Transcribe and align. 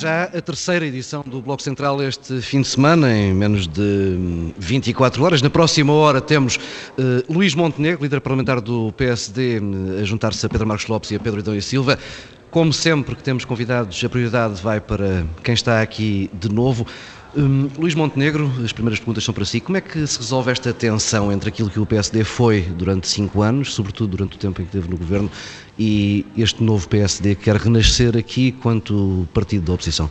já 0.00 0.24
a 0.24 0.40
terceira 0.40 0.86
edição 0.86 1.22
do 1.26 1.42
Bloco 1.42 1.62
Central 1.62 2.02
este 2.02 2.40
fim 2.40 2.62
de 2.62 2.68
semana, 2.68 3.14
em 3.14 3.34
menos 3.34 3.68
de 3.68 4.52
24 4.56 5.22
horas. 5.22 5.42
Na 5.42 5.50
próxima 5.50 5.92
hora 5.92 6.22
temos 6.22 6.56
uh, 6.56 7.32
Luís 7.32 7.54
Montenegro, 7.54 8.02
líder 8.02 8.22
parlamentar 8.22 8.62
do 8.62 8.90
PSD, 8.92 9.60
a 10.00 10.04
juntar-se 10.04 10.46
a 10.46 10.48
Pedro 10.48 10.66
Marcos 10.66 10.86
Lopes 10.86 11.10
e 11.10 11.16
a 11.16 11.20
Pedro 11.20 11.40
Idão 11.40 11.54
e 11.54 11.60
Silva. 11.60 11.98
Como 12.50 12.72
sempre 12.72 13.14
que 13.14 13.22
temos 13.22 13.44
convidados, 13.44 14.02
a 14.02 14.08
prioridade 14.08 14.62
vai 14.62 14.80
para 14.80 15.26
quem 15.44 15.52
está 15.52 15.82
aqui 15.82 16.30
de 16.32 16.48
novo. 16.48 16.86
Um, 17.36 17.70
Luís 17.78 17.94
Montenegro, 17.94 18.52
as 18.64 18.72
primeiras 18.72 18.98
perguntas 18.98 19.22
são 19.22 19.32
para 19.32 19.44
si. 19.44 19.60
Como 19.60 19.76
é 19.76 19.80
que 19.80 20.04
se 20.06 20.18
resolve 20.18 20.50
esta 20.50 20.72
tensão 20.72 21.30
entre 21.30 21.48
aquilo 21.48 21.70
que 21.70 21.78
o 21.78 21.86
PSD 21.86 22.24
foi 22.24 22.62
durante 22.62 23.06
cinco 23.06 23.42
anos, 23.42 23.74
sobretudo 23.74 24.16
durante 24.16 24.36
o 24.36 24.38
tempo 24.38 24.60
em 24.60 24.64
que 24.64 24.76
esteve 24.76 24.90
no 24.90 24.96
governo, 24.96 25.30
e 25.78 26.26
este 26.36 26.62
novo 26.62 26.88
PSD 26.88 27.36
que 27.36 27.44
quer 27.44 27.56
renascer 27.56 28.16
aqui 28.16 28.52
quanto 28.52 29.28
partido 29.32 29.66
da 29.66 29.72
oposição? 29.74 30.10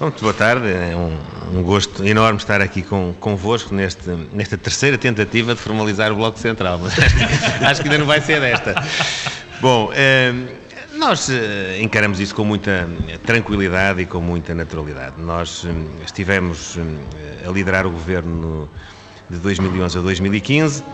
Muito 0.00 0.20
boa 0.20 0.34
tarde, 0.34 0.66
é 0.66 0.96
um, 0.96 1.58
um, 1.58 1.62
gosto 1.62 2.04
enorme 2.04 2.36
estar 2.38 2.60
aqui 2.60 2.82
com, 2.82 3.14
convosco 3.20 3.72
neste, 3.72 4.10
nesta 4.32 4.58
terceira 4.58 4.98
tentativa 4.98 5.54
de 5.54 5.60
formalizar 5.60 6.10
o 6.10 6.16
Bloco 6.16 6.38
Central, 6.38 6.80
mas 6.82 6.92
acho 7.62 7.80
que 7.80 7.88
ainda 7.88 7.98
não 7.98 8.06
vai 8.06 8.20
ser 8.20 8.40
desta. 8.40 8.74
Bom, 9.60 9.92
eh, 9.94 10.34
nós 10.94 11.28
eh, 11.30 11.80
encaramos 11.80 12.20
isso 12.20 12.34
com 12.34 12.44
muita 12.44 12.88
tranquilidade 13.24 14.02
e 14.02 14.06
com 14.06 14.20
muita 14.20 14.54
naturalidade. 14.54 15.20
Nós 15.20 15.64
eh, 15.64 16.04
estivemos 16.04 16.76
eh, 16.76 17.48
a 17.48 17.50
liderar 17.50 17.86
o 17.86 17.90
governo 17.90 18.68
de 19.28 19.38
2011 19.38 19.98
a 19.98 20.00
2015, 20.02 20.84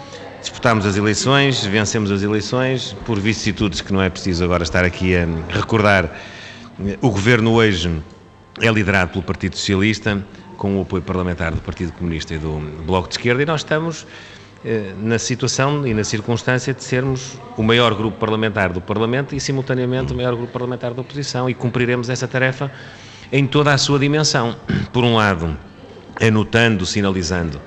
disputámos 0.41 0.87
as 0.87 0.97
eleições, 0.97 1.65
vencemos 1.65 2.11
as 2.11 2.23
eleições, 2.23 2.97
por 3.05 3.19
vicissitudes 3.19 3.81
que 3.81 3.93
não 3.93 4.01
é 4.01 4.09
preciso 4.09 4.45
agora 4.45 4.63
estar 4.63 4.85
aqui 4.85 5.17
a 5.17 5.27
recordar. 5.51 6.11
O 7.01 7.11
governo 7.11 7.53
hoje 7.53 7.91
é 8.61 8.71
liderado 8.71 9.11
pelo 9.11 9.25
Partido 9.25 9.57
Socialista, 9.57 10.25
com 10.57 10.79
o 10.79 10.83
apoio 10.83 11.03
parlamentar 11.03 11.53
do 11.53 11.61
Partido 11.61 11.93
Comunista 11.93 12.35
e 12.35 12.39
do 12.39 12.61
Bloco 12.85 13.09
de 13.09 13.15
Esquerda, 13.15 13.43
e 13.43 13.47
nós 13.47 13.63
estamos 13.63 14.05
eh, 14.05 14.38
na 14.97 15.19
situação 15.19 15.87
e 15.87 15.95
na 15.95 16.03
circunstância 16.03 16.75
de 16.75 16.83
sermos 16.83 17.39
o 17.57 17.63
maior 17.63 17.95
grupo 17.95 18.19
parlamentar 18.19 18.73
do 18.73 18.81
Parlamento 18.81 19.35
e, 19.35 19.41
simultaneamente, 19.41 20.13
o 20.13 20.17
maior 20.17 20.35
grupo 20.35 20.53
parlamentar 20.53 20.93
da 20.93 21.01
oposição 21.01 21.49
e 21.49 21.55
cumpriremos 21.55 22.11
essa 22.11 22.27
tarefa 22.27 22.71
em 23.31 23.47
toda 23.47 23.73
a 23.73 23.79
sua 23.79 23.99
dimensão. 23.99 24.57
Por 24.93 25.05
um 25.05 25.15
lado, 25.15 25.57
anotando, 26.21 26.85
sinalizando 26.85 27.61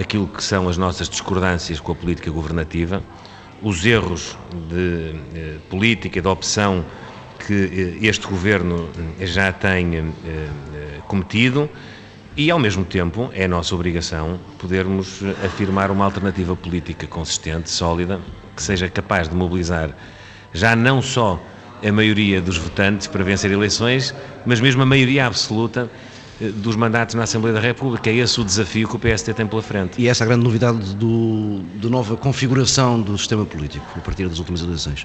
aquilo 0.00 0.28
que 0.28 0.42
são 0.42 0.68
as 0.68 0.76
nossas 0.76 1.08
discordâncias 1.08 1.80
com 1.80 1.92
a 1.92 1.94
política 1.94 2.30
governativa, 2.30 3.02
os 3.60 3.84
erros 3.84 4.38
de 4.68 5.14
eh, 5.34 5.56
política 5.68 6.20
e 6.20 6.22
de 6.22 6.28
opção 6.28 6.84
que 7.44 7.98
eh, 8.02 8.06
este 8.06 8.26
governo 8.28 8.88
eh, 9.18 9.26
já 9.26 9.52
tem 9.52 9.96
eh, 9.96 10.04
eh, 10.24 10.48
cometido 11.08 11.68
e, 12.38 12.52
ao 12.52 12.58
mesmo 12.58 12.84
tempo, 12.84 13.30
é 13.34 13.48
nossa 13.48 13.74
obrigação 13.74 14.38
podermos 14.60 15.20
afirmar 15.44 15.90
uma 15.90 16.04
alternativa 16.04 16.54
política 16.54 17.04
consistente, 17.04 17.68
sólida, 17.68 18.20
que 18.54 18.62
seja 18.62 18.88
capaz 18.88 19.28
de 19.28 19.34
mobilizar 19.34 19.90
já 20.52 20.76
não 20.76 21.02
só 21.02 21.42
a 21.84 21.90
maioria 21.90 22.40
dos 22.40 22.56
votantes 22.56 23.08
para 23.08 23.24
vencer 23.24 23.50
eleições, 23.50 24.14
mas 24.46 24.60
mesmo 24.60 24.80
a 24.82 24.86
maioria 24.86 25.26
absoluta 25.26 25.90
eh, 26.40 26.50
dos 26.50 26.76
mandatos 26.76 27.16
na 27.16 27.24
Assembleia 27.24 27.54
da 27.54 27.60
República. 27.60 28.08
É 28.08 28.14
esse 28.14 28.40
o 28.40 28.44
desafio 28.44 28.86
que 28.86 28.94
o 28.94 28.98
PSD 29.00 29.34
tem 29.34 29.46
pela 29.46 29.60
frente. 29.60 30.00
E 30.00 30.06
essa 30.06 30.22
é 30.22 30.24
a 30.24 30.28
grande 30.28 30.44
novidade 30.44 30.94
do, 30.94 31.58
da 31.74 31.88
nova 31.88 32.16
configuração 32.16 33.00
do 33.02 33.18
sistema 33.18 33.44
político, 33.44 33.84
a 33.96 34.00
partir 34.00 34.28
das 34.28 34.38
últimas 34.38 34.62
eleições? 34.62 35.04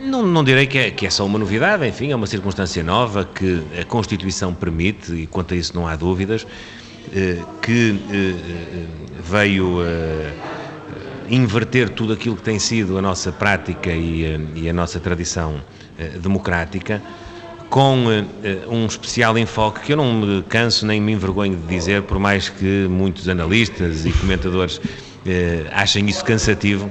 Não, 0.00 0.24
não 0.24 0.42
direi 0.42 0.66
que 0.66 0.78
é, 0.78 0.90
que 0.90 1.06
é 1.06 1.10
só 1.10 1.26
uma 1.26 1.38
novidade, 1.38 1.86
enfim, 1.86 2.10
é 2.10 2.16
uma 2.16 2.26
circunstância 2.26 2.82
nova 2.82 3.22
que 3.24 3.62
a 3.78 3.84
Constituição 3.84 4.54
permite, 4.54 5.12
e 5.12 5.26
quanto 5.26 5.52
a 5.52 5.56
isso 5.56 5.74
não 5.74 5.86
há 5.86 5.94
dúvidas, 5.94 6.46
eh, 7.14 7.36
que 7.60 8.00
eh, 8.10 8.14
eh, 8.14 8.86
veio 9.22 9.78
inverter 11.28 11.90
tudo 11.90 12.14
aquilo 12.14 12.34
que 12.34 12.42
tem 12.42 12.58
sido 12.58 12.96
a 12.96 13.02
nossa 13.02 13.30
prática 13.30 13.90
e, 13.90 14.68
a 14.68 14.72
nossa 14.72 14.98
tradição 14.98 15.60
democrática, 16.20 17.00
com 17.68 18.04
um 18.68 18.86
especial 18.86 19.38
enfoque 19.38 19.80
que 19.80 19.92
eu 19.92 19.96
não 19.96 20.12
me 20.12 20.42
canso 20.42 20.84
nem 20.84 21.00
me 21.00 21.12
envergonho 21.12 21.56
de 21.56 21.66
dizer, 21.68 22.02
por 22.02 22.18
mais 22.18 22.48
que 22.48 22.88
muitos 22.88 23.28
analistas 23.28 24.04
e 24.04 24.12
comentadores 24.12 24.80
achem 25.72 26.08
isso 26.08 26.24
cansativo 26.24 26.90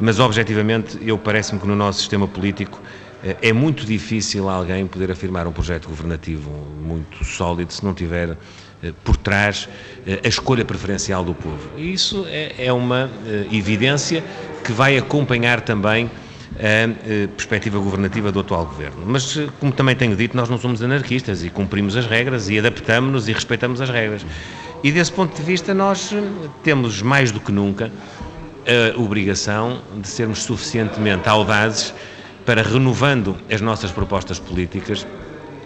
mas 0.00 0.18
objetivamente 0.18 0.98
eu 1.02 1.16
parece-me 1.16 1.60
que 1.60 1.66
no 1.66 1.76
nosso 1.76 2.00
sistema 2.00 2.28
político 2.28 2.80
eh, 3.24 3.36
é 3.42 3.52
muito 3.52 3.84
difícil 3.84 4.48
alguém 4.48 4.86
poder 4.86 5.10
afirmar 5.10 5.46
um 5.46 5.52
projeto 5.52 5.88
governativo 5.88 6.50
muito 6.80 7.24
sólido 7.24 7.72
se 7.72 7.84
não 7.84 7.94
tiver 7.94 8.36
eh, 8.82 8.92
por 9.04 9.16
trás 9.16 9.68
eh, 10.06 10.20
a 10.24 10.28
escolha 10.28 10.64
preferencial 10.64 11.24
do 11.24 11.34
povo. 11.34 11.70
E 11.76 11.92
isso 11.92 12.26
é, 12.28 12.66
é 12.66 12.72
uma 12.72 13.10
evidência 13.50 14.22
que 14.62 14.72
vai 14.72 14.96
acompanhar 14.96 15.60
também 15.60 16.10
a 16.58 17.28
perspectiva 17.36 17.78
governativa 17.78 18.32
do 18.32 18.40
atual 18.40 18.64
governo. 18.64 19.02
Mas, 19.04 19.36
como 19.60 19.72
também 19.72 19.94
tenho 19.94 20.16
dito, 20.16 20.34
nós 20.34 20.48
não 20.48 20.56
somos 20.56 20.80
anarquistas 20.80 21.44
e 21.44 21.50
cumprimos 21.50 21.96
as 21.96 22.06
regras 22.06 22.48
e 22.48 22.58
adaptamos-nos 22.58 23.28
e 23.28 23.32
respeitamos 23.32 23.80
as 23.80 23.90
regras. 23.90 24.24
E 24.82 24.90
desse 24.90 25.12
ponto 25.12 25.36
de 25.36 25.42
vista, 25.42 25.74
nós 25.74 26.14
temos 26.62 27.02
mais 27.02 27.30
do 27.30 27.40
que 27.40 27.52
nunca 27.52 27.90
a 28.66 28.98
obrigação 29.00 29.80
de 30.00 30.08
sermos 30.08 30.42
suficientemente 30.42 31.28
audazes 31.28 31.94
para, 32.44 32.62
renovando 32.62 33.36
as 33.50 33.60
nossas 33.60 33.90
propostas 33.90 34.38
políticas, 34.38 35.06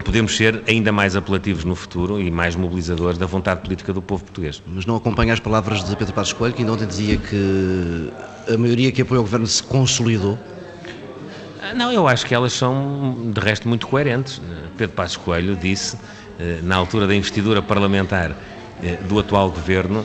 podemos 0.03 0.35
ser 0.35 0.63
ainda 0.67 0.91
mais 0.91 1.15
apelativos 1.15 1.63
no 1.63 1.75
futuro 1.75 2.19
e 2.19 2.29
mais 2.31 2.55
mobilizadores 2.55 3.17
da 3.17 3.25
vontade 3.25 3.61
política 3.61 3.93
do 3.93 4.01
povo 4.01 4.23
português. 4.23 4.61
Mas 4.65 4.85
não 4.85 4.95
acompanha 4.95 5.33
as 5.33 5.39
palavras 5.39 5.83
de 5.83 5.95
Pedro 5.95 6.13
Passos 6.13 6.33
Coelho, 6.33 6.53
que 6.53 6.61
ainda 6.61 6.73
ontem 6.73 6.87
dizia 6.87 7.17
que 7.17 8.11
a 8.51 8.57
maioria 8.57 8.91
que 8.91 9.01
apoia 9.01 9.19
o 9.19 9.23
governo 9.23 9.47
se 9.47 9.61
consolidou? 9.63 10.37
Ah, 11.61 11.73
não, 11.73 11.91
eu 11.91 12.07
acho 12.07 12.25
que 12.25 12.33
elas 12.33 12.53
são, 12.53 13.31
de 13.33 13.39
resto, 13.39 13.67
muito 13.67 13.87
coerentes. 13.87 14.41
Pedro 14.77 14.95
Passos 14.95 15.17
Coelho 15.17 15.55
disse, 15.55 15.97
eh, 16.39 16.59
na 16.63 16.75
altura 16.75 17.05
da 17.05 17.15
investidura 17.15 17.61
parlamentar 17.61 18.35
do 19.07 19.19
atual 19.19 19.51
governo, 19.51 20.03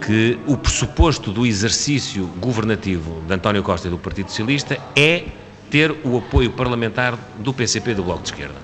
que 0.00 0.38
o 0.46 0.56
pressuposto 0.56 1.32
do 1.32 1.46
exercício 1.46 2.26
governativo 2.38 3.22
de 3.26 3.34
António 3.34 3.62
Costa 3.62 3.88
e 3.88 3.90
do 3.90 3.98
Partido 3.98 4.30
Socialista 4.30 4.78
é 4.94 5.24
ter 5.70 5.94
o 6.04 6.18
apoio 6.18 6.50
parlamentar 6.52 7.18
do 7.38 7.52
PCP 7.52 7.94
do 7.94 8.04
Bloco 8.04 8.22
de 8.22 8.28
Esquerda. 8.28 8.56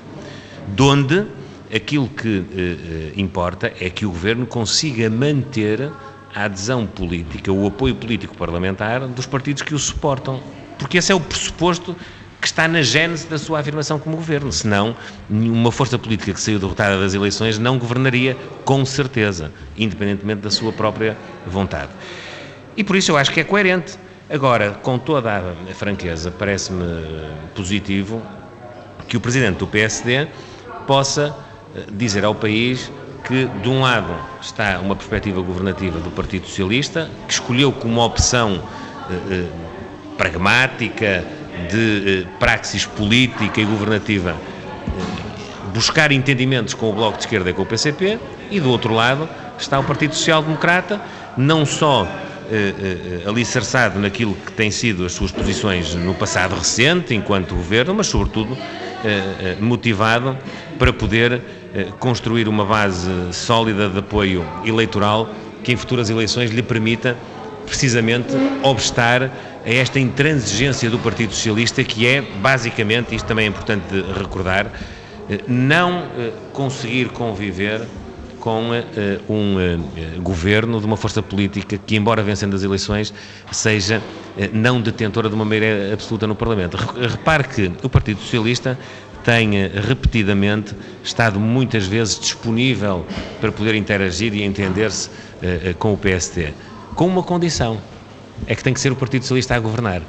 Donde 0.69 1.27
aquilo 1.75 2.09
que 2.09 2.39
eh, 2.39 2.43
eh, 2.55 3.13
importa 3.17 3.73
é 3.81 3.91
que 3.91 4.05
o 4.05 4.11
governo 4.11 4.47
consiga 4.47 5.09
manter 5.09 5.91
a 6.35 6.45
adesão 6.45 6.87
política, 6.87 7.53
o 7.53 7.67
apoio 7.67 7.95
político 7.95 8.37
parlamentar 8.37 9.07
dos 9.09 9.27
partidos 9.27 9.63
que 9.63 9.75
o 9.75 9.79
suportam. 9.79 10.41
Porque 10.79 10.99
esse 10.99 11.13
é 11.13 11.15
o 11.15 11.21
pressuposto 11.21 11.97
que 12.43 12.49
está 12.49 12.67
na 12.67 12.83
gênese 12.83 13.29
da 13.29 13.39
sua 13.39 13.61
afirmação 13.61 14.01
como 14.01 14.17
governo. 14.17 14.51
Senão, 14.51 14.97
nenhuma 15.31 15.71
força 15.71 15.97
política 15.97 16.35
que 16.35 16.41
saiu 16.41 16.59
derrotada 16.59 16.99
das 16.99 17.15
eleições 17.15 17.57
não 17.57 17.79
governaria 17.79 18.37
com 18.65 18.85
certeza, 18.85 19.53
independentemente 19.79 20.41
da 20.41 20.51
sua 20.51 20.73
própria 20.73 21.17
vontade. 21.47 21.91
E 22.77 22.83
por 22.83 22.97
isso 22.97 23.13
eu 23.13 23.17
acho 23.17 23.31
que 23.31 23.39
é 23.39 23.45
coerente. 23.45 23.97
Agora, 24.29 24.73
com 24.73 24.99
toda 24.99 25.31
a 25.71 25.75
franqueza, 25.75 26.33
parece-me 26.33 26.85
positivo 27.55 28.21
que 29.07 29.17
o 29.17 29.21
presidente 29.21 29.59
do 29.59 29.67
PSD 29.69 30.27
possa 30.85 31.37
eh, 31.77 31.85
dizer 31.93 32.25
ao 32.25 32.35
país 32.35 32.91
que, 33.25 33.45
de 33.63 33.69
um 33.69 33.83
lado, 33.83 34.13
está 34.41 34.81
uma 34.81 34.97
perspectiva 34.97 35.41
governativa 35.41 36.01
do 36.01 36.11
Partido 36.11 36.49
Socialista, 36.49 37.09
que 37.29 37.35
escolheu 37.35 37.71
como 37.71 38.01
opção 38.05 38.61
eh, 39.11 39.15
eh 39.31 39.73
pragmática, 40.17 41.25
de 41.71 42.23
eh, 42.23 42.27
praxis 42.39 42.87
política 42.87 43.61
e 43.61 43.65
governativa 43.65 44.37
eh, 44.37 45.23
buscar 45.73 46.13
entendimentos 46.13 46.75
com 46.75 46.91
o 46.91 46.93
Bloco 46.93 47.19
de 47.19 47.25
Esquerda 47.25 47.51
e 47.51 47.53
com 47.53 47.63
o 47.63 47.67
PCP, 47.67 48.19
e 48.51 48.61
do 48.61 48.71
outro 48.71 48.93
lado 48.93 49.29
está 49.59 49.79
o 49.79 49.85
Partido 49.85 50.15
Social 50.15 50.43
Democrata, 50.43 51.01
não 51.37 51.65
só 51.65 52.07
eh, 52.51 53.23
eh, 53.25 53.29
alicerçado 53.29 53.99
naquilo 53.99 54.35
que 54.35 54.53
têm 54.53 54.71
sido 54.71 55.07
as 55.07 55.13
suas 55.13 55.31
posições 55.31 55.95
no 55.95 56.13
passado 56.13 56.55
recente, 56.55 57.15
enquanto 57.15 57.55
governo, 57.55 57.95
mas 57.95 58.09
sobretudo 58.09 58.59
eh, 59.05 59.09
eh 59.41 59.57
motivado 59.59 60.37
para 60.79 60.93
poder 60.93 61.41
construir 61.99 62.49
uma 62.49 62.67
base 62.67 63.09
sólida 63.33 63.89
de 63.89 64.01
apoio 64.01 64.45
eleitoral 64.63 65.31
que 65.65 65.73
em 65.73 65.77
futuras 65.77 66.11
eleições 66.11 66.51
lhe 66.51 66.63
permita 66.63 67.17
precisamente 67.65 68.35
obstar 68.63 69.31
a 69.65 69.71
esta 69.71 69.99
intransigência 70.01 70.91
do 70.91 70.99
Partido 70.99 71.33
Socialista, 71.33 71.85
que 71.85 72.07
é, 72.07 72.21
basicamente, 72.21 73.15
isto 73.15 73.27
também 73.27 73.47
é 73.47 73.49
importante 73.49 73.85
recordar, 74.19 74.73
eh, 75.29 75.41
não 75.47 76.05
eh, 76.19 76.33
conseguir 76.53 77.11
conviver 77.11 77.87
com 78.41 78.75
eh, 78.75 79.21
um 79.29 79.55
governo 80.21 80.81
de 80.81 80.87
uma 80.87 80.97
força 80.97 81.23
política 81.23 81.79
que, 81.79 81.95
embora 81.95 82.25
vencendo 82.25 82.57
as 82.57 82.65
eleições, 82.65 83.15
seja 83.53 84.03
não 84.53 84.81
detentora 84.81 85.29
de 85.29 85.35
uma 85.35 85.45
maioria 85.45 85.93
absoluta 85.93 86.27
no 86.27 86.35
Parlamento. 86.35 86.77
Repare 86.77 87.45
que 87.45 87.73
o 87.85 87.89
Partido 87.89 88.21
Socialista 88.21 88.77
tem 89.23 89.69
repetidamente 89.87 90.75
estado 91.05 91.39
muitas 91.39 91.87
vezes 91.87 92.19
disponível 92.19 93.07
para 93.41 93.53
poder 93.53 93.77
interagir 93.77 94.35
e 94.35 94.43
entender-se 94.43 95.09
com 95.79 95.93
o 95.93 95.97
PSD, 95.97 96.53
com 96.97 97.07
uma 97.07 97.23
condição, 97.23 97.79
é 98.47 98.55
que 98.55 98.63
tem 98.63 98.75
que 98.75 98.81
ser 98.81 98.93
o 98.93 98.97
Partido 98.97 99.23
Socialista 99.23 99.55
a 99.55 99.61
governar. 99.61 100.03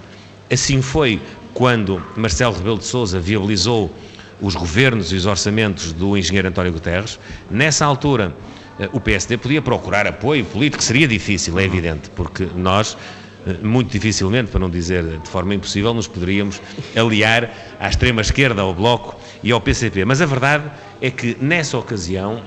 Assim 0.52 0.82
foi 0.82 1.22
quando 1.54 2.02
Marcelo 2.16 2.56
Rebelo 2.56 2.78
de 2.78 2.86
Sousa 2.86 3.20
viabilizou 3.20 3.94
os 4.42 4.56
governos 4.56 5.12
e 5.12 5.16
os 5.16 5.26
orçamentos 5.26 5.94
do 5.94 6.18
engenheiro 6.18 6.48
António 6.48 6.74
Guterres. 6.74 7.20
Nessa 7.50 7.86
altura, 7.86 8.36
eh, 8.80 8.90
o 8.92 9.00
PSD 9.00 9.38
podia 9.38 9.62
procurar 9.62 10.06
apoio 10.08 10.44
político, 10.44 10.84
seria 10.84 11.08
difícil, 11.08 11.58
é 11.60 11.64
evidente, 11.64 12.10
porque 12.10 12.48
nós, 12.56 12.98
eh, 13.48 13.54
muito 13.62 13.92
dificilmente, 13.92 14.52
para 14.52 14.60
não 14.60 14.70
dizer 14.70 15.20
de 15.20 15.30
forma 15.30 15.54
impossível, 15.56 15.94
nos 15.94 16.08
poderíamos 16.08 16.62
aliar 16.96 17.50
à 17.80 17.88
extrema-esquerda, 17.88 18.62
ao 18.62 18.74
Bloco 18.74 19.16
e 19.42 19.52
ao 19.52 19.62
PCP. 19.62 20.04
Mas 20.04 20.22
a 20.22 20.26
verdade 20.26 20.66
é 21.02 21.10
que, 21.10 21.38
nessa 21.40 21.78
ocasião, 21.78 22.42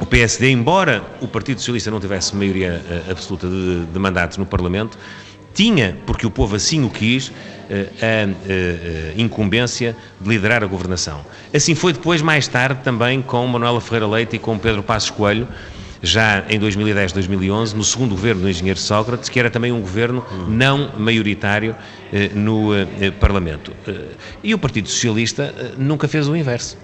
o 0.00 0.04
PSD, 0.04 0.50
embora 0.50 1.02
o 1.20 1.28
Partido 1.28 1.58
Socialista 1.58 1.90
não 1.90 2.00
tivesse 2.00 2.36
maioria 2.36 2.82
eh, 2.88 3.10
absoluta 3.10 3.48
de, 3.48 3.86
de 3.86 3.98
mandatos 3.98 4.36
no 4.36 4.44
Parlamento, 4.44 4.98
tinha, 5.54 5.96
porque 6.04 6.26
o 6.26 6.30
povo 6.30 6.54
assim 6.54 6.84
o 6.84 6.90
quis, 6.90 7.32
eh, 7.70 7.88
a, 8.02 8.04
eh, 8.50 9.14
incumbência 9.16 9.96
de 10.20 10.28
liderar 10.28 10.62
a 10.62 10.66
governação. 10.66 11.24
Assim 11.54 11.74
foi 11.74 11.94
depois, 11.94 12.20
mais 12.20 12.46
tarde, 12.46 12.82
também 12.84 13.22
com 13.22 13.46
Manuela 13.46 13.80
Ferreira 13.80 14.06
Leite 14.06 14.36
e 14.36 14.38
com 14.38 14.58
Pedro 14.58 14.82
Passos 14.82 15.08
Coelho, 15.08 15.48
já 16.02 16.44
em 16.50 16.58
2010, 16.58 17.12
2011, 17.12 17.74
no 17.74 17.82
segundo 17.82 18.10
governo 18.10 18.42
do 18.42 18.50
engenheiro 18.50 18.78
Sócrates, 18.78 19.30
que 19.30 19.40
era 19.40 19.50
também 19.50 19.72
um 19.72 19.80
governo 19.80 20.24
não 20.46 20.92
maioritário 20.98 21.74
no 22.34 22.68
Parlamento. 23.18 23.72
E 24.44 24.52
o 24.52 24.58
Partido 24.58 24.88
Socialista 24.90 25.54
nunca 25.78 26.06
fez 26.06 26.28
o 26.28 26.36
inverso. 26.36 26.76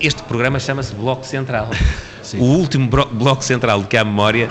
Este 0.00 0.22
programa 0.24 0.58
chama-se 0.58 0.94
Bloco 0.94 1.24
Central. 1.24 1.68
Sim. 2.22 2.40
O 2.40 2.44
último 2.44 2.88
Bloco 2.88 3.42
Central 3.42 3.82
de 3.82 3.88
que 3.88 3.96
há 3.96 4.04
memória 4.04 4.50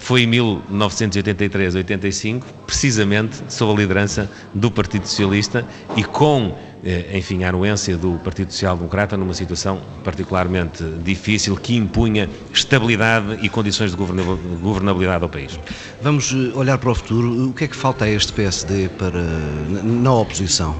foi 0.00 0.22
em 0.22 0.30
1983-85, 0.30 2.42
precisamente 2.66 3.42
sob 3.48 3.72
a 3.72 3.76
liderança 3.76 4.28
do 4.52 4.70
Partido 4.70 5.06
Socialista 5.06 5.64
e 5.96 6.02
com 6.02 6.56
enfim, 7.14 7.44
a 7.44 7.50
anuência 7.50 7.96
do 7.96 8.18
Partido 8.24 8.52
Social 8.52 8.76
Democrata 8.76 9.16
numa 9.16 9.34
situação 9.34 9.80
particularmente 10.02 10.82
difícil 11.02 11.56
que 11.56 11.76
impunha 11.76 12.28
estabilidade 12.52 13.38
e 13.42 13.48
condições 13.48 13.90
de 13.90 13.96
governabilidade 13.96 15.22
ao 15.22 15.28
país. 15.28 15.58
Vamos 16.02 16.32
eh, 16.32 16.56
olhar 16.56 16.78
para 16.78 16.90
o 16.90 16.94
futuro. 16.94 17.48
O 17.48 17.52
que 17.52 17.64
é 17.64 17.68
que 17.68 17.76
falta 17.76 18.06
a 18.06 18.10
este 18.10 18.32
PSD 18.32 18.88
para, 18.90 19.22
na 19.82 20.12
oposição? 20.14 20.74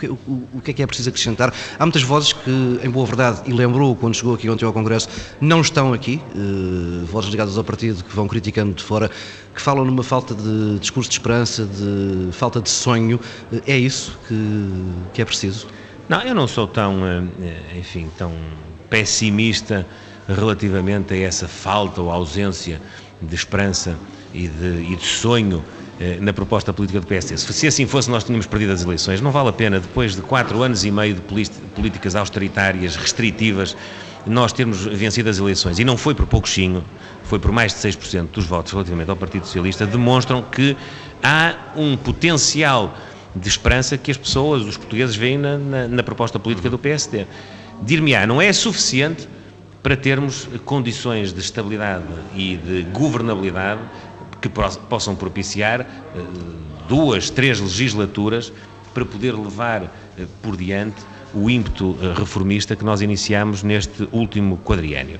Eh, 0.00 0.06
o 0.54 0.60
que 0.60 0.70
é 0.70 0.74
que 0.74 0.82
é 0.82 0.86
preciso 0.86 1.08
acrescentar? 1.08 1.52
Há 1.78 1.84
muitas 1.84 2.02
vozes 2.02 2.32
que, 2.32 2.80
em 2.82 2.90
boa 2.90 3.06
verdade, 3.06 3.42
e 3.46 3.52
lembrou 3.52 3.96
quando 3.96 4.14
chegou 4.14 4.34
aqui 4.34 4.48
ontem 4.48 4.64
ao 4.64 4.72
Congresso, 4.72 5.08
não 5.40 5.60
estão 5.60 5.92
aqui, 5.92 6.20
vozes 7.10 7.30
ligadas 7.30 7.58
ao 7.58 7.64
partido 7.64 8.04
que 8.04 8.14
vão 8.14 8.28
criticando 8.28 8.72
de 8.72 8.82
fora 8.82 9.10
que 9.58 9.62
falam 9.62 9.84
numa 9.84 10.04
falta 10.04 10.36
de 10.36 10.78
discurso 10.78 11.10
de 11.10 11.16
esperança, 11.16 11.66
de 11.66 12.28
falta 12.32 12.60
de 12.60 12.70
sonho. 12.70 13.18
É 13.66 13.76
isso 13.76 14.16
que, 14.28 14.34
que 15.12 15.22
é 15.22 15.24
preciso? 15.24 15.66
Não, 16.08 16.22
eu 16.22 16.34
não 16.34 16.48
sou 16.48 16.66
tão, 16.66 17.00
eh, 17.06 17.78
enfim, 17.78 18.10
tão 18.16 18.32
pessimista 18.88 19.86
relativamente 20.26 21.14
a 21.14 21.16
essa 21.18 21.46
falta 21.46 22.00
ou 22.00 22.10
ausência 22.10 22.80
de 23.20 23.34
esperança 23.34 23.96
e 24.32 24.48
de, 24.48 24.92
e 24.92 24.96
de 24.96 25.04
sonho 25.04 25.62
eh, 26.00 26.18
na 26.20 26.32
proposta 26.32 26.72
política 26.72 27.00
do 27.00 27.06
PSD. 27.06 27.36
Se 27.36 27.66
assim 27.66 27.86
fosse, 27.86 28.10
nós 28.10 28.24
tínhamos 28.24 28.46
perdido 28.46 28.72
as 28.72 28.82
eleições. 28.82 29.20
Não 29.20 29.30
vale 29.30 29.48
a 29.48 29.52
pena, 29.52 29.80
depois 29.80 30.14
de 30.14 30.22
quatro 30.22 30.62
anos 30.62 30.84
e 30.84 30.90
meio 30.90 31.14
de 31.14 31.20
políticas 31.20 32.14
austeritárias, 32.14 32.96
restritivas, 32.96 33.76
nós 34.24 34.52
termos 34.52 34.84
vencido 34.84 35.28
as 35.28 35.38
eleições. 35.38 35.78
E 35.78 35.84
não 35.84 35.96
foi 35.96 36.14
por 36.14 36.26
pouquinho, 36.26 36.84
foi 37.24 37.38
por 37.38 37.50
mais 37.50 37.72
de 37.72 37.80
6% 37.80 38.28
dos 38.28 38.46
votos 38.46 38.72
relativamente 38.72 39.10
ao 39.10 39.16
Partido 39.16 39.44
Socialista, 39.44 39.86
demonstram 39.86 40.42
que 40.42 40.76
há 41.22 41.54
um 41.76 41.96
potencial 41.96 42.96
de 43.34 43.48
esperança 43.48 43.96
que 43.96 44.10
as 44.10 44.16
pessoas, 44.16 44.62
os 44.62 44.76
portugueses, 44.76 45.16
veem 45.16 45.38
na, 45.38 45.58
na, 45.58 45.88
na 45.88 46.02
proposta 46.02 46.38
política 46.38 46.68
do 46.70 46.78
PSD. 46.78 47.26
Dir-me-á, 47.82 48.26
não 48.26 48.40
é 48.40 48.52
suficiente 48.52 49.28
para 49.82 49.96
termos 49.96 50.48
condições 50.64 51.32
de 51.32 51.40
estabilidade 51.40 52.04
e 52.34 52.56
de 52.56 52.82
governabilidade 52.92 53.80
que 54.40 54.48
possam 54.48 55.14
propiciar 55.14 55.80
eh, 55.80 55.86
duas, 56.88 57.30
três 57.30 57.60
legislaturas 57.60 58.52
para 58.94 59.04
poder 59.04 59.34
levar 59.34 59.84
eh, 59.84 60.26
por 60.42 60.56
diante 60.56 61.02
o 61.34 61.48
ímpeto 61.50 61.96
eh, 62.00 62.14
reformista 62.18 62.74
que 62.74 62.84
nós 62.84 63.00
iniciamos 63.00 63.62
neste 63.62 64.08
último 64.12 64.58
quadriênio. 64.58 65.18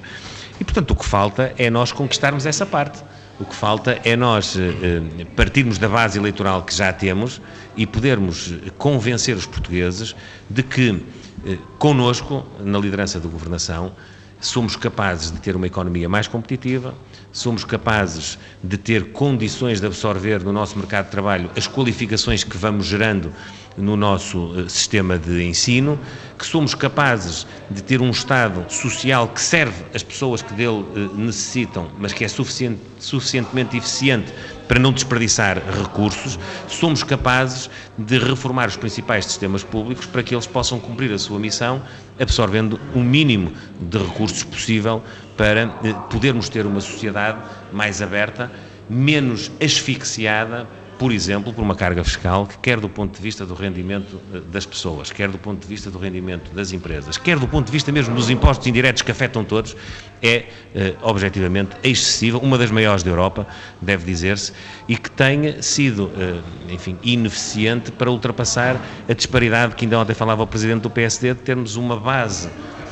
E, 0.61 0.65
portanto, 0.65 0.91
o 0.93 0.97
que 0.97 1.05
falta 1.05 1.55
é 1.57 1.71
nós 1.71 1.93
conquistarmos 1.93 2.47
essa 2.47 2.67
parte. 2.67 3.03
O 3.41 3.45
que 3.45 3.55
falta 3.55 4.01
é 4.05 4.17
nós 4.17 4.57
eh, 4.57 5.25
partirmos 5.37 5.79
da 5.79 5.89
base 5.89 6.19
eleitoral 6.19 6.63
que 6.63 6.75
já 6.75 6.93
temos 6.93 7.41
e 7.77 7.87
podermos 7.87 8.53
convencer 8.77 9.37
os 9.37 9.47
portugueses 9.47 10.17
de 10.51 10.63
que, 10.65 11.05
eh, 11.47 11.57
conosco, 11.79 12.45
na 12.59 12.79
liderança 12.79 13.21
da 13.21 13.29
governação, 13.29 13.93
somos 14.41 14.77
capazes 14.77 15.31
de 15.31 15.39
ter 15.39 15.57
uma 15.57 15.67
economia 15.67 16.09
mais 16.09 16.29
competitiva, 16.29 16.95
somos 17.33 17.65
capazes 17.65 18.39
de 18.63 18.77
ter 18.77 19.13
condições 19.13 19.81
de 19.81 19.87
absorver 19.87 20.43
no 20.43 20.53
nosso 20.53 20.79
mercado 20.79 21.07
de 21.07 21.11
trabalho 21.11 21.51
as 21.57 21.67
qualificações 21.67 22.45
que 22.45 22.57
vamos 22.57 22.87
gerando 22.87 23.33
no 23.77 23.97
nosso 23.97 24.55
eh, 24.57 24.69
sistema 24.69 25.19
de 25.19 25.43
ensino, 25.45 25.99
que 26.37 26.45
somos 26.45 26.75
capazes 26.75 27.47
de 27.71 27.83
ter 27.83 28.01
um 28.01 28.11
Estado 28.11 28.65
social 28.73 29.29
que 29.29 29.41
serve 29.41 29.85
as 29.95 30.03
pessoas 30.03 30.43
que 30.43 30.53
dele 30.55 30.85
eh, 30.97 31.09
necessitam, 31.15 31.89
mas 31.99 32.13
que 32.13 32.25
é 32.25 32.29
suficiente, 32.29 32.81
suficientemente 32.99 33.77
eficiente 33.77 34.33
para 34.69 34.79
não 34.79 34.93
desperdiçar 34.93 35.61
recursos, 35.83 36.39
somos 36.69 37.03
capazes 37.03 37.71
de 37.97 38.19
reformar 38.19 38.69
os 38.69 38.77
principais 38.77 39.25
sistemas 39.25 39.65
públicos 39.65 40.07
para 40.07 40.23
que 40.23 40.35
eles 40.35 40.47
possam 40.47 40.79
cumprir 40.79 41.11
a 41.13 41.19
sua 41.19 41.39
missão, 41.39 41.83
absorvendo 42.21 42.79
o 42.95 43.01
mínimo 43.01 43.53
de 43.81 43.99
recursos 43.99 44.45
possível 44.45 45.03
para 45.37 45.63
eh, 45.63 45.95
podermos 46.11 46.49
ter 46.51 46.67
uma 46.67 46.81
sociedade 46.81 47.39
mais 47.73 48.03
aberta, 48.03 48.53
menos 48.89 49.51
asfixiada 49.63 50.67
por 50.99 51.13
exemplo, 51.13 51.53
por 51.53 51.63
uma 51.63 51.77
carga 51.77 52.03
fiscal 52.03 52.47
que, 52.47 52.59
quer 52.59 52.81
do 52.81 52.89
ponto 52.89 53.17
de 53.17 53.23
vista 53.23 53.47
do 53.47 53.55
rendimento 53.55 54.21
eh, 54.35 54.41
das 54.51 54.67
pessoas, 54.67 55.13
quer 55.13 55.29
do 55.29 55.39
ponto 55.39 55.61
de 55.63 55.67
vista 55.69 55.91
do 55.91 55.99
rendimento 55.99 56.53
das 56.53 56.73
empresas, 56.73 57.17
quer 57.17 57.39
do 57.39 57.47
ponto 57.47 57.67
de 57.67 57.73
vista 57.73 57.93
mesmo 57.93 58.15
dos 58.15 58.29
impostos 58.29 58.67
indiretos 58.67 59.03
que 59.03 59.11
afetam 59.13 59.45
todos, 59.45 59.77
é 60.21 60.47
eh, 60.75 60.95
objetivamente 61.01 61.77
excessiva, 61.85 62.39
uma 62.39 62.59
das 62.59 62.73
maiores 62.73 63.05
da 63.05 63.11
Europa, 63.11 63.47
deve 63.81 64.05
dizer-se, 64.05 64.53
e 64.89 64.97
que 64.97 65.11
tenha 65.11 65.63
sido, 65.63 66.11
eh, 66.19 66.41
enfim, 66.75 66.99
ineficiente 67.05 67.93
para 67.93 68.11
ultrapassar 68.11 68.77
a 69.09 69.13
disparidade 69.13 69.77
que 69.77 69.85
ainda 69.85 70.01
ontem 70.01 70.15
falava 70.15 70.43
o 70.43 70.47
Presidente 70.49 70.83
do 70.83 70.91
PSD, 70.91 71.35
de 71.35 71.41
termos 71.41 71.77
uma 71.77 71.97
base 71.97 72.51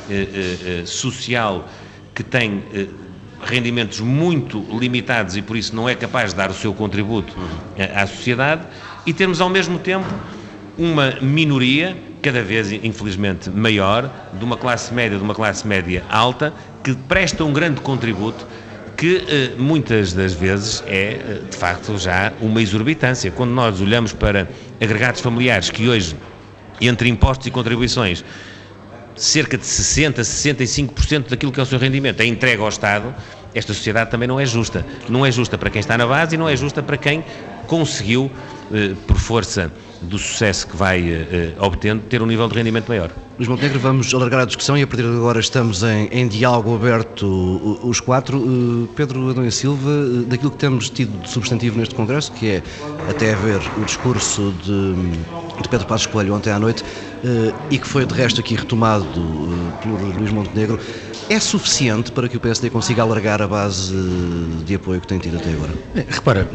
eh, 0.09 0.83
social 0.85 1.67
que 2.15 2.23
tem 2.23 2.63
rendimentos 3.43 3.99
muito 3.99 4.65
limitados 4.77 5.37
e 5.37 5.41
por 5.41 5.55
isso 5.55 5.75
não 5.75 5.87
é 5.87 5.95
capaz 5.95 6.31
de 6.31 6.37
dar 6.37 6.49
o 6.49 6.53
seu 6.53 6.73
contributo 6.73 7.35
eh, 7.77 7.91
à 7.95 8.05
sociedade 8.07 8.65
e 9.05 9.13
temos 9.13 9.39
ao 9.39 9.49
mesmo 9.49 9.79
tempo 9.79 10.07
uma 10.77 11.11
minoria, 11.21 11.97
cada 12.21 12.43
vez 12.43 12.71
infelizmente 12.71 13.49
maior, 13.49 14.11
de 14.33 14.43
uma 14.43 14.57
classe 14.57 14.93
média, 14.93 15.17
de 15.17 15.23
uma 15.23 15.33
classe 15.33 15.67
média 15.67 16.03
alta, 16.09 16.53
que 16.83 16.93
presta 16.93 17.43
um 17.43 17.53
grande 17.53 17.81
contributo 17.81 18.45
que 18.97 19.23
eh, 19.27 19.51
muitas 19.57 20.11
das 20.11 20.33
vezes 20.33 20.83
é, 20.87 20.91
eh, 20.91 21.41
de 21.49 21.55
facto, 21.55 21.95
já 21.99 22.33
uma 22.41 22.59
exorbitância. 22.61 23.29
Quando 23.29 23.51
nós 23.51 23.79
olhamos 23.79 24.11
para 24.11 24.49
agregados 24.81 25.21
familiares 25.21 25.69
que 25.69 25.87
hoje, 25.87 26.15
entre 26.81 27.07
impostos 27.07 27.45
e 27.45 27.51
contribuições, 27.51 28.25
cerca 29.17 29.57
de 29.57 29.63
60%, 29.63 30.19
65% 30.19 31.29
daquilo 31.29 31.51
que 31.51 31.59
é 31.59 31.63
o 31.63 31.65
seu 31.65 31.79
rendimento 31.79 32.21
é 32.21 32.25
entregue 32.25 32.61
ao 32.61 32.69
Estado, 32.69 33.13
esta 33.53 33.73
sociedade 33.73 34.11
também 34.11 34.27
não 34.27 34.39
é 34.39 34.45
justa. 34.45 34.85
Não 35.09 35.25
é 35.25 35.31
justa 35.31 35.57
para 35.57 35.69
quem 35.69 35.79
está 35.79 35.97
na 35.97 36.05
base 36.05 36.35
e 36.35 36.37
não 36.37 36.47
é 36.47 36.55
justa 36.55 36.83
para 36.83 36.97
quem 36.97 37.23
conseguiu, 37.65 38.31
eh, 38.71 38.93
por 39.07 39.17
força 39.17 39.71
do 40.01 40.17
sucesso 40.17 40.67
que 40.67 40.75
vai 40.75 41.09
eh, 41.09 41.53
obtendo, 41.59 42.03
ter 42.03 42.21
um 42.21 42.25
nível 42.25 42.47
de 42.47 42.55
rendimento 42.55 42.87
maior. 42.87 43.11
Luís 43.37 43.47
Montenegro, 43.47 43.79
vamos 43.79 44.11
alargar 44.15 44.41
a 44.41 44.45
discussão 44.45 44.75
e 44.75 44.81
a 44.81 44.87
partir 44.87 45.03
de 45.03 45.15
agora 45.15 45.39
estamos 45.39 45.83
em, 45.83 46.07
em 46.11 46.27
diálogo 46.27 46.73
aberto 46.73 47.79
os 47.83 47.99
quatro. 47.99 48.39
Uh, 48.39 48.89
Pedro 48.95 49.29
Adão 49.29 49.45
e 49.45 49.51
Silva, 49.51 49.89
uh, 49.89 50.23
daquilo 50.23 50.49
que 50.49 50.57
temos 50.57 50.89
tido 50.89 51.15
de 51.21 51.29
substantivo 51.29 51.77
neste 51.77 51.93
Congresso, 51.93 52.31
que 52.31 52.49
é 52.49 52.63
até 53.07 53.35
ver 53.35 53.61
o 53.77 53.85
discurso 53.85 54.51
de, 54.63 54.95
de 55.61 55.69
Pedro 55.69 55.85
Passos 55.85 56.07
Coelho 56.07 56.33
ontem 56.33 56.51
à 56.51 56.57
noite 56.57 56.83
uh, 56.83 57.53
e 57.69 57.77
que 57.77 57.87
foi 57.87 58.07
de 58.07 58.13
resto 58.15 58.39
aqui 58.39 58.55
retomado 58.55 59.05
por 59.83 60.17
Luís 60.17 60.31
Montenegro, 60.31 60.79
é 61.29 61.39
suficiente 61.39 62.11
para 62.11 62.27
que 62.27 62.37
o 62.37 62.39
PSD 62.39 62.71
consiga 62.71 63.03
alargar 63.03 63.39
a 63.39 63.47
base 63.47 63.93
de 64.65 64.73
apoio 64.73 64.99
que 64.99 65.07
tem 65.07 65.19
tido 65.19 65.37
até 65.37 65.51
agora? 65.51 65.73
Repara, 66.09 66.49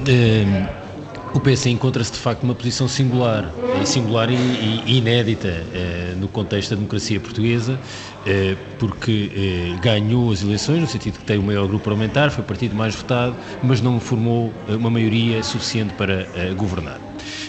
O 1.35 1.41
PS 1.41 1.65
encontra-se 1.67 2.12
de 2.12 2.19
facto 2.19 2.43
numa 2.43 2.55
posição 2.55 2.87
singular, 2.87 3.55
singular 3.87 4.29
e, 4.31 4.35
e 4.85 4.99
inédita 4.99 5.49
eh, 5.73 6.15
no 6.15 6.29
contexto 6.29 6.71
da 6.71 6.77
democracia 6.77 7.19
portuguesa, 7.21 7.81
eh, 8.27 8.55
porque 8.79 9.33
eh, 9.35 9.79
ganhou 9.81 10.31
as 10.31 10.43
eleições, 10.43 10.83
no 10.83 10.87
sentido 10.87 11.19
que 11.19 11.25
tem 11.25 11.39
o 11.39 11.43
maior 11.43 11.67
grupo 11.67 11.85
parlamentar, 11.85 12.31
foi 12.31 12.45
o 12.45 12.47
partido 12.47 12.77
mais 12.77 12.95
votado, 12.95 13.39
mas 13.62 13.81
não 13.81 13.99
formou 13.99 14.62
eh, 14.69 14.77
uma 14.77 14.91
maioria 14.91 15.43
suficiente 15.43 15.95
para 15.95 16.29
eh, 16.35 16.53
governar. 16.55 17.01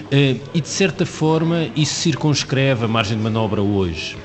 Eh, 0.10 0.38
e 0.54 0.62
de 0.62 0.70
certa 0.70 1.06
forma 1.06 1.68
isso 1.76 1.96
circunscreve 1.96 2.86
a 2.86 2.88
margem 2.88 3.18
de 3.18 3.24
manobra 3.24 3.62
hoje. 3.62 4.18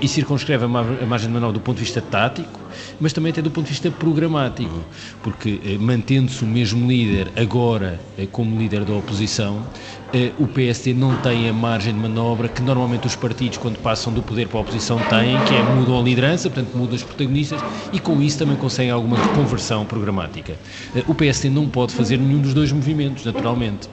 E 0.00 0.08
circunscreve 0.08 0.64
a 0.64 0.68
margem 0.68 1.28
de 1.28 1.34
manobra 1.34 1.52
do 1.52 1.60
ponto 1.60 1.76
de 1.76 1.84
vista 1.84 2.00
tático, 2.00 2.60
mas 2.98 3.12
também 3.12 3.30
até 3.30 3.42
do 3.42 3.50
ponto 3.50 3.66
de 3.66 3.72
vista 3.72 3.90
programático, 3.90 4.84
porque 5.22 5.60
eh, 5.64 5.78
mantendo-se 5.78 6.42
o 6.42 6.46
mesmo 6.46 6.88
líder 6.88 7.30
agora 7.36 8.00
eh, 8.16 8.26
como 8.26 8.58
líder 8.58 8.84
da 8.84 8.94
oposição, 8.94 9.66
eh, 10.12 10.32
o 10.38 10.46
PSD 10.46 10.94
não 10.94 11.16
tem 11.16 11.48
a 11.48 11.52
margem 11.52 11.92
de 11.92 12.00
manobra 12.00 12.48
que 12.48 12.62
normalmente 12.62 13.06
os 13.06 13.14
partidos, 13.14 13.58
quando 13.58 13.78
passam 13.78 14.12
do 14.12 14.22
poder 14.22 14.48
para 14.48 14.58
a 14.58 14.62
oposição, 14.62 14.98
têm, 14.98 15.38
que 15.42 15.54
é 15.54 15.62
mudam 15.62 16.00
a 16.00 16.02
liderança, 16.02 16.48
portanto 16.48 16.74
mudam 16.74 16.96
os 16.96 17.02
protagonistas 17.02 17.60
e 17.92 18.00
com 18.00 18.22
isso 18.22 18.38
também 18.38 18.56
conseguem 18.56 18.90
alguma 18.90 19.18
reconversão 19.18 19.84
programática. 19.84 20.58
O 21.06 21.14
PSD 21.14 21.50
não 21.50 21.68
pode 21.68 21.92
fazer 21.92 22.18
nenhum 22.18 22.40
dos 22.40 22.54
dois 22.54 22.72
movimentos, 22.72 23.24
naturalmente. 23.24 23.88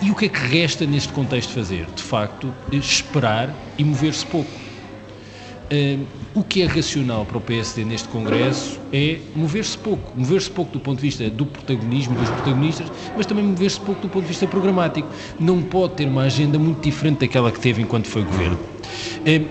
E 0.00 0.10
o 0.10 0.14
que 0.14 0.26
é 0.26 0.28
que 0.28 0.38
resta 0.38 0.84
neste 0.86 1.12
contexto 1.12 1.52
fazer? 1.52 1.86
De 1.94 2.02
facto, 2.02 2.54
esperar 2.70 3.54
e 3.78 3.84
mover-se 3.84 4.26
pouco 4.26 4.65
o 6.34 6.44
que 6.44 6.62
é 6.62 6.66
racional 6.66 7.26
para 7.26 7.38
o 7.38 7.40
PSD 7.40 7.84
neste 7.84 8.08
Congresso 8.08 8.78
é 8.92 9.18
mover-se 9.34 9.76
pouco, 9.76 10.12
mover-se 10.16 10.50
pouco 10.50 10.72
do 10.72 10.80
ponto 10.80 10.96
de 10.98 11.02
vista 11.02 11.28
do 11.28 11.44
protagonismo 11.44 12.14
dos 12.14 12.30
protagonistas, 12.30 12.92
mas 13.16 13.26
também 13.26 13.44
mover-se 13.44 13.80
pouco 13.80 14.00
do 14.02 14.08
ponto 14.08 14.22
de 14.22 14.28
vista 14.28 14.46
programático. 14.46 15.08
Não 15.38 15.62
pode 15.62 15.94
ter 15.94 16.06
uma 16.06 16.22
agenda 16.22 16.58
muito 16.58 16.82
diferente 16.82 17.20
daquela 17.20 17.50
que 17.50 17.58
teve 17.58 17.82
enquanto 17.82 18.06
foi 18.06 18.22
governo. 18.22 18.58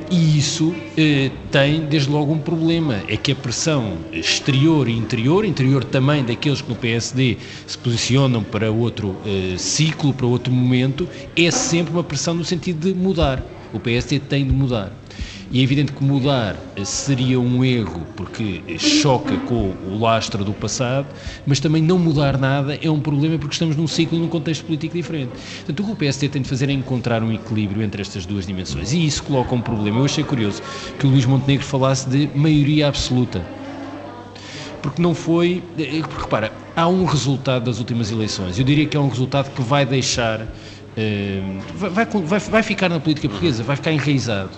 E 0.09 0.37
isso 0.37 0.73
eh, 0.95 1.31
tem, 1.51 1.81
desde 1.81 2.09
logo, 2.09 2.31
um 2.31 2.39
problema: 2.39 3.03
é 3.07 3.17
que 3.17 3.33
a 3.33 3.35
pressão 3.35 3.97
exterior 4.11 4.87
e 4.87 4.93
interior, 4.93 5.43
interior 5.43 5.83
também 5.83 6.23
daqueles 6.23 6.61
que 6.61 6.69
no 6.69 6.75
PSD 6.75 7.37
se 7.67 7.77
posicionam 7.77 8.41
para 8.41 8.71
outro 8.71 9.17
eh, 9.25 9.57
ciclo, 9.57 10.13
para 10.13 10.25
outro 10.25 10.53
momento, 10.53 11.09
é 11.35 11.51
sempre 11.51 11.91
uma 11.93 12.03
pressão 12.03 12.33
no 12.33 12.45
sentido 12.45 12.87
de 12.87 12.97
mudar. 12.97 13.43
O 13.73 13.79
PSD 13.79 14.19
tem 14.19 14.45
de 14.45 14.53
mudar. 14.53 14.93
E 15.51 15.59
é 15.59 15.63
evidente 15.63 15.91
que 15.91 16.03
mudar 16.03 16.55
seria 16.83 17.39
um 17.39 17.63
erro, 17.63 18.05
porque 18.15 18.63
choca 18.79 19.37
com 19.37 19.73
o 19.87 19.99
lastro 19.99 20.43
do 20.43 20.53
passado, 20.53 21.07
mas 21.45 21.59
também 21.59 21.81
não 21.81 21.99
mudar 21.99 22.37
nada 22.37 22.77
é 22.81 22.89
um 22.89 22.99
problema 22.99 23.37
porque 23.37 23.53
estamos 23.53 23.75
num 23.75 23.87
ciclo 23.87 24.17
num 24.17 24.27
contexto 24.27 24.65
político 24.65 24.95
diferente. 24.95 25.31
Portanto, 25.57 25.79
o 25.79 25.85
que 25.85 25.91
o 25.91 25.95
PSD 25.95 26.29
tem 26.29 26.41
de 26.41 26.49
fazer 26.49 26.69
é 26.69 26.73
encontrar 26.73 27.23
um 27.23 27.31
equilíbrio 27.31 27.83
entre 27.83 28.01
estas 28.01 28.25
duas 28.25 28.45
dimensões. 28.45 28.91
E 28.91 29.05
isso 29.05 29.23
coloca 29.23 29.53
um 29.53 29.61
problema. 29.61 29.99
Eu 29.99 30.05
achei 30.05 30.23
curioso 30.23 30.61
que 30.97 31.05
o 31.05 31.09
Luís 31.09 31.25
Montenegro 31.25 31.65
falasse 31.65 32.09
de 32.09 32.29
maioria 32.35 32.87
absoluta. 32.87 33.41
Porque 34.81 35.01
não 35.01 35.15
foi. 35.15 35.63
Porque 35.75 36.21
repara, 36.21 36.51
há 36.75 36.87
um 36.87 37.05
resultado 37.05 37.65
das 37.65 37.79
últimas 37.79 38.11
eleições. 38.11 38.59
Eu 38.59 38.65
diria 38.65 38.85
que 38.85 38.97
é 38.97 38.99
um 38.99 39.09
resultado 39.09 39.51
que 39.51 39.61
vai 39.61 39.85
deixar 39.85 40.47
vai, 41.73 42.05
vai, 42.05 42.39
vai 42.39 42.63
ficar 42.63 42.89
na 42.89 42.99
política 42.99 43.27
portuguesa, 43.27 43.63
vai 43.63 43.75
ficar 43.75 43.91
enraizado, 43.91 44.51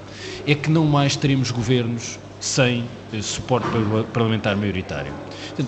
é 0.45 0.53
que 0.53 0.69
não 0.69 0.85
mais 0.85 1.15
teremos 1.15 1.51
governos 1.51 2.19
sem 2.39 2.85
eh, 3.13 3.21
suporte 3.21 3.67
parlamentar 4.13 4.55
maioritário. 4.55 5.11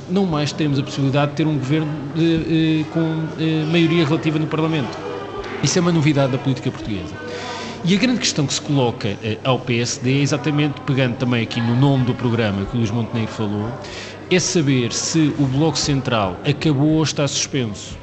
Não 0.10 0.26
mais 0.26 0.52
teremos 0.52 0.78
a 0.78 0.84
possibilidade 0.84 1.32
de 1.32 1.38
ter 1.38 1.48
um 1.48 1.58
governo 1.58 1.92
eh, 2.16 2.86
com 2.94 3.28
eh, 3.40 3.66
maioria 3.72 4.06
relativa 4.06 4.38
no 4.38 4.48
Parlamento. 4.48 4.98
Isso 5.64 5.78
é 5.78 5.82
uma 5.82 5.92
novidade 5.92 6.32
da 6.32 6.38
política 6.38 6.72
portuguesa. 6.72 7.14
E 7.84 7.96
a 7.96 7.98
grande 7.98 8.20
questão 8.20 8.46
que 8.46 8.54
se 8.54 8.62
coloca 8.62 9.18
ao 9.44 9.58
PSD, 9.60 10.20
é 10.20 10.22
exatamente 10.22 10.82
pegando 10.82 11.16
também 11.16 11.44
aqui 11.44 11.62
no 11.62 11.76
nome 11.78 12.06
do 12.06 12.14
programa 12.14 12.66
que 12.66 12.76
o 12.76 12.78
Luís 12.78 12.92
Montenegro 12.92 13.32
falou, 13.32 13.72
é 14.30 14.38
saber 14.38 14.92
se 14.92 15.34
o 15.40 15.46
Bloco 15.46 15.78
Central 15.78 16.38
acabou 16.46 16.96
ou 16.96 17.04
está 17.04 17.26
suspenso. 17.28 17.98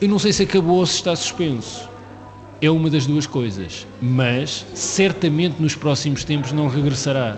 Eu 0.00 0.08
não 0.08 0.18
sei 0.20 0.32
se 0.32 0.44
acabou 0.44 0.76
ou 0.76 0.86
se 0.86 0.94
está 0.94 1.16
suspenso. 1.16 1.88
É 2.60 2.70
uma 2.70 2.88
das 2.88 3.04
duas 3.04 3.26
coisas, 3.26 3.84
mas 4.00 4.64
certamente 4.72 5.60
nos 5.60 5.74
próximos 5.74 6.22
tempos 6.22 6.52
não 6.52 6.68
regressará. 6.68 7.36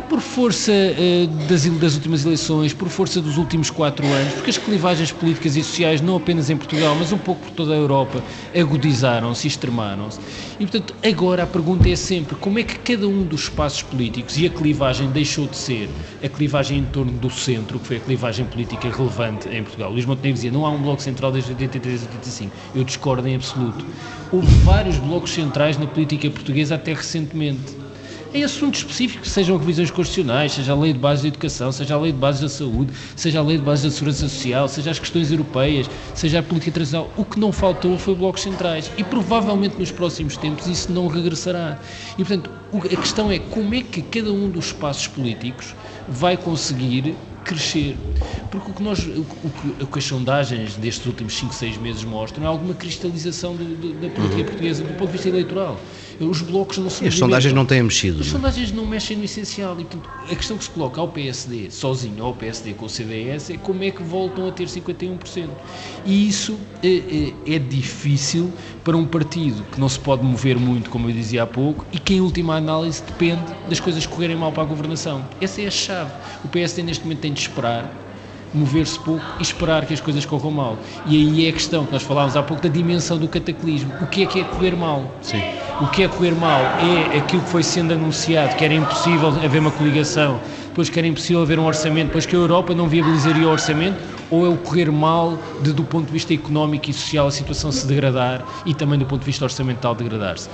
Por 0.00 0.20
força 0.20 0.72
uh, 0.72 1.26
das, 1.48 1.64
das, 1.64 1.94
últimas 1.94 2.24
eleições, 2.24 2.72
por 2.72 2.88
força 2.88 3.20
dos 3.20 3.36
últimos 3.36 3.70
quatro 3.70 4.06
anos, 4.06 4.32
porque 4.34 4.48
as 4.48 4.56
clivagens 4.56 5.12
políticas 5.12 5.54
e 5.54 5.62
sociais, 5.62 6.00
não 6.00 6.16
apenas 6.16 6.48
em 6.48 6.56
Portugal, 6.56 6.96
mas 6.98 7.12
um 7.12 7.18
pouco 7.18 7.42
por 7.42 7.50
toda 7.50 7.74
a 7.74 7.76
Europa, 7.76 8.22
agudizaram-se 8.58 9.46
e 9.46 9.48
extremaram-se. 9.48 10.18
E, 10.58 10.66
portanto, 10.66 10.94
agora 11.04 11.42
a 11.42 11.46
pergunta 11.46 11.90
é 11.90 11.96
sempre 11.96 12.36
como 12.36 12.58
é 12.58 12.62
que 12.62 12.78
cada 12.78 13.06
um 13.06 13.22
dos 13.22 13.42
espaços 13.42 13.82
políticos, 13.82 14.38
e 14.38 14.46
a 14.46 14.50
clivagem 14.50 15.10
deixou 15.10 15.46
de 15.46 15.56
ser 15.56 15.90
a 16.24 16.28
clivagem 16.28 16.78
em 16.78 16.84
torno 16.84 17.12
do 17.12 17.28
centro, 17.28 17.78
que 17.78 17.86
foi 17.86 17.96
a 17.98 18.00
clivagem 18.00 18.46
política 18.46 18.88
relevante 18.88 19.48
em 19.48 19.62
Portugal. 19.62 19.90
Luís 19.90 20.06
Montenegro 20.06 20.34
dizia, 20.34 20.50
não 20.50 20.64
há 20.64 20.70
um 20.70 20.80
bloco 20.80 21.02
central 21.02 21.30
desde 21.30 21.50
83 21.50 22.02
a 22.02 22.06
85. 22.06 22.52
Eu 22.74 22.84
discordo 22.84 23.28
em 23.28 23.34
absoluto. 23.34 23.84
Houve 24.30 24.54
vários 24.64 24.96
blocos 24.96 25.32
centrais 25.32 25.76
na 25.76 25.86
política 25.86 26.30
portuguesa 26.30 26.76
até 26.76 26.94
recentemente 26.94 27.81
em 28.34 28.44
assuntos 28.44 28.80
específicos, 28.80 29.30
sejam 29.30 29.56
revisões 29.58 29.90
constitucionais, 29.90 30.52
seja 30.52 30.72
a 30.72 30.76
lei 30.76 30.92
de 30.92 30.98
base 30.98 31.22
da 31.22 31.28
educação, 31.28 31.70
seja 31.70 31.94
a 31.94 31.98
lei 31.98 32.12
de 32.12 32.18
base 32.18 32.40
da 32.40 32.48
saúde, 32.48 32.92
seja 33.14 33.40
a 33.40 33.42
lei 33.42 33.58
de 33.58 33.62
base 33.62 33.84
da 33.84 33.90
segurança 33.90 34.28
social, 34.28 34.68
seja 34.68 34.90
as 34.90 34.98
questões 34.98 35.30
europeias, 35.30 35.88
seja 36.14 36.38
a 36.38 36.42
política 36.42 36.70
internacional. 36.70 37.10
O 37.16 37.24
que 37.24 37.38
não 37.38 37.52
faltou 37.52 37.98
foi 37.98 38.14
blocos 38.14 38.42
centrais 38.42 38.90
e 38.96 39.04
provavelmente 39.04 39.78
nos 39.78 39.90
próximos 39.90 40.36
tempos 40.36 40.66
isso 40.66 40.90
não 40.90 41.08
regressará. 41.08 41.78
E 42.18 42.24
portanto, 42.24 42.50
a 42.74 42.96
questão 42.96 43.30
é 43.30 43.38
como 43.38 43.74
é 43.74 43.82
que 43.82 44.00
cada 44.00 44.32
um 44.32 44.48
dos 44.48 44.66
espaços 44.66 45.06
políticos 45.08 45.74
vai 46.08 46.36
conseguir 46.36 47.14
crescer. 47.44 47.96
Porque 48.50 48.70
o 48.70 48.74
que, 48.74 48.82
nós, 48.82 49.00
o, 49.00 49.26
o 49.80 49.86
que 49.86 49.98
as 49.98 50.04
sondagens 50.04 50.76
destes 50.76 51.04
últimos 51.06 51.34
5, 51.34 51.52
6 51.52 51.76
meses 51.78 52.04
mostram 52.04 52.44
é 52.44 52.46
alguma 52.46 52.74
cristalização 52.74 53.54
do, 53.54 53.64
do, 53.64 53.92
da 53.94 54.08
política 54.08 54.40
uhum. 54.40 54.44
portuguesa 54.44 54.84
do 54.84 54.94
ponto 54.94 55.06
de 55.06 55.12
vista 55.12 55.28
eleitoral. 55.28 55.78
Os 56.24 56.42
blocos 56.42 56.78
não 56.78 56.90
se 56.90 57.06
as 57.06 57.14
sondagens 57.14 57.52
não 57.54 57.64
têm 57.64 57.82
mexido. 57.82 58.20
As 58.20 58.26
não? 58.26 58.38
É? 58.38 58.40
sondagens 58.40 58.72
não 58.72 58.86
mexem 58.86 59.16
no 59.16 59.24
essencial. 59.24 59.72
E, 59.78 59.84
portanto, 59.84 60.10
a 60.30 60.34
questão 60.34 60.56
que 60.56 60.64
se 60.64 60.70
coloca 60.70 61.00
ao 61.00 61.08
PSD 61.08 61.70
sozinho, 61.70 62.24
ao 62.24 62.34
PSD 62.34 62.74
com 62.74 62.86
o 62.86 62.88
CDS, 62.88 63.50
é 63.50 63.56
como 63.56 63.82
é 63.84 63.90
que 63.90 64.02
voltam 64.02 64.48
a 64.48 64.52
ter 64.52 64.66
51%. 64.66 65.48
E 66.04 66.28
isso 66.28 66.58
é, 66.82 67.32
é, 67.46 67.54
é 67.56 67.58
difícil 67.58 68.52
para 68.84 68.96
um 68.96 69.04
partido 69.04 69.64
que 69.70 69.80
não 69.80 69.88
se 69.88 69.98
pode 69.98 70.24
mover 70.24 70.58
muito, 70.58 70.90
como 70.90 71.08
eu 71.08 71.12
dizia 71.12 71.44
há 71.44 71.46
pouco, 71.46 71.86
e 71.92 71.98
que 71.98 72.14
em 72.14 72.20
última 72.20 72.56
análise 72.56 73.02
depende 73.02 73.44
das 73.68 73.80
coisas 73.80 74.06
correrem 74.06 74.36
mal 74.36 74.52
para 74.52 74.62
a 74.62 74.66
governação. 74.66 75.24
Essa 75.40 75.62
é 75.62 75.66
a 75.66 75.70
chave. 75.70 76.12
O 76.44 76.48
PSD 76.48 76.82
neste 76.82 77.04
momento 77.04 77.20
tem 77.20 77.32
de 77.32 77.40
esperar 77.40 78.01
mover-se 78.54 78.98
pouco 78.98 79.24
e 79.38 79.42
esperar 79.42 79.86
que 79.86 79.94
as 79.94 80.00
coisas 80.00 80.24
corram 80.24 80.50
mal. 80.50 80.78
E 81.06 81.16
aí 81.16 81.46
é 81.46 81.50
a 81.50 81.52
questão 81.52 81.84
que 81.84 81.92
nós 81.92 82.02
falávamos 82.02 82.36
há 82.36 82.42
pouco 82.42 82.62
da 82.62 82.68
dimensão 82.68 83.18
do 83.18 83.28
cataclismo. 83.28 83.92
O 84.00 84.06
que 84.06 84.22
é 84.22 84.26
que 84.26 84.40
é 84.40 84.44
correr 84.44 84.76
mal? 84.76 85.10
Sim. 85.22 85.42
O 85.80 85.86
que 85.86 86.02
é 86.02 86.08
correr 86.08 86.32
mal? 86.32 86.60
É 87.12 87.18
aquilo 87.18 87.42
que 87.42 87.48
foi 87.48 87.62
sendo 87.62 87.92
anunciado, 87.94 88.54
que 88.56 88.64
era 88.64 88.74
impossível 88.74 89.28
haver 89.28 89.60
uma 89.60 89.70
coligação, 89.70 90.40
depois 90.68 90.88
que 90.88 90.98
era 90.98 91.08
impossível 91.08 91.42
haver 91.42 91.58
um 91.58 91.66
orçamento, 91.66 92.06
depois 92.06 92.26
que 92.26 92.36
a 92.36 92.38
Europa 92.38 92.74
não 92.74 92.88
viabilizaria 92.88 93.46
o 93.46 93.50
orçamento, 93.50 93.96
ou 94.30 94.46
é 94.46 94.48
o 94.48 94.56
correr 94.56 94.90
mal 94.90 95.38
de, 95.60 95.72
do 95.72 95.84
ponto 95.84 96.06
de 96.06 96.12
vista 96.12 96.32
económico 96.32 96.88
e 96.88 96.92
social 96.92 97.26
a 97.26 97.30
situação 97.30 97.70
se 97.70 97.86
degradar 97.86 98.42
e 98.64 98.72
também 98.72 98.98
do 98.98 99.04
ponto 99.04 99.20
de 99.20 99.26
vista 99.26 99.44
orçamental 99.44 99.94
degradar-se. 99.94 100.48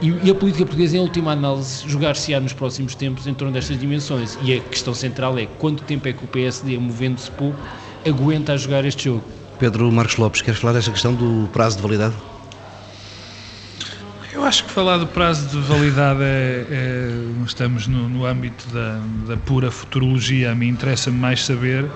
E, 0.00 0.10
e, 0.22 0.30
a 0.30 0.34
política 0.34 0.64
portuguesa, 0.64 0.96
em 0.96 1.00
última 1.00 1.32
análise, 1.32 1.88
jogar-se-á 1.88 2.38
nos 2.38 2.52
próximos 2.52 2.94
tempos 2.94 3.26
em 3.26 3.34
torno 3.34 3.52
destas 3.52 3.78
dimensões. 3.78 4.38
E 4.42 4.54
a 4.54 4.60
questão 4.60 4.94
central 4.94 5.36
é 5.38 5.46
quanto 5.46 5.82
tempo 5.82 6.06
é 6.06 6.12
que 6.12 6.24
o 6.24 6.28
PSD, 6.28 6.78
movendo-se 6.78 7.30
pouco, 7.32 7.58
aguenta 8.06 8.52
a 8.52 8.56
jogar 8.56 8.84
este 8.84 9.06
jogo. 9.06 9.24
Pedro 9.58 9.90
Marcos 9.90 10.16
Lopes, 10.16 10.40
queres 10.40 10.60
falar 10.60 10.74
desta 10.74 10.92
questão 10.92 11.14
do 11.14 11.48
prazo 11.52 11.76
de 11.76 11.82
validade? 11.82 12.14
Eu 14.32 14.44
acho 14.44 14.64
que 14.64 14.70
falar 14.70 14.98
do 14.98 15.06
prazo 15.08 15.48
de 15.48 15.58
validade 15.66 16.22
é, 16.22 16.64
é 16.70 17.10
estamos 17.44 17.88
no, 17.88 18.08
no 18.08 18.24
âmbito 18.24 18.68
da, 18.68 19.00
da, 19.26 19.36
pura 19.36 19.68
futurologia. 19.68 20.52
A 20.52 20.54
mim 20.54 20.68
interessa-me 20.68 21.18
mais 21.18 21.44
saber 21.44 21.90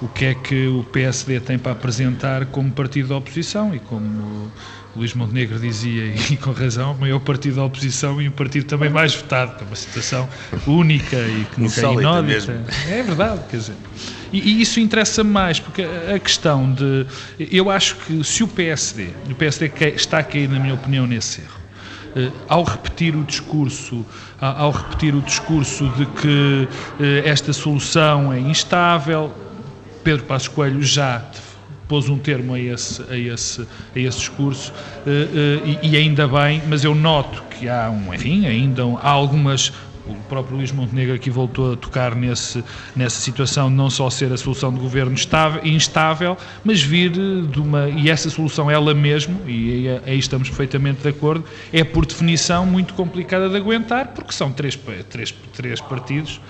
o 0.00 0.06
que 0.06 0.26
é 0.26 0.34
que 0.34 0.68
o 0.68 0.84
PSD 0.84 1.40
tem 1.40 1.58
para 1.58 1.72
apresentar 1.72 2.46
como 2.46 2.70
partido 2.70 3.08
da 3.08 3.16
oposição 3.16 3.74
e 3.74 3.80
como 3.80 4.52
Luís 4.96 5.14
Montenegro 5.14 5.58
dizia, 5.58 6.14
e 6.30 6.36
com 6.38 6.52
razão, 6.52 6.92
o 6.92 7.00
maior 7.00 7.20
partido 7.20 7.56
da 7.56 7.64
oposição 7.64 8.20
e 8.20 8.28
o 8.28 8.32
partido 8.32 8.66
também 8.66 8.90
mais 8.90 9.14
votado, 9.14 9.56
que 9.56 9.62
é 9.62 9.66
uma 9.66 9.76
situação 9.76 10.28
única 10.66 11.16
e 11.16 11.46
que 11.54 11.60
nunca 11.60 11.80
é 11.80 11.92
inódita. 11.92 12.52
Mesmo. 12.52 12.64
É 12.88 13.02
verdade, 13.02 13.40
quer 13.48 13.56
dizer. 13.58 13.76
E, 14.32 14.38
e 14.38 14.62
isso 14.62 14.80
interessa 14.80 15.22
mais, 15.22 15.60
porque 15.60 15.82
a 15.82 16.18
questão 16.18 16.72
de. 16.72 17.06
Eu 17.38 17.70
acho 17.70 17.96
que 17.96 18.22
se 18.24 18.42
o 18.42 18.48
PSD, 18.48 19.08
o 19.30 19.34
PSD 19.34 19.70
está 19.94 20.18
a 20.18 20.22
cair, 20.24 20.48
na 20.48 20.58
minha 20.58 20.74
opinião, 20.74 21.06
nesse 21.06 21.40
erro, 21.40 21.60
eh, 22.16 22.30
ao 22.48 22.64
repetir 22.64 23.14
o 23.14 23.24
discurso, 23.24 24.04
ao 24.40 24.70
repetir 24.70 25.14
o 25.14 25.20
discurso 25.20 25.88
de 25.90 26.06
que 26.06 26.68
eh, 27.00 27.22
esta 27.24 27.52
solução 27.52 28.32
é 28.32 28.40
instável, 28.40 29.32
Pedro 30.02 30.24
Passos 30.24 30.48
Coelho 30.48 30.82
já 30.82 31.24
pôs 31.90 32.08
um 32.08 32.16
termo 32.16 32.54
a 32.54 32.60
esse, 32.60 33.02
a 33.10 33.18
esse, 33.18 33.62
a 33.62 33.98
esse 33.98 34.18
discurso 34.18 34.72
e, 35.04 35.90
e 35.90 35.96
ainda 35.96 36.28
bem, 36.28 36.62
mas 36.68 36.84
eu 36.84 36.94
noto 36.94 37.42
que 37.50 37.68
há 37.68 37.90
um, 37.90 38.14
enfim, 38.14 38.46
ainda 38.46 38.84
há 39.02 39.10
algumas 39.10 39.72
o 40.06 40.14
próprio 40.28 40.56
Luís 40.56 40.72
Montenegro 40.72 41.14
aqui 41.14 41.30
voltou 41.30 41.72
a 41.72 41.76
tocar 41.76 42.14
nesse, 42.14 42.64
nessa 42.96 43.20
situação 43.20 43.68
de 43.68 43.74
não 43.74 43.90
só 43.90 44.08
ser 44.10 44.32
a 44.32 44.36
solução 44.36 44.72
de 44.72 44.80
governo 44.80 45.14
estável, 45.14 45.60
instável, 45.64 46.36
mas 46.64 46.82
vir 46.82 47.10
de 47.10 47.60
uma. 47.60 47.88
E 47.88 48.08
essa 48.08 48.30
solução, 48.30 48.70
ela 48.70 48.94
mesmo, 48.94 49.40
e 49.46 49.88
aí, 50.04 50.18
estamos 50.18 50.48
perfeitamente 50.48 51.02
de 51.02 51.08
acordo, 51.08 51.44
é 51.72 51.84
por 51.84 52.06
definição 52.06 52.64
muito 52.64 52.94
complicada 52.94 53.48
de 53.48 53.56
aguentar, 53.56 54.08
porque 54.08 54.32
são 54.32 54.52
três, 54.52 54.78
três, 55.08 55.34
três 55.52 55.80
partidos, 55.80 56.40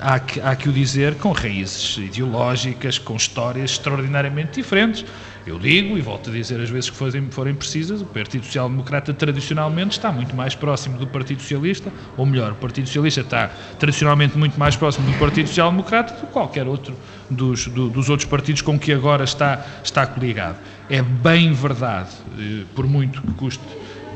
há 0.00 0.18
que, 0.18 0.40
há 0.40 0.54
que 0.54 0.68
o 0.68 0.72
dizer, 0.72 1.14
com 1.16 1.32
raízes 1.32 1.96
ideológicas, 1.98 2.98
com 2.98 3.16
histórias 3.16 3.72
extraordinariamente 3.72 4.60
diferentes. 4.60 5.04
Eu 5.46 5.58
digo 5.58 5.96
e 5.96 6.00
volto 6.00 6.30
a 6.30 6.32
dizer 6.32 6.60
as 6.60 6.68
vezes 6.68 6.90
que 6.90 6.96
forem, 6.96 7.30
forem 7.30 7.54
precisas, 7.54 8.02
o 8.02 8.06
Partido 8.06 8.44
Social 8.44 8.68
Democrata 8.68 9.14
tradicionalmente 9.14 9.96
está 9.96 10.12
muito 10.12 10.36
mais 10.36 10.54
próximo 10.54 10.98
do 10.98 11.06
Partido 11.06 11.40
Socialista, 11.40 11.92
ou 12.16 12.26
melhor, 12.26 12.52
o 12.52 12.54
Partido 12.56 12.86
Socialista 12.86 13.20
está 13.22 13.48
tradicionalmente 13.78 14.36
muito 14.36 14.58
mais 14.58 14.76
próximo 14.76 15.10
do 15.10 15.18
Partido 15.18 15.48
Social 15.48 15.70
Democrata 15.70 16.14
do 16.14 16.26
que 16.26 16.32
qualquer 16.32 16.66
outro 16.66 16.94
dos, 17.30 17.66
do, 17.66 17.88
dos 17.88 18.08
outros 18.08 18.28
partidos 18.28 18.62
com 18.62 18.78
que 18.78 18.92
agora 18.92 19.24
está, 19.24 19.64
está 19.82 20.06
coligado. 20.06 20.58
É 20.88 21.02
bem 21.02 21.52
verdade, 21.52 22.10
eh, 22.38 22.64
por 22.74 22.86
muito 22.86 23.22
que 23.22 23.32
custe 23.34 23.62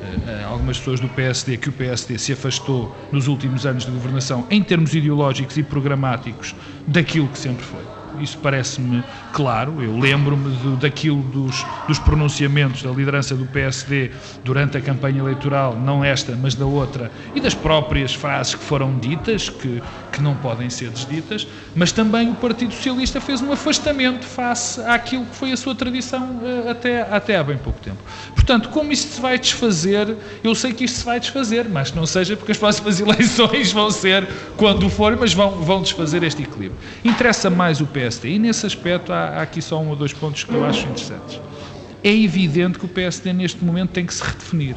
eh, 0.03 0.45
algumas 0.45 0.79
pessoas 0.79 0.99
do 1.01 1.09
PSD 1.09 1.57
que 1.57 1.69
o 1.69 1.73
PSD 1.73 2.19
se 2.19 2.33
afastou 2.33 2.95
nos 3.13 3.29
últimos 3.29 3.65
anos 3.65 3.85
de 3.85 3.91
governação 3.91 4.47
em 4.51 4.63
termos 4.63 4.95
ideológicos 4.95 5.57
e 5.57 5.63
programáticos 5.63 6.55
daquilo 6.87 7.29
que 7.29 7.39
sempre 7.39 7.65
foi 7.65 8.02
isso 8.19 8.39
parece-me 8.39 9.05
claro. 9.31 9.83
Eu 9.83 9.97
lembro-me 9.99 10.77
daquilo 10.77 11.23
dos, 11.23 11.67
dos 11.87 11.99
pronunciamentos 11.99 12.83
da 12.83 12.91
liderança 12.91 13.37
do 13.37 13.47
PSD 13.47 14.11
durante 14.45 14.77
a 14.77 14.81
campanha 14.81 15.21
eleitoral, 15.21 15.79
não 15.79 16.05
esta, 16.05 16.37
mas 16.37 16.55
da 16.55 16.67
outra, 16.67 17.11
e 17.35 17.41
das 17.41 17.55
próprias 17.55 18.15
frases 18.15 18.55
que 18.55 18.63
foram 18.63 18.99
ditas, 18.99 19.49
que, 19.49 19.83
que 20.13 20.23
não 20.23 20.37
podem 20.37 20.69
ser 20.69 20.91
desditas, 20.91 21.49
mas 21.75 21.91
também 21.91 22.31
o 22.31 22.35
Partido 22.35 22.75
Socialista 22.75 23.21
fez 23.21 23.41
um 23.41 23.51
afastamento 23.51 24.25
face 24.25 24.81
àquilo 24.83 25.25
que 25.25 25.35
foi 25.35 25.53
a 25.53 25.57
sua 25.57 25.75
tradição 25.75 26.41
eh, 26.45 26.71
até, 26.71 27.03
até 27.03 27.37
há 27.37 27.43
bem 27.43 27.57
pouco 27.57 27.81
tempo. 27.81 27.99
Portanto, 28.35 28.69
como 28.69 28.93
isto 28.93 29.15
se 29.15 29.21
vai 29.21 29.39
desfazer, 29.39 30.17
eu 30.45 30.55
sei 30.55 30.73
que 30.73 30.85
isto 30.85 30.99
se 30.99 31.05
vai 31.05 31.19
desfazer, 31.19 31.69
mas 31.69 31.91
que 31.91 31.97
não 31.97 32.07
seja 32.07 32.37
porque 32.37 32.53
as 32.53 32.59
próximas 32.59 33.01
eleições 33.01 33.73
vão 33.73 33.91
ser 33.91 34.29
quando 34.57 34.89
for, 34.91 35.17
mas 35.17 35.33
vão, 35.33 35.63
vão 35.63 35.81
desfazer 35.83 36.23
este 36.23 36.43
equilíbrio. 36.43 36.79
Interessa 37.03 37.49
mais 37.49 37.81
o 37.81 37.87
PSD. 37.87 38.35
E 38.35 38.39
nesse 38.39 38.67
aspecto 38.67 39.13
há, 39.13 39.29
há, 39.29 39.43
aqui 39.43 39.63
só 39.63 39.81
um 39.81 39.89
ou 39.89 39.97
dois 39.97 40.13
pontos 40.13 40.45
que 40.45 40.53
eu 40.53 40.65
acho 40.65 40.87
interessantes. 40.87 41.41
É 42.05 42.15
evidente 42.15 42.79
que 42.79 42.85
o 42.85 42.89
PSD 42.89 43.33
neste 43.33 43.65
momento 43.65 43.91
tem 43.91 44.05
que 44.05 44.13
se 44.13 44.23
redefinir. 44.23 44.77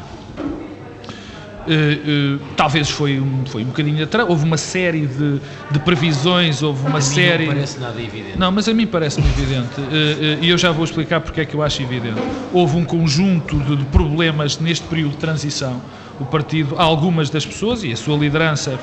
Uh, 1.68 2.36
uh, 2.36 2.40
talvez 2.56 2.90
foi 2.90 3.20
um, 3.20 3.44
foi 3.46 3.64
um 3.64 3.68
bocadinho 3.68 4.04
atrás, 4.04 4.30
houve 4.30 4.44
uma 4.44 4.58
série 4.58 5.08
de, 5.08 5.40
de 5.72 5.80
previsões, 5.80 6.62
houve 6.62 6.86
uma 6.88 7.00
a 7.00 7.02
série. 7.02 7.46
Não 7.46 7.54
parece 7.54 7.80
nada 7.80 8.02
evidente. 8.02 8.38
Não, 8.38 8.52
mas 8.52 8.70
a 8.70 8.74
mim 8.74 8.86
parece-me 8.86 9.28
evidente. 9.28 9.82
Uh, 9.82 10.44
e 10.44 10.50
eu 10.50 10.58
já 10.58 10.72
vou 10.72 10.84
explicar 10.84 11.22
porque 11.22 11.42
é 11.42 11.46
que 11.46 11.56
eu 11.56 11.64
acho 11.64 11.82
evidente. 11.82 12.22
Houve 12.54 12.78
um 12.78 12.86
conjunto 12.86 13.58
de, 13.60 13.78
de 13.78 13.86
problemas 13.86 14.60
neste 14.60 14.86
período 14.88 15.12
de 15.12 15.18
transição. 15.18 15.82
O 16.20 16.26
partido, 16.26 16.76
algumas 16.78 17.30
das 17.30 17.46
pessoas 17.46 17.84
e 17.84 17.92
a 17.92 17.98
sua 17.98 18.16
liderança 18.18 18.80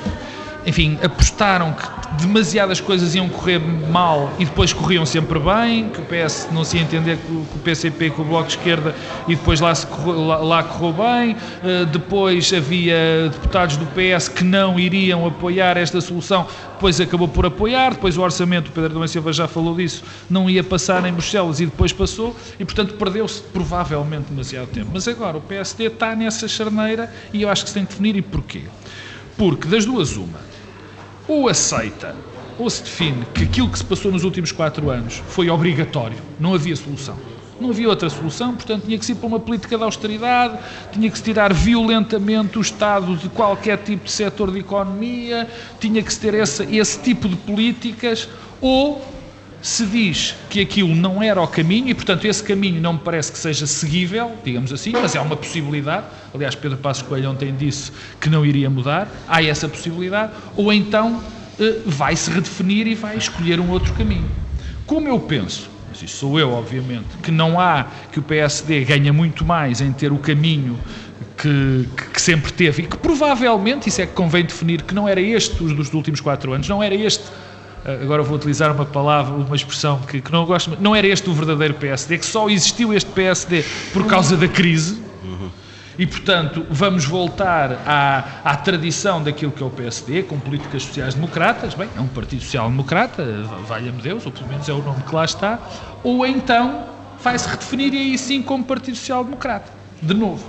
enfim, 0.67 0.99
apostaram 1.03 1.73
que 1.73 2.03
demasiadas 2.21 2.81
coisas 2.81 3.15
iam 3.15 3.29
correr 3.29 3.59
mal 3.59 4.33
e 4.39 4.45
depois 4.45 4.73
corriam 4.73 5.05
sempre 5.05 5.39
bem, 5.39 5.89
que 5.89 6.01
o 6.01 6.05
PS 6.05 6.49
não 6.53 6.65
se 6.65 6.77
ia 6.77 6.83
entender 6.83 7.19
com 7.27 7.35
o 7.35 7.61
PCP, 7.63 8.11
com 8.11 8.23
o 8.23 8.25
Bloco 8.25 8.49
de 8.49 8.57
Esquerda 8.57 8.95
e 9.27 9.35
depois 9.35 9.61
lá, 9.61 9.75
se 9.75 9.87
lá, 10.07 10.37
lá 10.37 10.63
correu 10.63 10.93
bem. 10.93 11.33
Uh, 11.33 11.87
depois 11.87 12.53
havia 12.53 13.29
deputados 13.31 13.77
do 13.77 13.87
PS 13.87 14.29
que 14.29 14.45
não 14.45 14.79
iriam 14.79 15.27
apoiar 15.27 15.77
esta 15.77 16.01
solução, 16.01 16.47
depois 16.75 17.01
acabou 17.01 17.29
por 17.29 17.47
apoiar. 17.47 17.95
Depois 17.95 18.17
o 18.17 18.23
orçamento, 18.23 18.69
o 18.69 18.73
Pedro 18.73 18.91
Domingos 18.91 19.11
Silva 19.11 19.33
já 19.33 19.49
falou 19.49 19.75
disso, 19.75 20.05
não 20.29 20.49
ia 20.49 20.63
passar 20.63 21.05
em 21.07 21.13
Bruxelas 21.13 21.61
e 21.61 21.67
depois 21.67 21.93
passou 21.93 22.37
e, 22.59 22.65
portanto, 22.65 22.95
perdeu-se 22.95 23.43
provavelmente 23.43 24.27
demasiado 24.29 24.69
tempo. 24.69 24.91
Mas 24.93 25.09
agora 25.09 25.39
o 25.39 25.41
PSD 25.41 25.87
está 25.87 26.15
nessa 26.15 26.47
charneira 26.47 27.13
e 27.33 27.43
eu 27.43 27.49
acho 27.49 27.65
que 27.65 27.71
se 27.71 27.75
tem 27.75 27.85
que 27.85 27.93
definir. 27.93 28.17
E 28.17 28.23
porquê? 28.23 28.63
Porque 29.37 29.67
das 29.67 29.87
duas, 29.87 30.17
uma 30.17 30.52
ou 31.33 31.49
aceita 31.49 32.15
ou 32.59 32.69
se 32.69 32.83
define 32.83 33.25
que 33.33 33.45
aquilo 33.45 33.69
que 33.71 33.79
se 33.79 33.85
passou 33.85 34.13
nos 34.13 34.25
últimos 34.25 34.53
quatro 34.53 34.91
anos 34.91 35.23
foi 35.29 35.49
obrigatório, 35.49 36.19
não 36.39 36.55
havia 36.55 36.77
solução. 36.77 37.17
Não 37.61 37.71
havia 37.71 37.89
outra 37.89 38.11
solução, 38.11 38.55
portanto, 38.55 38.85
tinha 38.85 38.99
que 38.99 39.05
se 39.05 39.13
ir 39.13 39.15
para 39.15 39.27
uma 39.27 39.39
política 39.39 39.79
de 39.79 39.85
austeridade, 39.85 40.59
tinha 40.91 41.09
que 41.09 41.17
se 41.17 41.23
tirar 41.23 41.53
violentamente 41.55 42.59
o 42.59 42.61
Estado 42.61 43.17
de 43.17 43.29
qualquer 43.29 43.79
tipo 43.79 44.05
de 44.05 44.11
setor 44.11 44.51
de 44.51 44.59
economia, 44.59 45.49
tinha 45.79 46.03
que 46.03 46.13
se 46.13 46.19
ter 46.19 46.35
esse, 46.35 46.65
esse 46.77 46.99
tipo 46.99 47.29
de 47.29 47.37
políticas, 47.37 48.29
ou 48.61 49.01
se 49.63 49.87
diz 49.87 50.35
que 50.51 50.61
aquilo 50.61 50.95
não 50.95 51.23
era 51.23 51.41
o 51.41 51.47
caminho 51.47 51.89
e, 51.89 51.95
portanto, 51.95 52.25
esse 52.25 52.43
caminho 52.43 52.81
não 52.81 52.95
me 52.95 52.99
parece 52.99 53.31
que 53.31 53.39
seja 53.39 53.65
seguível, 53.65 54.33
digamos 54.45 54.73
assim, 54.73 54.91
mas 54.91 55.15
é 55.15 55.21
uma 55.21 55.37
possibilidade. 55.37 56.05
Aliás, 56.35 56.57
Pedro 56.57 56.77
Passos 56.79 57.05
Coelho 57.05 57.31
ontem 57.31 57.55
disse 57.57 57.93
que 58.21 58.29
não 58.29 58.45
iria 58.45 58.69
mudar, 58.69 59.09
há 59.29 59.41
essa 59.43 59.69
possibilidade, 59.69 60.33
ou 60.57 60.73
então 60.73 61.23
eh, 61.61 61.79
vai 61.87 62.17
se 62.17 62.29
redefinir 62.29 62.89
e 62.89 62.97
vai 62.97 63.17
escolher 63.17 63.61
um 63.61 63.71
outro 63.71 63.95
caminho. 63.95 64.29
Como 64.85 65.07
eu 65.07 65.21
penso, 65.21 65.71
mas 65.89 66.03
isso 66.03 66.17
sou 66.17 66.41
eu, 66.41 66.51
obviamente, 66.51 67.07
que 67.23 67.31
não 67.31 67.61
há 67.61 67.87
que 68.11 68.19
o 68.19 68.23
PSD 68.23 68.85
ganha 68.85 69.13
muito 69.13 69.45
mais 69.45 69.81
em 69.81 69.93
ter 69.93 70.11
o 70.11 70.19
caminho 70.19 70.77
que, 71.37 71.89
que, 72.13 72.21
sempre 72.21 72.53
teve 72.53 72.83
e 72.83 72.87
que 72.87 72.97
provavelmente, 72.97 73.89
isso 73.89 74.03
é 74.03 74.07
que 74.07 74.13
convém 74.13 74.45
definir, 74.45 74.83
que 74.83 74.95
não 74.95 75.09
era 75.09 75.21
este 75.21 75.55
dos 75.55 75.93
últimos 75.95 76.21
quatro 76.21 76.53
anos, 76.53 76.69
não 76.69 76.83
era 76.83 76.95
este 76.95 77.23
agora 77.85 78.23
vou 78.23 78.37
utilizar 78.37 78.71
uma 78.73 78.85
palavra, 78.85 79.35
uma 79.35 79.57
expressão 79.57 79.99
que, 80.01 80.21
que 80.21 80.33
não 80.33 80.45
gosto, 80.45 80.77
não 80.81 80.95
era 80.95 81.07
este 81.07 81.29
o 81.29 81.33
verdadeiro 81.33 81.75
PSD, 81.75 82.19
que 82.19 82.27
só 82.27 82.49
existiu 82.49 82.95
este 82.95 83.11
PSD 83.11 83.65
por 83.93 84.07
causa 84.07 84.37
da 84.37 84.49
crise. 84.49 85.03
E, 85.99 86.07
portanto, 86.07 86.67
vamos 86.71 87.05
voltar 87.05 87.83
à, 87.87 88.25
à 88.45 88.57
tradição 88.57 89.23
daquilo 89.23 89.53
que 89.53 89.63
é 89.63 89.67
o 89.67 89.71
PSD, 89.71 90.23
com 90.23 90.39
políticas 90.39 90.85
sociais-democratas. 90.85 91.75
Bem, 91.75 91.89
é 91.95 92.01
um 92.01 92.07
Partido 92.07 92.43
Social-Democrata, 92.43 93.25
valha-me 93.69 94.01
Deus, 94.01 94.25
ou 94.25 94.33
pelo 94.33 94.49
menos 94.49 94.69
é 94.69 94.73
o 94.73 94.83
nome 94.83 95.03
que 95.03 95.15
lá 95.15 95.25
está. 95.25 95.59
Ou 96.03 96.27
então 96.27 96.87
vai-se 97.23 97.47
redefinir 97.47 97.93
aí 97.93 98.17
sim 98.17 98.43
como 98.43 98.65
Partido 98.65 98.97
Social-Democrata. 98.97 99.71
De 100.01 100.15
novo. 100.15 100.45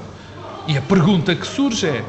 E 0.65 0.77
a 0.77 0.81
pergunta 0.81 1.35
que 1.35 1.45
surge 1.45 1.87
é: 1.87 2.05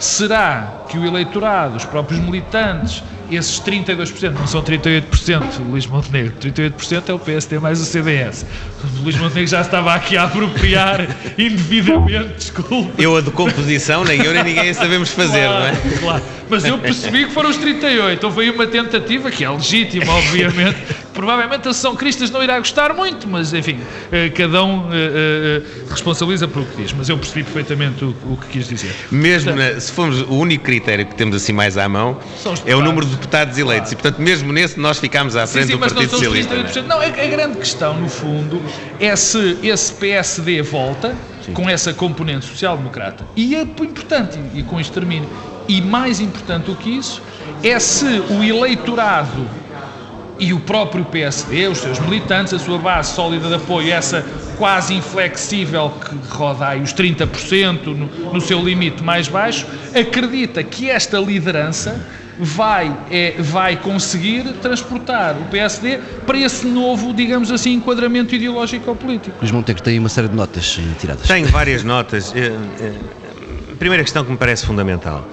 será 0.00 0.82
que 0.88 0.98
o 0.98 1.06
eleitorado, 1.06 1.76
os 1.76 1.84
próprios 1.84 2.20
militantes, 2.20 3.02
esses 3.36 3.60
32%, 3.60 4.32
não 4.32 4.46
são 4.46 4.62
38% 4.62 5.42
Luís 5.68 5.86
Montenegro, 5.86 6.34
38% 6.40 7.08
é 7.08 7.14
o 7.14 7.18
PSD 7.18 7.58
mais 7.58 7.80
o 7.80 7.84
CDS. 7.84 8.46
O 8.82 9.02
Luís 9.02 9.16
Montenegro 9.16 9.50
já 9.50 9.60
estava 9.60 9.94
aqui 9.94 10.16
a 10.16 10.24
apropriar 10.24 11.06
indevidamente, 11.38 12.34
desculpa. 12.36 12.90
Eu 13.00 13.16
a 13.16 13.20
decomposição, 13.20 14.04
nem 14.04 14.22
eu 14.22 14.32
nem 14.32 14.44
ninguém 14.44 14.74
sabemos 14.74 15.10
fazer, 15.10 15.46
claro, 15.46 15.60
não 15.60 15.66
é? 15.66 15.98
Claro, 15.98 16.22
mas 16.48 16.64
eu 16.64 16.78
percebi 16.78 17.26
que 17.26 17.32
foram 17.32 17.50
os 17.50 17.56
38, 17.56 18.24
houve 18.24 18.42
aí 18.42 18.50
uma 18.50 18.66
tentativa, 18.66 19.30
que 19.30 19.44
é 19.44 19.50
legítima, 19.50 20.12
obviamente, 20.12 20.76
provavelmente 21.14 21.68
a 21.68 21.72
São 21.72 21.94
Cristas 21.94 22.30
não 22.30 22.42
irá 22.42 22.58
gostar 22.58 22.94
muito, 22.94 23.28
mas 23.28 23.52
enfim, 23.54 23.78
eh, 24.10 24.28
cada 24.30 24.64
um 24.64 24.80
uh, 24.80 24.86
uh, 24.86 25.90
responsabiliza 25.90 26.48
por 26.48 26.62
o 26.62 26.66
que 26.66 26.82
diz, 26.82 26.92
mas 26.92 27.08
eu 27.08 27.16
percebi 27.16 27.42
perfeitamente 27.42 28.04
o, 28.04 28.14
o 28.24 28.36
que 28.36 28.48
quis 28.48 28.68
dizer. 28.68 28.94
Mesmo, 29.10 29.52
Portanto, 29.52 29.80
se 29.80 29.92
formos, 29.92 30.20
o 30.22 30.34
único 30.34 30.64
critério 30.64 31.06
que 31.06 31.14
temos 31.14 31.36
assim 31.36 31.52
mais 31.52 31.76
à 31.76 31.88
mão 31.88 32.18
é 32.66 32.74
o 32.74 32.82
número 32.82 33.06
de 33.06 33.16
deputados 33.22 33.56
eleitos. 33.56 33.90
Claro. 33.90 34.00
E, 34.00 34.02
portanto, 34.02 34.22
mesmo 34.22 34.52
nesse, 34.52 34.78
nós 34.78 34.98
ficámos 34.98 35.36
à 35.36 35.46
frente 35.46 35.66
sim, 35.66 35.72
sim, 35.72 35.78
do 35.78 35.80
Partido 35.80 36.10
Socialista. 36.10 36.54
Não, 36.54 36.62
é? 36.62 36.82
não 36.82 37.00
a, 37.00 37.04
a, 37.04 37.26
grande 37.28 37.58
questão, 37.58 37.98
no 37.98 38.08
fundo, 38.08 38.60
é 39.00 39.14
se 39.16 39.58
esse 39.62 39.92
PSD 39.94 40.62
volta 40.62 41.14
sim. 41.44 41.52
com 41.52 41.68
essa 41.68 41.92
componente 41.92 42.44
social-democrata. 42.46 43.24
E 43.36 43.54
é 43.54 43.62
importante, 43.62 44.38
e, 44.52 44.60
e 44.60 44.62
com 44.62 44.80
isto 44.80 44.92
termino, 44.92 45.28
e 45.68 45.80
mais 45.80 46.20
importante 46.20 46.66
do 46.66 46.76
que 46.76 46.90
isso, 46.90 47.22
é 47.62 47.78
se 47.78 48.04
o 48.04 48.42
eleitorado 48.42 49.48
e 50.38 50.52
o 50.52 50.58
próprio 50.58 51.04
PSD, 51.04 51.68
os 51.68 51.78
seus 51.78 52.00
militantes, 52.00 52.52
a 52.52 52.58
sua 52.58 52.76
base 52.76 53.14
sólida 53.14 53.48
de 53.48 53.54
apoio, 53.54 53.92
essa 53.92 54.24
quase 54.58 54.94
inflexível 54.94 55.90
que 55.90 56.34
roda 56.34 56.68
aí 56.68 56.82
os 56.82 56.92
30% 56.92 57.86
no, 57.86 58.32
no 58.32 58.40
seu 58.40 58.60
limite 58.60 59.02
mais 59.02 59.28
baixo, 59.28 59.66
acredita 59.94 60.62
que 60.64 60.90
esta 60.90 61.18
liderança 61.18 62.04
vai, 62.42 62.94
é, 63.08 63.36
vai 63.38 63.76
conseguir 63.76 64.42
transportar 64.54 65.36
o 65.40 65.44
PSD 65.44 65.98
para 66.26 66.36
esse 66.38 66.66
novo, 66.66 67.14
digamos 67.14 67.52
assim, 67.52 67.74
enquadramento 67.74 68.34
ideológico 68.34 68.90
ou 68.90 68.96
político. 68.96 69.36
Luís 69.40 69.52
Montenegro 69.52 69.82
tem 69.84 69.96
uma 69.96 70.08
série 70.08 70.26
de 70.28 70.34
notas 70.34 70.76
eh, 70.80 70.94
tiradas. 70.98 71.28
Tenho 71.28 71.46
várias 71.46 71.84
notas. 71.84 72.34
Eh, 72.34 72.52
eh, 72.80 72.94
primeira 73.78 74.02
questão 74.02 74.24
que 74.24 74.30
me 74.32 74.36
parece 74.36 74.66
fundamental. 74.66 75.24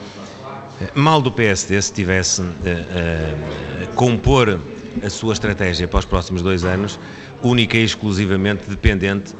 Mal 0.94 1.20
do 1.20 1.32
PSD 1.32 1.82
se 1.82 1.92
tivesse 1.92 2.42
a 2.42 3.88
compor 3.96 4.62
a 5.04 5.10
sua 5.10 5.34
estratégia 5.34 5.88
para 5.88 6.00
os 6.00 6.06
próximos 6.06 6.42
dois 6.42 6.64
anos 6.64 6.98
única 7.44 7.78
e 7.78 7.84
exclusivamente 7.84 8.70
dependente 8.70 9.36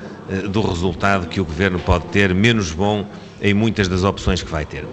do 0.50 0.62
resultado 0.62 1.28
que 1.28 1.40
o 1.40 1.46
Governo 1.46 1.80
pode 1.80 2.08
ter, 2.08 2.36
menos 2.36 2.72
bom 2.72 3.06
em 3.42 3.54
muitas 3.54 3.88
das 3.88 4.04
opções 4.04 4.44
que 4.44 4.52
vai 4.52 4.66
ter 4.66 4.86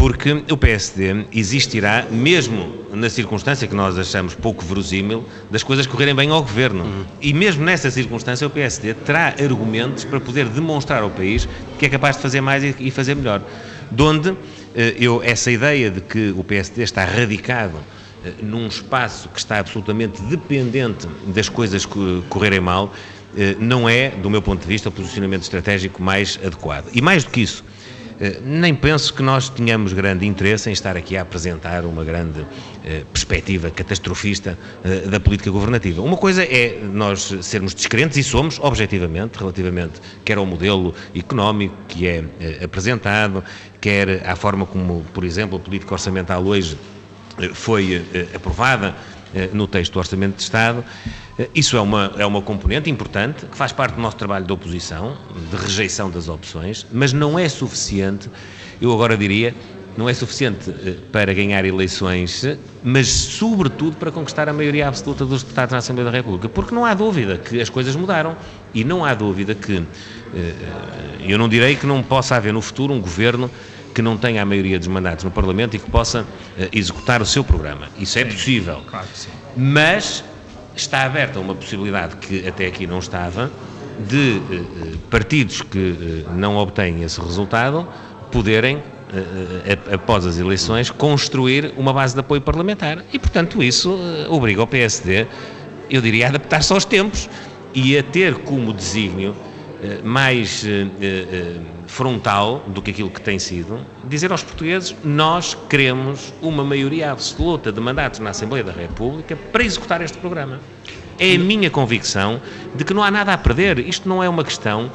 porque 0.00 0.32
o 0.50 0.56
PSD 0.56 1.26
existirá, 1.30 2.06
mesmo 2.10 2.86
na 2.90 3.10
circunstância 3.10 3.68
que 3.68 3.74
nós 3.74 3.98
achamos 3.98 4.34
pouco 4.34 4.64
verosímil, 4.64 5.26
das 5.50 5.62
coisas 5.62 5.86
correrem 5.86 6.14
bem 6.14 6.30
ao 6.30 6.40
governo. 6.40 6.84
Uhum. 6.84 7.04
E 7.20 7.34
mesmo 7.34 7.62
nessa 7.66 7.90
circunstância, 7.90 8.46
o 8.46 8.50
PSD 8.50 8.94
terá 8.94 9.34
argumentos 9.38 10.04
para 10.04 10.18
poder 10.18 10.46
demonstrar 10.46 11.02
ao 11.02 11.10
país 11.10 11.46
que 11.78 11.84
é 11.84 11.88
capaz 11.90 12.16
de 12.16 12.22
fazer 12.22 12.40
mais 12.40 12.64
e 12.80 12.90
fazer 12.90 13.14
melhor. 13.14 13.42
Donde 13.90 14.34
eh, 14.74 14.96
eu, 14.98 15.22
essa 15.22 15.50
ideia 15.50 15.90
de 15.90 16.00
que 16.00 16.32
o 16.34 16.42
PSD 16.42 16.82
está 16.82 17.04
radicado 17.04 17.76
eh, 18.24 18.32
num 18.42 18.68
espaço 18.68 19.28
que 19.28 19.38
está 19.38 19.58
absolutamente 19.58 20.22
dependente 20.22 21.06
das 21.26 21.50
coisas 21.50 21.86
correrem 22.30 22.60
mal, 22.60 22.94
eh, 23.36 23.54
não 23.60 23.86
é, 23.86 24.08
do 24.08 24.30
meu 24.30 24.40
ponto 24.40 24.62
de 24.62 24.66
vista, 24.66 24.88
o 24.88 24.92
posicionamento 24.92 25.42
estratégico 25.42 26.02
mais 26.02 26.40
adequado. 26.42 26.86
E 26.94 27.02
mais 27.02 27.22
do 27.22 27.30
que 27.30 27.42
isso, 27.42 27.62
nem 28.44 28.74
penso 28.74 29.14
que 29.14 29.22
nós 29.22 29.48
tenhamos 29.48 29.94
grande 29.94 30.26
interesse 30.26 30.68
em 30.68 30.72
estar 30.72 30.94
aqui 30.94 31.16
a 31.16 31.22
apresentar 31.22 31.86
uma 31.86 32.04
grande 32.04 32.44
eh, 32.84 33.02
perspectiva 33.10 33.70
catastrofista 33.70 34.58
eh, 34.84 35.08
da 35.08 35.18
política 35.18 35.50
governativa. 35.50 36.02
Uma 36.02 36.18
coisa 36.18 36.44
é 36.44 36.78
nós 36.82 37.34
sermos 37.40 37.72
descrentes, 37.72 38.18
e 38.18 38.22
somos, 38.22 38.58
objetivamente, 38.58 39.38
relativamente 39.38 40.00
quer 40.22 40.36
ao 40.36 40.44
modelo 40.44 40.94
económico 41.14 41.74
que 41.88 42.06
é 42.06 42.24
apresentado, 42.62 43.42
quer 43.80 44.28
à 44.28 44.36
forma 44.36 44.66
como, 44.66 45.02
por 45.14 45.24
exemplo, 45.24 45.56
a 45.56 45.60
política 45.60 45.94
orçamental 45.94 46.44
hoje 46.44 46.76
foi 47.54 48.04
aprovada 48.34 48.94
no 49.52 49.66
texto 49.66 49.94
do 49.94 49.98
Orçamento 49.98 50.36
de 50.36 50.42
Estado. 50.42 50.84
Isso 51.54 51.76
é 51.76 51.80
uma, 51.80 52.12
é 52.18 52.26
uma 52.26 52.42
componente 52.42 52.90
importante 52.90 53.46
que 53.46 53.56
faz 53.56 53.72
parte 53.72 53.94
do 53.94 54.00
nosso 54.00 54.16
trabalho 54.16 54.44
de 54.44 54.52
oposição, 54.52 55.16
de 55.50 55.56
rejeição 55.56 56.10
das 56.10 56.28
opções, 56.28 56.86
mas 56.92 57.12
não 57.12 57.38
é 57.38 57.48
suficiente, 57.48 58.28
eu 58.80 58.92
agora 58.92 59.16
diria, 59.16 59.54
não 59.96 60.08
é 60.08 60.14
suficiente 60.14 60.70
eh, 60.70 60.96
para 61.10 61.32
ganhar 61.32 61.64
eleições, 61.64 62.44
mas 62.82 63.08
sobretudo 63.08 63.96
para 63.96 64.10
conquistar 64.10 64.48
a 64.48 64.52
maioria 64.52 64.88
absoluta 64.88 65.24
dos 65.24 65.42
deputados 65.42 65.72
na 65.72 65.78
Assembleia 65.78 66.10
da 66.10 66.16
República, 66.16 66.48
porque 66.48 66.74
não 66.74 66.84
há 66.84 66.94
dúvida 66.94 67.38
que 67.38 67.60
as 67.60 67.68
coisas 67.68 67.96
mudaram 67.96 68.36
e 68.72 68.84
não 68.84 69.04
há 69.04 69.14
dúvida 69.14 69.54
que, 69.54 69.76
eh, 69.76 69.82
eh, 70.34 70.54
eu 71.20 71.38
não 71.38 71.48
direi 71.48 71.76
que 71.76 71.86
não 71.86 72.02
possa 72.02 72.36
haver 72.36 72.52
no 72.52 72.62
futuro 72.62 72.92
um 72.92 73.00
governo 73.00 73.50
que 73.94 74.00
não 74.00 74.16
tenha 74.16 74.42
a 74.42 74.44
maioria 74.44 74.78
dos 74.78 74.88
mandatos 74.88 75.24
no 75.24 75.32
Parlamento 75.32 75.74
e 75.74 75.78
que 75.78 75.90
possa 75.90 76.24
executar 76.72 77.20
o 77.20 77.26
seu 77.26 77.42
programa. 77.42 77.88
Isso 77.98 78.20
é 78.20 78.24
possível. 78.24 78.82
Claro 78.86 79.08
que 79.08 79.18
sim. 79.18 79.30
Mas 79.56 80.22
está 80.80 81.02
aberta 81.04 81.38
uma 81.38 81.54
possibilidade 81.54 82.16
que 82.16 82.46
até 82.46 82.66
aqui 82.66 82.86
não 82.86 82.98
estava, 82.98 83.50
de 83.98 84.36
eh, 84.36 84.54
eh, 84.54 84.96
partidos 85.10 85.62
que 85.62 86.24
eh, 86.26 86.32
não 86.34 86.56
obtêm 86.56 87.02
esse 87.02 87.20
resultado 87.20 87.86
poderem, 88.32 88.82
após 89.92 90.24
as 90.24 90.38
eleições, 90.38 90.88
construir 90.88 91.74
uma 91.76 91.92
base 91.92 92.14
de 92.14 92.20
apoio 92.20 92.40
parlamentar. 92.40 93.04
E, 93.12 93.18
portanto, 93.18 93.60
isso 93.60 93.98
obriga 94.28 94.62
o 94.62 94.68
PSD, 94.68 95.26
eu 95.90 96.00
diria, 96.00 96.26
a 96.26 96.28
adaptar-se 96.28 96.72
aos 96.72 96.84
tempos 96.84 97.28
e 97.74 97.98
a 97.98 98.04
ter 98.04 98.34
como 98.36 98.72
desígnio 98.72 99.34
mais 100.02 100.64
frontal 101.86 102.64
do 102.68 102.82
que 102.82 102.90
aquilo 102.90 103.10
que 103.10 103.20
tem 103.20 103.38
sido, 103.38 103.80
dizer 104.04 104.30
aos 104.30 104.42
portugueses: 104.42 104.94
nós 105.02 105.56
queremos 105.68 106.32
uma 106.40 106.64
maioria 106.64 107.12
absoluta 107.12 107.72
de 107.72 107.80
mandatos 107.80 108.20
na 108.20 108.30
Assembleia 108.30 108.64
da 108.64 108.72
República 108.72 109.36
para 109.36 109.64
executar 109.64 110.02
este 110.02 110.18
programa. 110.18 110.60
É 111.18 111.34
a 111.34 111.38
minha 111.38 111.70
convicção 111.70 112.40
de 112.74 112.84
que 112.84 112.94
não 112.94 113.02
há 113.02 113.10
nada 113.10 113.32
a 113.32 113.38
perder. 113.38 113.78
Isto 113.78 114.08
não 114.08 114.22
é 114.22 114.28
uma 114.28 114.42
questão 114.44 114.90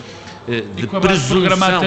de, 0.76 0.88
presunção, 0.88 1.82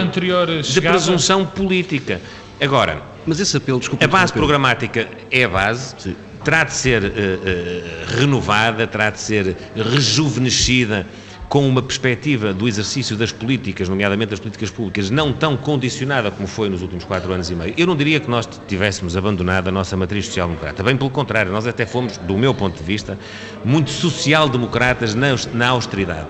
de 0.62 0.80
presunção 0.80 1.46
política. 1.46 2.20
Agora, 2.60 3.02
mas 3.26 3.38
esse 3.40 3.56
apelo, 3.56 3.78
desculpa, 3.78 4.04
a 4.04 4.08
base 4.08 4.32
programática 4.32 5.08
é 5.30 5.44
a 5.44 5.48
base. 5.48 5.94
Sim. 5.98 6.16
Terá 6.44 6.64
de 6.64 6.72
ser 6.72 7.02
uh, 7.02 7.06
uh, 7.06 8.18
renovada, 8.18 8.86
terá 8.86 9.10
de 9.10 9.20
ser 9.20 9.56
rejuvenescida 9.74 11.06
com 11.48 11.66
uma 11.66 11.80
perspectiva 11.80 12.52
do 12.52 12.68
exercício 12.68 13.16
das 13.16 13.32
políticas, 13.32 13.88
nomeadamente 13.88 14.30
das 14.30 14.40
políticas 14.40 14.70
públicas, 14.70 15.08
não 15.08 15.32
tão 15.32 15.56
condicionada 15.56 16.30
como 16.30 16.46
foi 16.46 16.68
nos 16.68 16.82
últimos 16.82 17.04
quatro 17.04 17.32
anos 17.32 17.50
e 17.50 17.54
meio, 17.54 17.74
eu 17.76 17.86
não 17.86 17.96
diria 17.96 18.20
que 18.20 18.28
nós 18.28 18.48
tivéssemos 18.68 19.16
abandonado 19.16 19.68
a 19.68 19.72
nossa 19.72 19.96
matriz 19.96 20.26
social-democrata. 20.26 20.82
Bem 20.82 20.96
pelo 20.96 21.10
contrário, 21.10 21.50
nós 21.50 21.66
até 21.66 21.86
fomos, 21.86 22.18
do 22.18 22.36
meu 22.36 22.52
ponto 22.54 22.76
de 22.76 22.84
vista, 22.84 23.18
muito 23.64 23.90
social-democratas 23.90 25.14
na 25.14 25.68
austeridade. 25.68 26.26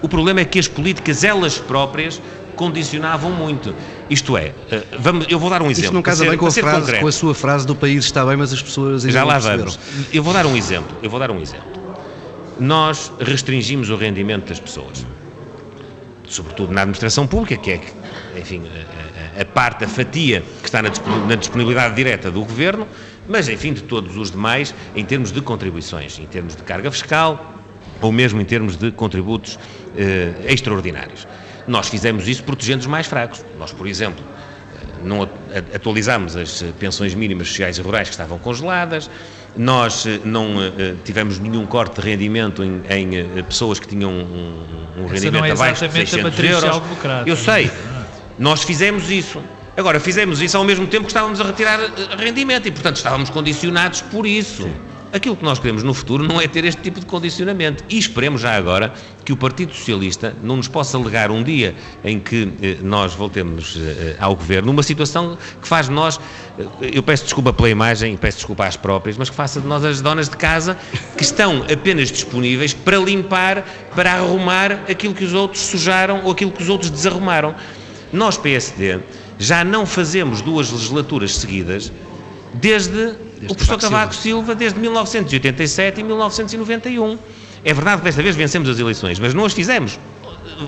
O 0.00 0.08
problema 0.08 0.40
é 0.40 0.44
que 0.44 0.58
as 0.58 0.68
políticas, 0.68 1.24
elas 1.24 1.58
próprias, 1.58 2.22
condicionavam 2.54 3.32
muito. 3.32 3.74
Isto 4.08 4.36
é, 4.36 4.52
eh, 4.70 4.84
vamos, 4.98 5.26
eu 5.28 5.38
vou 5.38 5.50
dar 5.50 5.62
um 5.62 5.70
exemplo. 5.70 5.84
Isto 5.84 5.94
não 5.94 6.02
casa 6.02 6.24
bem 6.24 6.36
com 6.36 6.46
a, 6.46 6.50
frase, 6.50 7.00
com 7.00 7.06
a, 7.06 7.12
sua 7.12 7.34
frase 7.34 7.66
do 7.66 7.74
país 7.74 8.04
está 8.04 8.24
bem, 8.24 8.36
mas 8.36 8.52
as 8.52 8.62
pessoas 8.62 9.02
Já 9.02 9.24
lá 9.24 9.38
vamos. 9.38 9.78
Eu 10.12 10.22
vou 10.22 10.32
dar 10.32 10.46
um 10.46 10.56
exemplo. 10.56 10.96
Eu 11.02 11.10
vou 11.10 11.18
dar 11.18 11.30
um 11.30 11.40
exemplo 11.40 11.79
nós 12.60 13.10
restringimos 13.18 13.90
o 13.90 13.96
rendimento 13.96 14.48
das 14.48 14.60
pessoas. 14.60 15.04
Sobretudo 16.28 16.72
na 16.72 16.82
administração 16.82 17.26
pública, 17.26 17.56
que 17.56 17.72
é, 17.72 17.80
enfim, 18.38 18.62
a, 18.68 19.40
a, 19.40 19.42
a 19.42 19.44
parte, 19.44 19.84
a 19.84 19.88
fatia 19.88 20.44
que 20.60 20.66
está 20.66 20.80
na 20.82 21.34
disponibilidade 21.34 21.96
direta 21.96 22.30
do 22.30 22.40
governo, 22.40 22.86
mas, 23.28 23.48
enfim, 23.48 23.72
de 23.72 23.82
todos 23.82 24.16
os 24.16 24.30
demais, 24.30 24.74
em 24.94 25.04
termos 25.04 25.32
de 25.32 25.40
contribuições, 25.40 26.18
em 26.18 26.26
termos 26.26 26.54
de 26.54 26.62
carga 26.62 26.90
fiscal 26.90 27.56
ou 28.00 28.12
mesmo 28.12 28.40
em 28.40 28.44
termos 28.44 28.76
de 28.76 28.90
contributos 28.90 29.58
eh, 29.96 30.32
extraordinários. 30.48 31.26
Nós 31.66 31.88
fizemos 31.88 32.26
isso 32.26 32.42
protegendo 32.42 32.80
os 32.80 32.86
mais 32.86 33.06
fracos. 33.06 33.44
Nós, 33.58 33.72
por 33.72 33.86
exemplo, 33.86 34.24
não 35.02 35.28
atualizámos 35.74 36.36
as 36.36 36.62
pensões 36.78 37.14
mínimas 37.14 37.48
sociais 37.48 37.78
e 37.78 37.82
rurais 37.82 38.08
que 38.08 38.14
estavam 38.14 38.38
congeladas, 38.38 39.10
nós 39.56 40.06
eh, 40.06 40.20
não 40.24 40.56
uh, 40.56 40.96
tivemos 41.04 41.38
nenhum 41.38 41.66
corte 41.66 42.00
de 42.00 42.08
rendimento 42.08 42.62
em, 42.62 42.82
em 42.88 43.42
pessoas 43.42 43.80
que 43.80 43.86
tinham 43.88 44.10
um, 44.10 44.64
um 44.98 45.06
rendimento 45.06 45.44
é 45.44 45.50
abaixo 45.50 45.86
de 45.88 45.92
600 45.92 46.38
euros. 46.38 46.82
Eu 47.26 47.36
sei, 47.36 47.70
nós 48.38 48.62
fizemos 48.62 49.10
isso. 49.10 49.42
Agora, 49.76 49.98
fizemos 49.98 50.40
isso 50.40 50.56
ao 50.56 50.64
mesmo 50.64 50.86
tempo 50.86 51.04
que 51.04 51.10
estávamos 51.10 51.40
a 51.40 51.44
retirar 51.44 51.78
rendimento 52.18 52.66
e, 52.68 52.70
portanto, 52.70 52.96
estávamos 52.96 53.30
condicionados 53.30 54.02
por 54.02 54.26
isso. 54.26 54.64
Sim. 54.64 54.89
Aquilo 55.12 55.36
que 55.36 55.44
nós 55.44 55.58
queremos 55.58 55.82
no 55.82 55.92
futuro 55.92 56.22
não 56.22 56.40
é 56.40 56.46
ter 56.46 56.64
este 56.64 56.80
tipo 56.82 57.00
de 57.00 57.06
condicionamento. 57.06 57.82
E 57.88 57.98
esperemos 57.98 58.42
já 58.42 58.54
agora 58.54 58.94
que 59.24 59.32
o 59.32 59.36
Partido 59.36 59.74
Socialista 59.74 60.36
não 60.40 60.56
nos 60.56 60.68
possa 60.68 60.96
legar 60.98 61.32
um 61.32 61.42
dia 61.42 61.74
em 62.04 62.20
que 62.20 62.52
eh, 62.62 62.76
nós 62.80 63.12
voltemos 63.14 63.76
eh, 63.76 64.16
ao 64.20 64.36
governo, 64.36 64.68
numa 64.68 64.84
situação 64.84 65.36
que 65.60 65.66
faz 65.66 65.86
de 65.86 65.92
nós, 65.92 66.20
eh, 66.58 66.90
eu 66.92 67.02
peço 67.02 67.24
desculpa 67.24 67.52
pela 67.52 67.68
imagem, 67.68 68.16
peço 68.16 68.38
desculpa 68.38 68.66
às 68.66 68.76
próprias, 68.76 69.16
mas 69.16 69.28
que 69.28 69.34
faça 69.34 69.60
de 69.60 69.66
nós 69.66 69.84
as 69.84 70.00
donas 70.00 70.28
de 70.28 70.36
casa 70.36 70.78
que 71.16 71.24
estão 71.24 71.64
apenas 71.70 72.12
disponíveis 72.12 72.72
para 72.72 72.98
limpar, 72.98 73.66
para 73.96 74.12
arrumar 74.12 74.84
aquilo 74.88 75.12
que 75.12 75.24
os 75.24 75.34
outros 75.34 75.62
sujaram 75.62 76.22
ou 76.24 76.30
aquilo 76.30 76.52
que 76.52 76.62
os 76.62 76.68
outros 76.68 76.88
desarrumaram. 76.88 77.54
Nós, 78.12 78.36
PSD, 78.36 79.00
já 79.40 79.64
não 79.64 79.84
fazemos 79.84 80.40
duas 80.40 80.70
legislaturas 80.70 81.36
seguidas 81.36 81.90
Desde 82.54 83.14
o 83.48 83.54
professor 83.54 83.78
Cavaco 83.78 84.14
Silva. 84.14 84.40
Silva 84.40 84.54
desde 84.54 84.78
1987 84.78 86.00
e 86.00 86.04
1991. 86.04 87.18
É 87.64 87.74
verdade 87.74 87.98
que 87.98 88.04
desta 88.04 88.22
vez 88.22 88.36
vencemos 88.36 88.68
as 88.68 88.78
eleições, 88.78 89.18
mas 89.18 89.34
não 89.34 89.44
as 89.44 89.52
fizemos. 89.52 89.98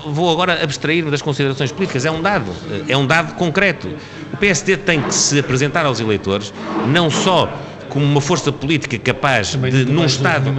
Vou 0.05 0.31
agora 0.31 0.63
abstrair-me 0.63 1.11
das 1.11 1.21
considerações 1.21 1.71
políticas, 1.71 2.05
é 2.05 2.11
um 2.11 2.21
dado, 2.21 2.51
é 2.87 2.97
um 2.97 3.05
dado 3.05 3.35
concreto. 3.35 3.89
O 4.31 4.37
PSD 4.37 4.77
tem 4.77 5.01
que 5.01 5.13
se 5.13 5.39
apresentar 5.39 5.85
aos 5.85 5.99
eleitores 5.99 6.53
não 6.87 7.09
só 7.09 7.51
como 7.93 8.05
uma 8.05 8.19
força 8.19 8.51
política 8.51 8.97
capaz 8.97 9.51
Também 9.51 9.71
de, 9.71 9.85
num 9.85 10.03
Estado. 10.03 10.51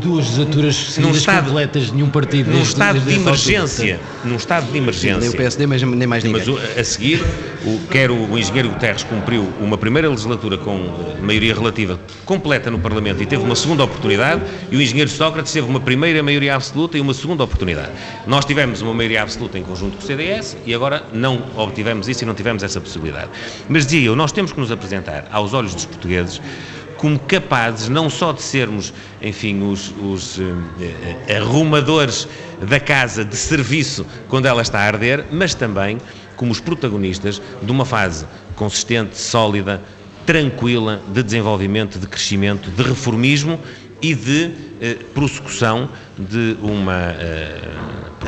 duas 0.00 0.26
legislaturas 0.26 0.98
num 0.98 1.10
estado, 1.10 1.46
completas, 1.46 1.90
nenhum 1.90 2.08
partido. 2.08 2.50
Num 2.52 2.62
Estado 2.62 3.00
de 3.00 3.14
emergência. 3.14 4.00
Num 4.24 4.36
Estado 4.36 4.70
de 4.70 4.78
emergência. 4.78 5.18
Nem 5.18 5.28
o 5.28 5.32
PSD, 5.32 5.66
mas 5.66 5.82
nem 5.82 6.06
mais 6.06 6.22
ninguém. 6.22 6.44
Mas 6.46 6.78
a 6.78 6.84
seguir, 6.84 7.20
o, 7.64 7.80
quer 7.90 8.08
o, 8.10 8.30
o 8.30 8.38
engenheiro 8.38 8.68
Guterres 8.68 9.02
cumpriu 9.02 9.52
uma 9.60 9.76
primeira 9.76 10.08
legislatura 10.08 10.56
com 10.56 10.76
eh, 10.76 11.20
maioria 11.20 11.54
relativa 11.54 11.98
completa 12.24 12.70
no 12.70 12.78
Parlamento 12.78 13.20
e 13.20 13.26
teve 13.26 13.42
uma 13.42 13.56
segunda 13.56 13.82
oportunidade, 13.82 14.42
e 14.70 14.76
o 14.76 14.80
engenheiro 14.80 15.10
Sócrates 15.10 15.52
teve 15.52 15.66
uma 15.66 15.80
primeira 15.80 16.22
maioria 16.22 16.54
absoluta 16.54 16.96
e 16.96 17.00
uma 17.00 17.14
segunda 17.14 17.42
oportunidade. 17.42 17.90
Nós 18.28 18.44
tivemos 18.44 18.80
uma 18.80 18.94
maioria 18.94 19.22
absoluta 19.22 19.58
em 19.58 19.62
conjunto 19.64 19.96
com 19.96 20.04
o 20.04 20.06
CDS 20.06 20.56
e 20.64 20.72
agora 20.72 21.02
não 21.12 21.42
obtivemos 21.56 22.08
isso 22.08 22.22
e 22.22 22.26
não 22.26 22.34
tivemos 22.34 22.62
essa 22.62 22.80
possibilidade. 22.80 23.30
Mas 23.68 23.84
dizia 23.84 24.06
eu, 24.06 24.14
nós 24.14 24.30
temos 24.30 24.52
que 24.52 24.60
nos 24.60 24.70
apresentar 24.70 25.26
aos 25.32 25.52
olhos 25.52 25.74
dos 25.74 25.84
portugueses 25.84 26.40
como 26.96 27.18
capazes 27.18 27.88
não 27.88 28.08
só 28.08 28.32
de 28.32 28.42
sermos, 28.42 28.92
enfim, 29.20 29.62
os, 29.62 29.92
os 30.00 30.38
eh, 30.38 31.36
arrumadores 31.36 32.28
da 32.60 32.80
casa 32.80 33.24
de 33.24 33.36
serviço 33.36 34.06
quando 34.28 34.46
ela 34.46 34.62
está 34.62 34.80
a 34.80 34.84
arder, 34.84 35.24
mas 35.30 35.54
também 35.54 35.98
como 36.36 36.52
os 36.52 36.60
protagonistas 36.60 37.40
de 37.62 37.72
uma 37.72 37.84
fase 37.84 38.26
consistente, 38.54 39.16
sólida, 39.16 39.82
tranquila 40.24 41.00
de 41.12 41.22
desenvolvimento, 41.22 41.98
de 41.98 42.06
crescimento, 42.06 42.70
de 42.70 42.82
reformismo 42.82 43.60
e 44.02 44.14
de 44.14 44.52
eh, 44.80 44.96
prossecução 45.14 45.88
de 46.18 46.56
uma 46.60 47.14
eh, 47.18 47.60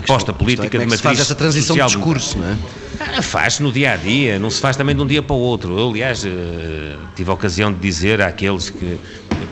proposta 0.03 0.33
política 0.33 0.77
é 0.77 0.81
de 0.81 0.87
que 0.87 0.97
se 0.97 1.03
faz 1.03 1.05
matriz 1.05 1.21
essa 1.21 1.35
transição 1.35 1.77
de 1.77 1.85
discurso, 1.85 2.39
não 2.39 2.49
é? 2.49 2.57
ah, 3.01 3.23
Faz 3.23 3.61
no 3.61 3.71
dia 3.73 3.93
a 3.93 3.97
dia, 3.97 4.39
não 4.39 4.51
se 4.51 4.61
faz 4.61 4.77
também 4.77 4.95
de 4.95 5.03
um 5.03 5.07
dia 5.07 5.23
para 5.23 5.37
o 5.37 5.39
outro. 5.39 5.79
Eu, 5.79 5.91
aliás, 5.91 6.25
eh, 6.25 6.97
tive 7.15 7.31
a 7.31 7.35
ocasião 7.35 7.73
de 7.73 7.79
dizer 7.79 8.21
àqueles 8.21 8.71
que 8.71 8.99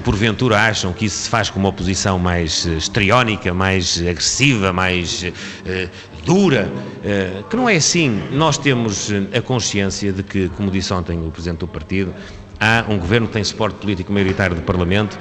porventura 0.06 0.56
acham 0.56 0.92
que 0.92 1.06
isso 1.06 1.24
se 1.24 1.28
faz 1.28 1.50
com 1.50 1.58
uma 1.58 1.68
oposição 1.68 2.16
mais 2.16 2.64
eh, 2.64 2.74
estriónica, 2.74 3.52
mais 3.52 3.98
agressiva, 3.98 4.72
mais 4.72 5.24
eh, 5.24 5.88
dura, 6.24 6.70
eh, 7.04 7.42
que 7.50 7.56
não 7.56 7.68
é 7.68 7.74
assim. 7.74 8.22
Nós 8.30 8.56
temos 8.56 9.10
a 9.36 9.40
consciência 9.40 10.12
de 10.12 10.22
que, 10.22 10.48
como 10.50 10.70
disse 10.70 10.92
ontem 10.92 11.18
o 11.26 11.30
Presidente 11.32 11.58
do 11.58 11.66
Partido, 11.66 12.14
há 12.60 12.84
um 12.88 12.98
governo 12.98 13.26
que 13.26 13.32
tem 13.32 13.42
suporte 13.42 13.78
político 13.78 14.12
maioritário 14.12 14.54
do 14.54 14.62
Parlamento 14.62 15.18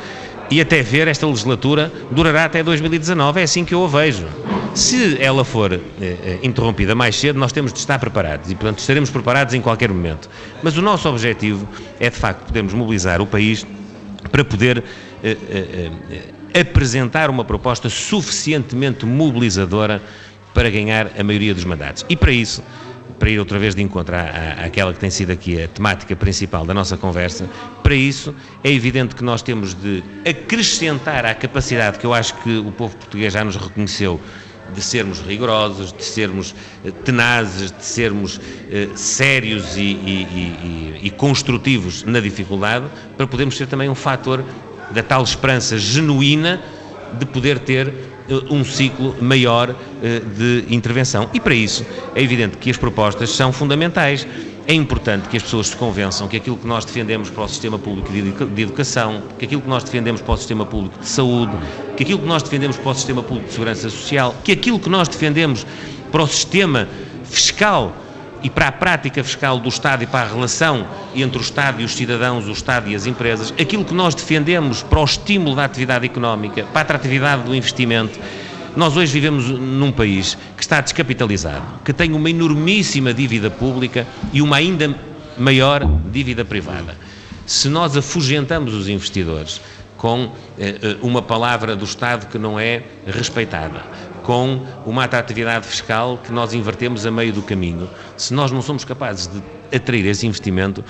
e 0.52 0.62
até 0.62 0.84
ver 0.84 1.08
esta 1.08 1.26
legislatura 1.26 1.92
durará 2.12 2.46
até 2.46 2.62
2019. 2.62 3.40
É 3.40 3.44
assim 3.44 3.66
que 3.66 3.74
eu 3.74 3.84
a 3.84 3.88
vejo. 3.88 4.28
Se 4.76 5.22
ela 5.22 5.46
for 5.46 5.72
eh, 5.72 5.80
eh, 6.02 6.40
interrompida 6.44 6.94
mais 6.94 7.16
cedo, 7.16 7.40
nós 7.40 7.54
temos 7.54 7.72
de 7.72 7.80
estar 7.80 7.98
preparados 7.98 8.52
e, 8.52 8.56
portanto, 8.56 8.80
estaremos 8.80 9.10
preparados 9.10 9.54
em 9.54 9.62
qualquer 9.62 9.90
momento. 9.90 10.30
Mas 10.62 10.78
o 10.78 10.82
nosso 10.82 11.08
objetivo 11.08 11.68
é, 11.98 12.10
de 12.10 12.16
facto, 12.18 12.46
podermos 12.48 12.74
mobilizar 12.74 13.22
o 13.22 13.26
país 13.26 13.66
para 14.30 14.44
poder 14.44 14.84
eh, 15.24 15.38
eh, 15.50 15.92
eh, 16.54 16.60
apresentar 16.60 17.30
uma 17.30 17.46
proposta 17.46 17.90
suficientemente 17.90 19.06
mobilizadora 19.06 20.02
para 20.54 20.70
ganhar 20.70 21.10
a 21.18 21.24
maioria 21.24 21.54
dos 21.54 21.64
mandatos. 21.64 22.06
E 22.10 22.16
para 22.18 22.32
isso, 22.32 22.62
para 23.18 23.30
ir 23.30 23.40
outra 23.40 23.58
vez 23.58 23.76
de 23.76 23.82
encontro 23.82 24.16
à, 24.16 24.66
àquela 24.66 24.94
que 24.94 25.00
tem 25.00 25.10
sido 25.10 25.32
aqui 25.32 25.62
a 25.64 25.68
temática 25.68 26.16
principal 26.16 26.66
da 26.66 26.74
nossa 26.74 26.98
conversa, 26.98 27.50
para 27.82 27.96
isso 27.96 28.36
é 28.64 28.72
evidente 28.72 29.16
que 29.16 29.24
nós 29.24 29.42
temos 29.42 29.74
de 29.74 30.04
acrescentar 30.30 31.26
à 31.26 31.34
capacidade 31.34 31.98
que 31.98 32.06
eu 32.06 32.14
acho 32.14 32.36
que 32.36 32.58
o 32.58 32.72
povo 32.72 32.96
português 32.98 33.34
já 33.34 33.44
nos 33.44 33.56
reconheceu 33.56 34.20
de 34.74 34.82
sermos 34.82 35.20
rigorosos, 35.22 35.94
de 35.94 36.04
sermos 36.04 36.56
eh, 36.84 36.92
tenazes, 36.92 37.72
de 37.72 37.84
sermos 37.84 38.40
eh, 38.70 38.90
sérios 38.96 39.78
e, 39.78 39.82
e, 39.82 40.98
e, 41.04 41.08
e 41.08 41.10
construtivos 41.12 42.04
na 42.04 42.20
dificuldade, 42.20 42.86
para 43.16 43.28
podermos 43.28 43.58
ser 43.58 43.68
também 43.68 43.90
um 43.90 43.96
fator 43.96 44.44
da 44.92 45.04
tal 45.04 45.24
esperança 45.24 45.78
genuína 45.78 46.62
de 47.18 47.26
poder 47.26 47.60
ter 47.60 47.88
eh, 47.88 48.34
um 48.50 48.64
ciclo 48.64 49.16
maior 49.22 49.76
eh, 50.04 50.20
de 50.20 50.66
intervenção. 50.74 51.30
E 51.34 51.40
para 51.40 51.54
isso 51.54 51.86
é 52.16 52.22
evidente 52.22 52.58
que 52.58 52.70
as 52.70 52.78
propostas 52.78 53.30
são 53.30 53.52
fundamentais. 53.52 54.28
É 54.68 54.74
importante 54.74 55.30
que 55.30 55.38
as 55.38 55.44
pessoas 55.44 55.68
se 55.68 55.76
convençam 55.76 56.28
que 56.28 56.38
aquilo 56.38 56.58
que 56.58 56.66
nós 56.66 56.84
defendemos 56.86 57.30
para 57.30 57.44
o 57.44 57.48
sistema 57.48 57.78
público 57.78 58.12
de 58.12 58.20
educa- 58.20 58.46
de 58.48 58.62
educação, 58.64 59.22
que 59.38 59.46
aquilo 59.46 59.62
que 59.62 59.70
nós 59.70 59.84
defendemos 59.84 60.22
para 60.22 60.34
o 60.34 60.38
sistema 60.38 60.66
público 60.66 60.98
de 61.00 61.08
saúde, 61.08 61.52
que 61.96 62.02
aquilo 62.02 62.18
que 62.20 62.26
nós 62.28 62.42
defendemos 62.42 62.76
para 62.78 62.92
o 62.92 62.96
sistema 62.96 63.22
público 63.22 63.48
de 63.48 63.54
segurança 63.54 63.90
social, 63.92 64.36
que 64.44 64.52
aquilo 64.52 64.80
que 64.80 64.90
nós 64.90 65.08
defendemos 65.08 65.66
para 66.12 66.24
o 66.24 66.28
sistema 66.28 66.88
fiscal 67.26 67.96
e 68.42 68.50
para 68.50 68.68
a 68.68 68.72
prática 68.72 69.24
fiscal 69.24 69.60
do 69.60 69.70
Estado 69.70 70.04
e 70.04 70.08
para 70.08 70.28
a 70.28 70.34
relação 70.34 70.88
entre 71.16 71.38
o 71.38 71.42
Estado 71.42 71.82
e 71.82 71.86
os 71.86 71.94
cidadãos, 71.96 72.48
o 72.48 72.52
Estado 72.52 72.90
e 72.90 72.96
as 72.96 73.06
empresas, 73.06 73.54
aquilo 73.60 73.86
que 73.86 73.94
nós 73.94 74.16
defendemos 74.16 74.82
para 74.82 75.00
o 75.00 75.04
estímulo 75.04 75.56
da 75.56 75.66
atividade 75.66 76.06
económica, 76.06 76.64
para 76.74 76.80
a 76.80 76.82
atratividade 76.82 77.44
do 77.44 77.54
investimento. 77.56 78.20
Nós 78.76 78.98
hoje 78.98 79.12
vivemos 79.14 79.50
num 79.50 79.92
país 79.92 80.38
que 80.58 80.62
está 80.62 80.82
descapitalizado, 80.82 81.80
que 81.84 81.94
tem 81.94 82.12
uma 82.12 82.30
enormíssima 82.30 83.14
dívida 83.14 83.50
pública 83.50 84.06
e 84.34 84.42
uma 84.42 84.58
ainda 84.58 84.94
maior 85.38 85.86
dívida 86.12 86.44
privada. 86.44 86.98
Se 87.46 87.70
nós 87.70 87.96
afugentamos 87.96 88.74
os 88.74 88.90
investidores 88.90 89.62
com 89.98 90.32
eh, 90.60 90.78
eh, 90.82 90.98
uma 91.02 91.22
palavra 91.22 91.76
do 91.76 91.86
Estado 91.86 92.28
que 92.28 92.38
não 92.38 92.60
é 92.60 92.84
respeitada, 93.08 93.84
com 94.24 94.66
uma 94.86 95.06
atratividade 95.06 95.66
fiscal 95.68 96.18
que 96.18 96.32
nós 96.32 96.54
invertemos 96.54 97.06
a 97.06 97.12
meio 97.12 97.32
do 97.32 97.42
caminho, 97.42 97.90
se 98.18 98.34
nós 98.34 98.52
não 98.52 98.62
somos 98.62 98.84
capazes 98.84 99.28
de 99.28 99.42
atrair 99.76 100.06
esse 100.06 100.28
investimento, 100.28 100.84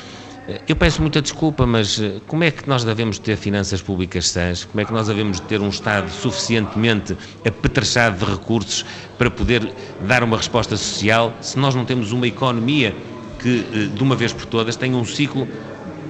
eu 0.67 0.75
peço 0.75 1.01
muita 1.01 1.21
desculpa, 1.21 1.65
mas 1.65 1.99
eh, 1.99 2.21
como 2.27 2.43
é 2.43 2.51
que 2.51 2.67
nós 2.67 2.83
devemos 2.83 3.17
ter 3.17 3.35
finanças 3.35 3.81
públicas 3.81 4.29
sãs? 4.29 4.63
Como 4.65 4.79
é 4.79 4.85
que 4.85 4.93
nós 4.93 5.07
devemos 5.07 5.39
ter 5.39 5.59
um 5.59 5.69
Estado 5.69 6.09
suficientemente 6.09 7.17
apetrechado 7.45 8.23
de 8.23 8.31
recursos 8.31 8.85
para 9.17 9.31
poder 9.31 9.73
dar 10.07 10.23
uma 10.23 10.37
resposta 10.37 10.77
social 10.77 11.33
se 11.41 11.57
nós 11.57 11.73
não 11.73 11.83
temos 11.83 12.11
uma 12.11 12.27
economia 12.27 12.95
que, 13.39 13.65
eh, 13.73 13.95
de 13.95 14.03
uma 14.03 14.15
vez 14.15 14.33
por 14.33 14.45
todas, 14.45 14.75
tenha 14.75 14.95
um 14.95 15.05
ciclo 15.05 15.47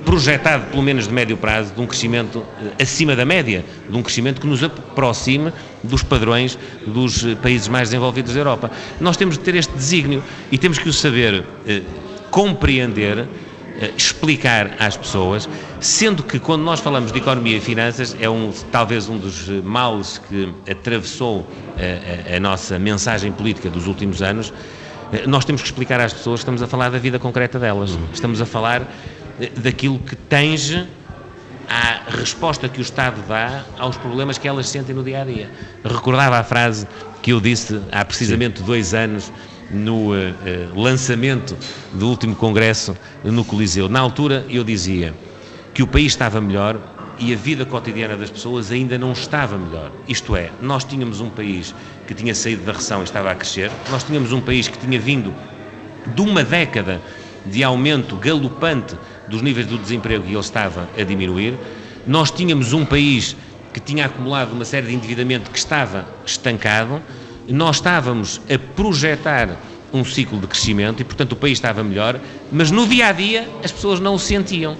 projetado, 0.05 0.69
pelo 0.69 0.83
menos 0.83 1.07
de 1.07 1.13
médio 1.13 1.35
prazo, 1.35 1.73
de 1.73 1.81
um 1.81 1.87
crescimento 1.87 2.45
eh, 2.61 2.83
acima 2.83 3.15
da 3.15 3.25
média, 3.25 3.65
de 3.89 3.97
um 3.97 4.03
crescimento 4.03 4.39
que 4.39 4.47
nos 4.47 4.63
aproxime 4.63 5.51
dos 5.83 6.03
padrões 6.03 6.57
dos 6.85 7.25
eh, 7.25 7.35
países 7.35 7.67
mais 7.67 7.89
desenvolvidos 7.89 8.33
da 8.33 8.39
Europa. 8.39 8.71
Nós 8.99 9.17
temos 9.17 9.37
de 9.37 9.43
ter 9.43 9.55
este 9.55 9.73
desígnio 9.73 10.23
e 10.51 10.57
temos 10.57 10.77
que 10.77 10.87
o 10.87 10.93
saber 10.93 11.43
eh, 11.67 11.81
compreender, 12.29 13.19
eh, 13.19 13.25
explicar 13.97 14.75
às 14.79 14.95
pessoas, 14.95 15.49
sendo 15.79 16.23
que 16.23 16.39
quando 16.39 16.63
nós 16.63 16.79
falamos 16.79 17.11
de 17.11 17.17
economia 17.17 17.57
e 17.57 17.61
finanças 17.61 18.15
é 18.19 18.29
um, 18.29 18.51
talvez 18.71 19.09
um 19.09 19.17
dos 19.17 19.49
eh, 19.49 19.61
males 19.61 20.17
que 20.29 20.53
atravessou 20.69 21.45
eh, 21.77 22.31
a, 22.31 22.37
a 22.37 22.39
nossa 22.39 22.79
mensagem 22.79 23.31
política 23.31 23.69
dos 23.69 23.87
últimos 23.87 24.21
anos, 24.21 24.53
eh, 25.11 25.27
nós 25.27 25.45
temos 25.45 25.61
que 25.61 25.67
explicar 25.67 25.99
às 25.99 26.13
pessoas 26.13 26.39
que 26.39 26.43
estamos 26.43 26.61
a 26.61 26.67
falar 26.67 26.89
da 26.89 26.97
vida 26.97 27.19
concreta 27.19 27.59
delas. 27.59 27.97
Estamos 28.13 28.41
a 28.41 28.45
falar 28.45 28.81
eh, 29.39 29.51
daquilo 29.57 29.99
que 29.99 30.15
tange 30.15 30.87
à 31.67 32.01
resposta 32.09 32.69
que 32.69 32.79
o 32.79 32.81
Estado 32.83 33.21
dá 33.27 33.65
aos 33.77 33.97
problemas 33.97 34.37
que 34.37 34.47
elas 34.47 34.69
sentem 34.69 34.95
no 34.95 35.03
dia 35.03 35.21
a 35.21 35.25
dia. 35.25 35.49
Recordava 35.83 36.37
a 36.37 36.43
frase 36.43 36.87
que 37.21 37.33
eu 37.33 37.41
disse 37.41 37.81
há 37.91 38.05
precisamente 38.05 38.61
dois 38.61 38.93
anos 38.93 39.31
no 39.71 40.15
eh, 40.15 40.33
lançamento 40.75 41.55
do 41.93 42.07
último 42.07 42.35
congresso 42.35 42.95
no 43.23 43.43
Coliseu. 43.43 43.89
Na 43.89 43.99
altura 43.99 44.45
eu 44.49 44.63
dizia 44.63 45.13
que 45.73 45.83
o 45.83 45.87
país 45.87 46.07
estava 46.07 46.39
melhor 46.39 46.79
e 47.17 47.33
a 47.33 47.35
vida 47.35 47.65
cotidiana 47.65 48.15
das 48.15 48.29
pessoas 48.29 48.71
ainda 48.71 48.97
não 48.97 49.11
estava 49.11 49.57
melhor. 49.57 49.91
Isto 50.07 50.35
é, 50.35 50.51
nós 50.61 50.83
tínhamos 50.83 51.21
um 51.21 51.29
país 51.29 51.73
que 52.07 52.13
tinha 52.13 52.35
saído 52.35 52.63
da 52.63 52.73
recessão 52.73 53.01
e 53.01 53.03
estava 53.03 53.31
a 53.31 53.35
crescer, 53.35 53.71
nós 53.89 54.03
tínhamos 54.03 54.31
um 54.31 54.41
país 54.41 54.67
que 54.67 54.77
tinha 54.77 54.99
vindo 54.99 55.33
de 56.13 56.21
uma 56.21 56.43
década 56.43 57.01
de 57.45 57.63
aumento 57.63 58.15
galopante 58.15 58.95
dos 59.27 59.41
níveis 59.41 59.67
do 59.67 59.77
desemprego 59.77 60.25
e 60.25 60.31
ele 60.31 60.39
estava 60.39 60.89
a 60.97 61.03
diminuir. 61.03 61.55
Nós 62.05 62.31
tínhamos 62.31 62.73
um 62.73 62.85
país 62.85 63.35
que 63.73 63.79
tinha 63.79 64.05
acumulado 64.05 64.53
uma 64.53 64.65
série 64.65 64.87
de 64.87 64.95
endividamento 64.95 65.49
que 65.51 65.57
estava 65.57 66.07
estancado. 66.25 67.01
Nós 67.47 67.77
estávamos 67.77 68.41
a 68.49 68.57
projetar 68.75 69.57
um 69.93 70.03
ciclo 70.03 70.39
de 70.39 70.47
crescimento 70.47 71.01
e, 71.01 71.03
portanto, 71.03 71.33
o 71.33 71.35
país 71.35 71.53
estava 71.53 71.83
melhor, 71.83 72.19
mas 72.51 72.71
no 72.71 72.87
dia 72.87 73.07
a 73.07 73.11
dia 73.11 73.47
as 73.63 73.71
pessoas 73.71 73.99
não 73.99 74.15
o 74.15 74.19
sentiam. 74.19 74.75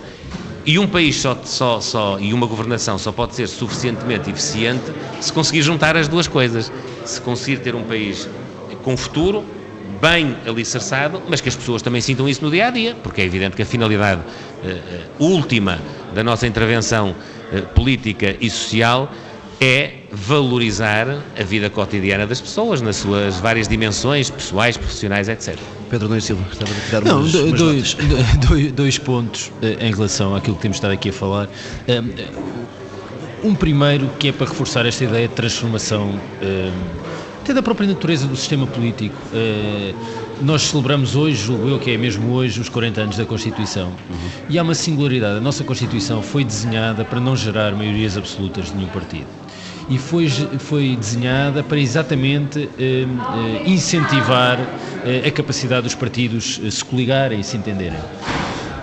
E 0.65 0.79
um 0.79 0.87
país 0.87 1.15
só, 1.17 1.37
só, 1.43 1.79
só, 1.79 2.17
e 2.19 2.33
uma 2.33 2.47
governação 2.47 2.97
só 2.97 3.11
pode 3.11 3.35
ser 3.35 3.47
suficientemente 3.47 4.31
eficiente 4.31 4.91
se 5.21 5.31
conseguir 5.31 5.61
juntar 5.61 5.95
as 5.95 6.07
duas 6.07 6.27
coisas. 6.27 6.71
Se 7.05 7.21
conseguir 7.21 7.59
ter 7.59 7.75
um 7.75 7.83
país 7.83 8.27
com 8.83 8.97
futuro, 8.97 9.45
bem 10.01 10.35
alicerçado, 10.47 11.21
mas 11.29 11.39
que 11.39 11.49
as 11.49 11.55
pessoas 11.55 11.83
também 11.83 12.01
sintam 12.01 12.27
isso 12.27 12.43
no 12.43 12.49
dia 12.49 12.67
a 12.67 12.71
dia, 12.71 12.95
porque 13.03 13.21
é 13.21 13.25
evidente 13.25 13.55
que 13.55 13.61
a 13.61 13.65
finalidade 13.65 14.21
eh, 14.63 14.79
última 15.19 15.79
da 16.13 16.23
nossa 16.23 16.47
intervenção 16.47 17.15
eh, 17.51 17.61
política 17.61 18.35
e 18.41 18.49
social 18.49 19.11
é 19.61 19.93
valorizar 20.11 21.07
a 21.39 21.43
vida 21.43 21.69
cotidiana 21.69 22.27
das 22.27 22.41
pessoas, 22.41 22.81
nas 22.81 22.97
suas 22.97 23.37
várias 23.39 23.67
dimensões, 23.67 24.29
pessoais, 24.29 24.75
profissionais, 24.77 25.29
etc. 25.29 25.57
Pedro 25.89 26.09
Nunes 26.09 26.25
Silva, 26.25 26.43
estava 26.51 26.71
a 26.71 26.85
tirar 26.85 27.03
Não, 27.03 27.19
umas, 27.19 27.31
do- 27.31 27.45
umas 27.45 27.59
dois, 27.59 27.97
dois, 28.47 28.71
dois 28.71 28.97
pontos 28.97 29.51
eh, 29.61 29.77
em 29.79 29.93
relação 29.93 30.35
àquilo 30.35 30.55
que 30.55 30.61
temos 30.63 30.77
estado 30.77 30.91
aqui 30.91 31.09
a 31.09 31.13
falar. 31.13 31.47
Eh, 31.87 32.01
Um 33.43 33.53
primeiro 33.53 34.09
que 34.19 34.29
é 34.29 34.31
para 34.31 34.47
reforçar 34.47 34.85
esta 34.87 35.03
ideia 35.03 35.27
de 35.27 35.33
transformação 35.35 36.19
eh, 36.41 36.71
até 37.43 37.53
da 37.53 37.61
própria 37.61 37.87
natureza 37.87 38.25
do 38.27 38.35
sistema 38.35 38.65
político. 38.65 39.15
Nós 40.41 40.63
celebramos 40.63 41.15
hoje, 41.15 41.35
julgo 41.45 41.69
eu 41.69 41.79
que 41.79 41.91
é 41.91 41.97
mesmo 41.97 42.33
hoje, 42.33 42.59
os 42.59 42.67
40 42.69 43.01
anos 43.01 43.17
da 43.17 43.25
Constituição. 43.25 43.91
E 44.49 44.57
há 44.57 44.63
uma 44.63 44.73
singularidade. 44.73 45.37
A 45.37 45.41
nossa 45.41 45.63
Constituição 45.63 46.23
foi 46.23 46.43
desenhada 46.43 47.05
para 47.05 47.19
não 47.19 47.35
gerar 47.35 47.73
maiorias 47.75 48.17
absolutas 48.17 48.65
de 48.71 48.75
nenhum 48.75 48.89
partido. 48.89 49.27
E 49.87 49.97
foi, 49.99 50.27
foi 50.57 50.95
desenhada 50.95 51.63
para 51.63 51.79
exatamente 51.79 52.69
eh, 52.79 53.05
eh, 53.33 53.61
incentivar 53.69 54.57
eh, 55.05 55.27
a 55.27 55.31
capacidade 55.31 55.83
dos 55.83 55.93
partidos 55.95 56.59
eh, 56.63 56.71
se 56.71 56.83
coligarem 56.83 57.39
e 57.39 57.43
se 57.43 57.55
entenderem. 57.55 57.99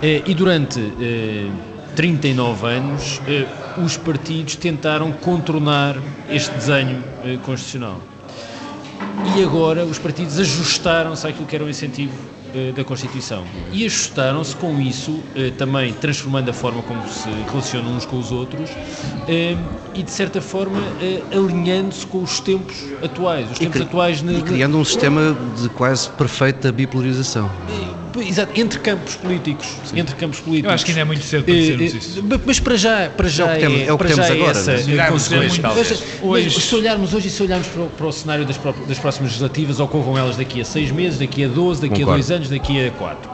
Eh, 0.01 0.23
E 0.25 0.33
durante 0.33 0.79
eh, 0.79 1.49
39 1.95 2.67
anos, 2.67 3.21
eh, 3.27 3.45
os 3.77 3.97
partidos 3.97 4.55
tentaram 4.55 5.11
contornar 5.11 5.97
este 6.29 6.55
desenho 6.55 7.03
eh, 7.25 7.37
constitucional. 7.43 7.99
E 9.35 9.43
agora 9.43 9.85
os 9.85 9.99
partidos 9.99 10.39
ajustaram-se 10.39 11.27
àquilo 11.27 11.45
que 11.45 11.55
era 11.55 11.63
o 11.63 11.69
incentivo 11.69 12.13
uh, 12.13 12.42
da 12.75 12.83
Constituição. 12.83 13.43
E 13.71 13.85
ajustaram-se 13.85 14.55
com 14.55 14.79
isso, 14.79 15.11
uh, 15.11 15.51
também 15.57 15.93
transformando 15.93 16.49
a 16.49 16.53
forma 16.53 16.81
como 16.83 17.07
se 17.07 17.29
relacionam 17.49 17.95
uns 17.95 18.05
com 18.05 18.17
os 18.17 18.31
outros 18.31 18.69
e, 19.93 20.03
de 20.03 20.11
certa 20.11 20.41
forma, 20.41 20.79
alinhando-se 21.31 22.05
com 22.05 22.23
os 22.23 22.39
tempos 22.39 22.75
atuais. 23.03 23.51
Os 23.51 23.59
tempos 23.59 23.81
atuais 23.81 24.21
e 24.21 24.41
criando 24.41 24.77
um 24.77 24.85
sistema 24.85 25.37
de 25.59 25.69
quase 25.69 26.09
perfeita 26.09 26.71
bipolarização. 26.71 27.49
Exato, 28.21 28.59
entre 28.59 28.79
campos 28.79 29.15
políticos. 29.15 29.67
Sim. 29.85 29.99
Entre 29.99 30.15
campos 30.15 30.39
políticos. 30.39 30.69
Eu 30.69 30.75
acho 30.75 30.85
que 30.85 30.91
ainda 30.91 31.01
é 31.01 31.05
muito 31.05 31.23
cedo 31.23 31.43
para 31.43 31.53
dizermos 31.53 31.93
isso. 31.93 32.23
Mas 32.45 32.59
para 32.59 32.75
já, 32.75 33.09
para 33.09 33.27
já 33.27 33.45
é, 33.45 33.51
o 33.51 33.55
que 33.55 33.61
temos, 33.61 33.81
é, 33.81 33.93
o 33.93 33.97
que 33.97 34.07
temos 34.07 34.25
agora. 34.25 34.59
Essa, 34.59 34.71
hoje, 36.21 36.47
hoje. 36.47 36.61
se 36.61 36.75
olharmos 36.75 37.13
hoje 37.13 37.27
e 37.27 37.31
se 37.31 37.43
olharmos 37.43 37.67
para 37.67 37.81
o, 37.81 37.89
para 37.89 38.05
o 38.07 38.11
cenário 38.11 38.45
das, 38.45 38.57
das 38.87 38.99
próximas 38.99 39.31
legislativas, 39.31 39.79
ocorram 39.79 40.17
elas 40.17 40.37
daqui 40.37 40.61
a 40.61 40.65
seis 40.65 40.91
meses, 40.91 41.19
daqui 41.19 41.43
a 41.43 41.47
12, 41.47 41.81
daqui 41.81 41.93
Concordo. 41.93 42.11
a 42.11 42.15
dois 42.15 42.31
anos, 42.31 42.49
daqui 42.49 42.85
a 42.85 42.91
quatro. 42.91 43.32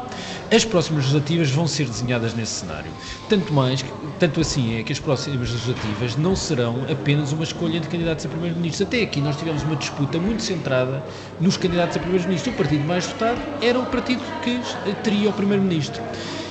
As 0.52 0.66
próximas 0.66 1.04
legislativas 1.04 1.52
vão 1.52 1.68
ser 1.68 1.86
desenhadas 1.86 2.34
nesse 2.34 2.54
cenário. 2.54 2.92
Tanto 3.28 3.54
mais, 3.54 3.86
tanto 4.18 4.42
assim 4.42 4.80
é 4.80 4.84
que 4.84 4.92
as 4.92 5.00
próximas 5.00 5.52
legislativas 5.52 6.16
não 6.16 6.36
serão 6.36 6.88
apenas 6.92 7.32
uma 7.32 7.44
escolha 7.44 7.78
entre 7.78 7.88
candidatos 7.88 8.26
a 8.26 8.30
primeiro-ministro. 8.30 8.88
Até 8.88 9.04
aqui 9.04 9.22
nós 9.22 9.38
tivemos 9.38 9.62
uma 9.62 9.76
disputa 9.76 10.18
muito 10.18 10.42
centrada 10.42 11.04
nos 11.40 11.56
candidatos 11.56 11.98
a 11.98 12.00
primeiro-ministro. 12.00 12.52
O 12.52 12.56
partido 12.56 12.84
mais 12.84 13.06
votado 13.06 13.40
era 13.62 13.80
o 13.80 13.86
partido 13.86 14.24
que 14.42 14.60
teria 15.04 15.30
o 15.30 15.34
primeiro-ministro. 15.34 16.02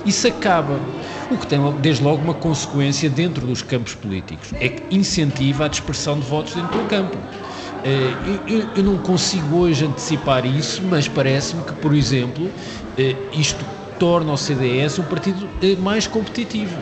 Isso 0.06 0.28
acaba, 0.28 0.80
o 1.28 1.36
que 1.36 1.48
tem 1.48 1.58
desde 1.80 2.04
logo 2.04 2.22
uma 2.22 2.34
consequência 2.34 3.10
dentro 3.10 3.48
dos 3.48 3.62
campos 3.62 3.96
políticos, 3.96 4.54
é 4.60 4.68
que 4.68 4.96
incentiva 4.96 5.64
a 5.64 5.68
dispersão 5.68 6.20
de 6.20 6.24
votos 6.24 6.54
dentro 6.54 6.78
do 6.78 6.86
campo. 6.86 7.18
Eh, 7.82 8.16
eu, 8.46 8.70
eu, 8.76 8.82
não 8.84 8.96
consigo 8.98 9.56
hoje 9.56 9.84
antecipar 9.84 10.46
isso, 10.46 10.82
mas 10.84 11.08
parece-me 11.08 11.64
que, 11.64 11.72
por 11.74 11.94
exemplo, 11.94 12.50
eh, 12.96 13.16
isto 13.32 13.64
torna 13.98 14.32
o 14.32 14.36
CDS 14.36 14.98
um 14.98 15.04
partido 15.04 15.48
eh, 15.62 15.76
mais 15.76 16.06
competitivo. 16.06 16.76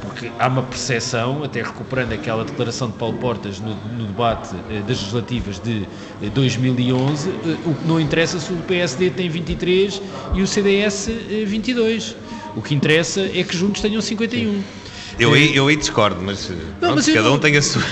Porque 0.00 0.30
há 0.38 0.46
uma 0.46 0.62
percepção, 0.62 1.42
até 1.42 1.62
recuperando 1.62 2.12
aquela 2.12 2.44
declaração 2.44 2.88
de 2.88 2.96
Paulo 2.96 3.18
Portas 3.18 3.58
no, 3.58 3.74
no 3.74 4.06
debate 4.06 4.54
eh, 4.70 4.80
das 4.80 4.98
legislativas 4.98 5.58
de 5.58 5.86
2011, 6.34 7.28
eh, 7.28 7.32
o 7.66 7.74
que 7.74 7.86
não 7.86 8.00
interessa 8.00 8.38
se 8.38 8.52
o 8.52 8.56
PSD 8.56 9.10
tem 9.10 9.28
23 9.28 10.00
e 10.34 10.42
o 10.42 10.46
CDS 10.46 11.08
22. 11.46 12.16
O 12.56 12.62
que 12.62 12.74
interessa 12.74 13.20
é 13.20 13.44
que 13.44 13.56
juntos 13.56 13.82
tenham 13.82 14.00
51. 14.00 14.77
Eu 15.18 15.34
aí, 15.34 15.54
eu 15.54 15.66
aí 15.66 15.76
discordo, 15.76 16.20
mas, 16.22 16.50
não, 16.80 16.94
mas 16.94 17.06
cada 17.06 17.22
não... 17.22 17.34
um 17.34 17.38
tem 17.38 17.56
a 17.56 17.62
sua, 17.62 17.82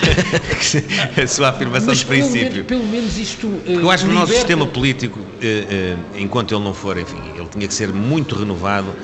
a 1.22 1.26
sua 1.26 1.48
afirmação 1.48 1.88
mas 1.88 1.98
de 1.98 2.06
princípio. 2.06 2.64
Pelo, 2.64 2.80
pelo 2.80 2.86
menos 2.86 3.18
isto. 3.18 3.46
Uh, 3.48 3.62
eu 3.66 3.90
acho 3.90 4.04
que 4.04 4.10
o 4.10 4.14
nosso 4.14 4.32
sistema 4.32 4.66
político, 4.66 5.18
uh, 5.18 5.22
uh, 5.22 5.98
enquanto 6.16 6.54
ele 6.54 6.62
não 6.62 6.72
for, 6.72 6.96
enfim, 6.96 7.20
ele 7.34 7.48
tinha 7.48 7.66
que 7.66 7.74
ser 7.74 7.92
muito 7.92 8.36
renovado 8.36 8.94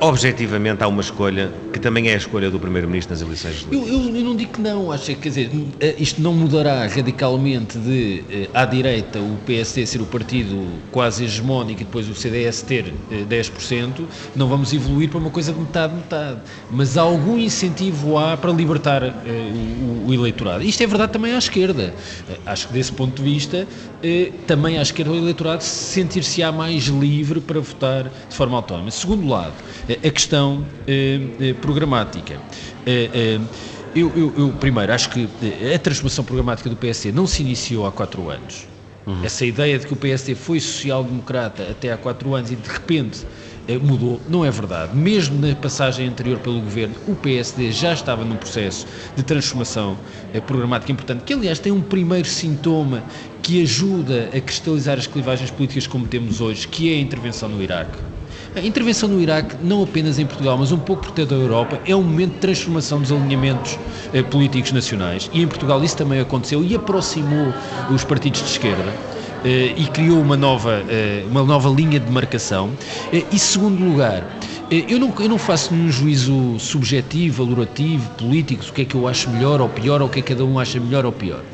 objetivamente 0.00 0.82
há 0.82 0.88
uma 0.88 1.00
escolha 1.00 1.52
que 1.72 1.78
também 1.78 2.08
é 2.08 2.14
a 2.14 2.16
escolha 2.16 2.50
do 2.50 2.58
Primeiro-Ministro 2.58 3.14
nas 3.14 3.22
eleições 3.22 3.66
eu, 3.70 3.86
eu, 3.86 4.16
eu, 4.16 4.24
não 4.24 4.36
digo 4.36 4.52
que 4.52 4.60
não, 4.60 4.90
acho 4.90 5.06
que 5.06 5.14
quer 5.14 5.28
dizer, 5.28 5.50
eh, 5.80 5.94
isto 5.98 6.20
não 6.20 6.32
mudará 6.32 6.86
radicalmente 6.86 7.78
de 7.78 8.24
eh, 8.30 8.48
à 8.52 8.64
direita 8.64 9.18
o 9.18 9.38
PSD 9.46 9.86
ser 9.86 10.00
o 10.00 10.06
partido 10.06 10.66
quase 10.90 11.24
hegemónico 11.24 11.82
e 11.82 11.84
depois 11.84 12.08
o 12.08 12.14
CDS 12.14 12.62
ter 12.62 12.92
10%, 13.28 14.00
eh, 14.00 14.04
não 14.34 14.48
vamos 14.48 14.72
evoluir 14.72 15.08
para 15.08 15.18
uma 15.18 15.30
coisa 15.30 15.52
de 15.52 15.60
metade-metade, 15.60 16.40
mas 16.70 16.96
algum 16.96 17.38
incentivo 17.38 18.18
há 18.18 18.36
para 18.36 18.52
libertar 18.52 19.02
o, 19.02 20.08
o, 20.08 20.14
eleitorado. 20.14 20.62
Isto 20.62 20.82
é 20.82 20.86
verdade 20.86 21.12
também 21.12 21.32
à 21.32 21.38
esquerda. 21.38 21.94
Acho 22.46 22.68
que 22.68 22.74
desse 22.74 22.92
ponto 22.92 23.22
de 23.22 23.28
vista, 23.28 23.66
também 24.46 24.78
à 24.78 24.82
esquerda 24.82 25.12
o 25.12 25.16
eleitorado 25.16 25.62
sentir-se-á 25.62 26.50
mais 26.52 26.84
livre 26.84 27.40
para 27.40 27.60
votar 27.60 28.04
de 28.28 28.34
forma 28.34 28.56
autónoma. 28.56 28.90
Segundo 28.90 29.28
lado, 29.28 29.54
a 29.88 30.10
questão 30.10 30.64
programática. 31.60 32.40
Eh, 32.86 33.38
eu, 33.94 34.12
eu, 34.16 34.32
eu, 34.36 34.48
primeiro, 34.52 34.92
acho 34.92 35.10
que 35.10 35.28
a 35.74 35.78
transformação 35.78 36.24
programática 36.24 36.70
do 36.70 36.76
PSD 36.76 37.12
não 37.12 37.26
se 37.26 37.42
iniciou 37.42 37.86
há 37.86 37.92
quatro 37.92 38.30
anos. 38.30 38.68
Uhum. 39.06 39.24
Essa 39.24 39.44
ideia 39.44 39.78
de 39.78 39.86
que 39.86 39.92
o 39.92 39.96
PSD 39.96 40.34
foi 40.34 40.60
social-democrata 40.60 41.68
até 41.70 41.92
há 41.92 41.96
quatro 41.96 42.34
anos 42.34 42.50
e 42.50 42.56
de 42.56 42.68
repente 42.68 43.26
mudou, 43.78 44.20
não 44.28 44.44
é 44.44 44.50
verdade. 44.50 44.96
Mesmo 44.96 45.40
na 45.44 45.54
passagem 45.54 46.08
anterior 46.08 46.38
pelo 46.38 46.60
governo, 46.60 46.94
o 47.06 47.14
PSD 47.14 47.70
já 47.72 47.92
estava 47.92 48.24
num 48.24 48.36
processo 48.36 48.86
de 49.14 49.22
transformação 49.22 49.96
programática 50.46 50.90
importante, 50.90 51.24
que 51.24 51.32
aliás 51.32 51.58
tem 51.58 51.72
um 51.72 51.80
primeiro 51.80 52.26
sintoma 52.26 53.02
que 53.42 53.62
ajuda 53.62 54.30
a 54.34 54.40
cristalizar 54.40 54.98
as 54.98 55.06
clivagens 55.06 55.50
políticas 55.50 55.86
como 55.86 56.06
temos 56.06 56.40
hoje, 56.40 56.66
que 56.66 56.92
é 56.92 56.96
a 56.96 57.00
intervenção 57.00 57.48
no 57.48 57.62
Iraque. 57.62 57.98
A 58.52 58.60
intervenção 58.60 59.08
no 59.08 59.20
Iraque, 59.20 59.56
não 59.62 59.80
apenas 59.80 60.18
em 60.18 60.26
Portugal, 60.26 60.58
mas 60.58 60.72
um 60.72 60.78
pouco 60.78 61.04
por 61.04 61.12
toda 61.12 61.36
a 61.36 61.38
Europa, 61.38 61.80
é 61.84 61.94
um 61.94 62.02
momento 62.02 62.32
de 62.32 62.38
transformação 62.40 63.00
dos 63.00 63.12
alinhamentos 63.12 63.78
eh, 64.12 64.24
políticos 64.24 64.72
nacionais. 64.72 65.30
E 65.32 65.40
em 65.40 65.46
Portugal 65.46 65.84
isso 65.84 65.96
também 65.96 66.18
aconteceu 66.18 66.64
e 66.64 66.74
aproximou 66.74 67.54
os 67.88 68.02
partidos 68.02 68.42
de 68.42 68.48
esquerda. 68.48 68.92
Eh, 69.44 69.74
e 69.76 69.86
criou 69.86 70.20
uma 70.20 70.36
nova, 70.36 70.84
eh, 70.88 71.24
uma 71.30 71.44
nova 71.44 71.68
linha 71.68 72.00
de 72.00 72.10
marcação. 72.10 72.76
Eh, 73.12 73.24
e 73.30 73.38
segundo 73.38 73.84
lugar, 73.84 74.26
eh, 74.68 74.84
eu 74.88 74.98
não, 74.98 75.14
eu 75.20 75.28
não 75.28 75.38
faço 75.38 75.72
um 75.72 75.88
juízo 75.88 76.58
subjetivo, 76.58 77.44
valorativo, 77.44 78.10
político, 78.18 78.64
o 78.68 78.72
que 78.72 78.82
é 78.82 78.84
que 78.84 78.96
eu 78.96 79.06
acho 79.06 79.30
melhor 79.30 79.60
ou 79.60 79.68
pior, 79.68 80.02
ou 80.02 80.08
o 80.08 80.10
que 80.10 80.18
é 80.18 80.22
que 80.22 80.34
cada 80.34 80.44
um 80.44 80.58
acha 80.58 80.80
melhor 80.80 81.06
ou 81.06 81.12
pior. 81.12 81.44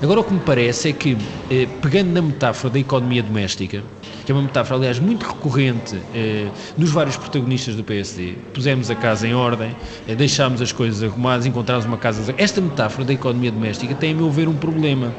Agora, 0.00 0.20
o 0.20 0.24
que 0.24 0.32
me 0.32 0.40
parece 0.40 0.90
é 0.90 0.92
que, 0.92 1.16
eh, 1.50 1.66
pegando 1.82 2.12
na 2.12 2.22
metáfora 2.22 2.72
da 2.72 2.78
economia 2.78 3.24
doméstica, 3.24 3.82
que 4.24 4.32
é 4.32 4.34
uma 4.34 4.42
metáfora, 4.42 4.78
aliás, 4.78 4.98
muito 4.98 5.26
recorrente 5.26 6.00
eh, 6.14 6.48
nos 6.76 6.90
vários 6.90 7.16
protagonistas 7.16 7.76
do 7.76 7.84
PSD. 7.84 8.34
Pusemos 8.52 8.90
a 8.90 8.94
casa 8.94 9.26
em 9.26 9.34
ordem, 9.34 9.76
eh, 10.08 10.14
deixámos 10.14 10.62
as 10.62 10.72
coisas 10.72 11.02
arrumadas, 11.02 11.46
encontramos 11.46 11.84
uma 11.84 11.98
casa. 11.98 12.34
Esta 12.38 12.60
metáfora 12.60 13.04
da 13.04 13.12
economia 13.12 13.50
doméstica 13.50 13.94
tem, 13.94 14.12
a 14.12 14.14
meu 14.14 14.30
ver, 14.30 14.48
um 14.48 14.54
problema. 14.54 15.14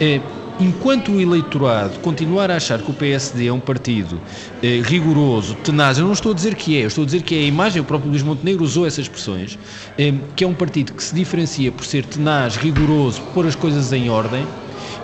Eh, 0.00 0.20
enquanto 0.58 1.12
o 1.12 1.20
eleitorado 1.20 1.98
continuar 2.00 2.50
a 2.50 2.56
achar 2.56 2.80
que 2.80 2.90
o 2.90 2.94
PSD 2.94 3.46
é 3.46 3.52
um 3.52 3.60
partido 3.60 4.20
eh, 4.62 4.80
rigoroso, 4.82 5.54
tenaz, 5.56 5.98
eu 5.98 6.06
não 6.06 6.12
estou 6.12 6.32
a 6.32 6.34
dizer 6.34 6.54
que 6.54 6.76
é, 6.76 6.84
eu 6.84 6.88
estou 6.88 7.02
a 7.02 7.04
dizer 7.04 7.22
que 7.22 7.34
é 7.34 7.38
a 7.40 7.42
imagem, 7.42 7.80
o 7.82 7.84
próprio 7.84 8.10
Luís 8.10 8.22
Montenegro 8.22 8.64
usou 8.64 8.86
essas 8.86 9.00
expressões, 9.00 9.58
eh, 9.98 10.14
que 10.34 10.44
é 10.44 10.46
um 10.46 10.54
partido 10.54 10.92
que 10.92 11.02
se 11.02 11.14
diferencia 11.14 11.70
por 11.70 11.84
ser 11.84 12.04
tenaz, 12.04 12.56
rigoroso, 12.56 13.20
por 13.22 13.32
pôr 13.32 13.46
as 13.46 13.54
coisas 13.54 13.92
em 13.92 14.08
ordem, 14.08 14.46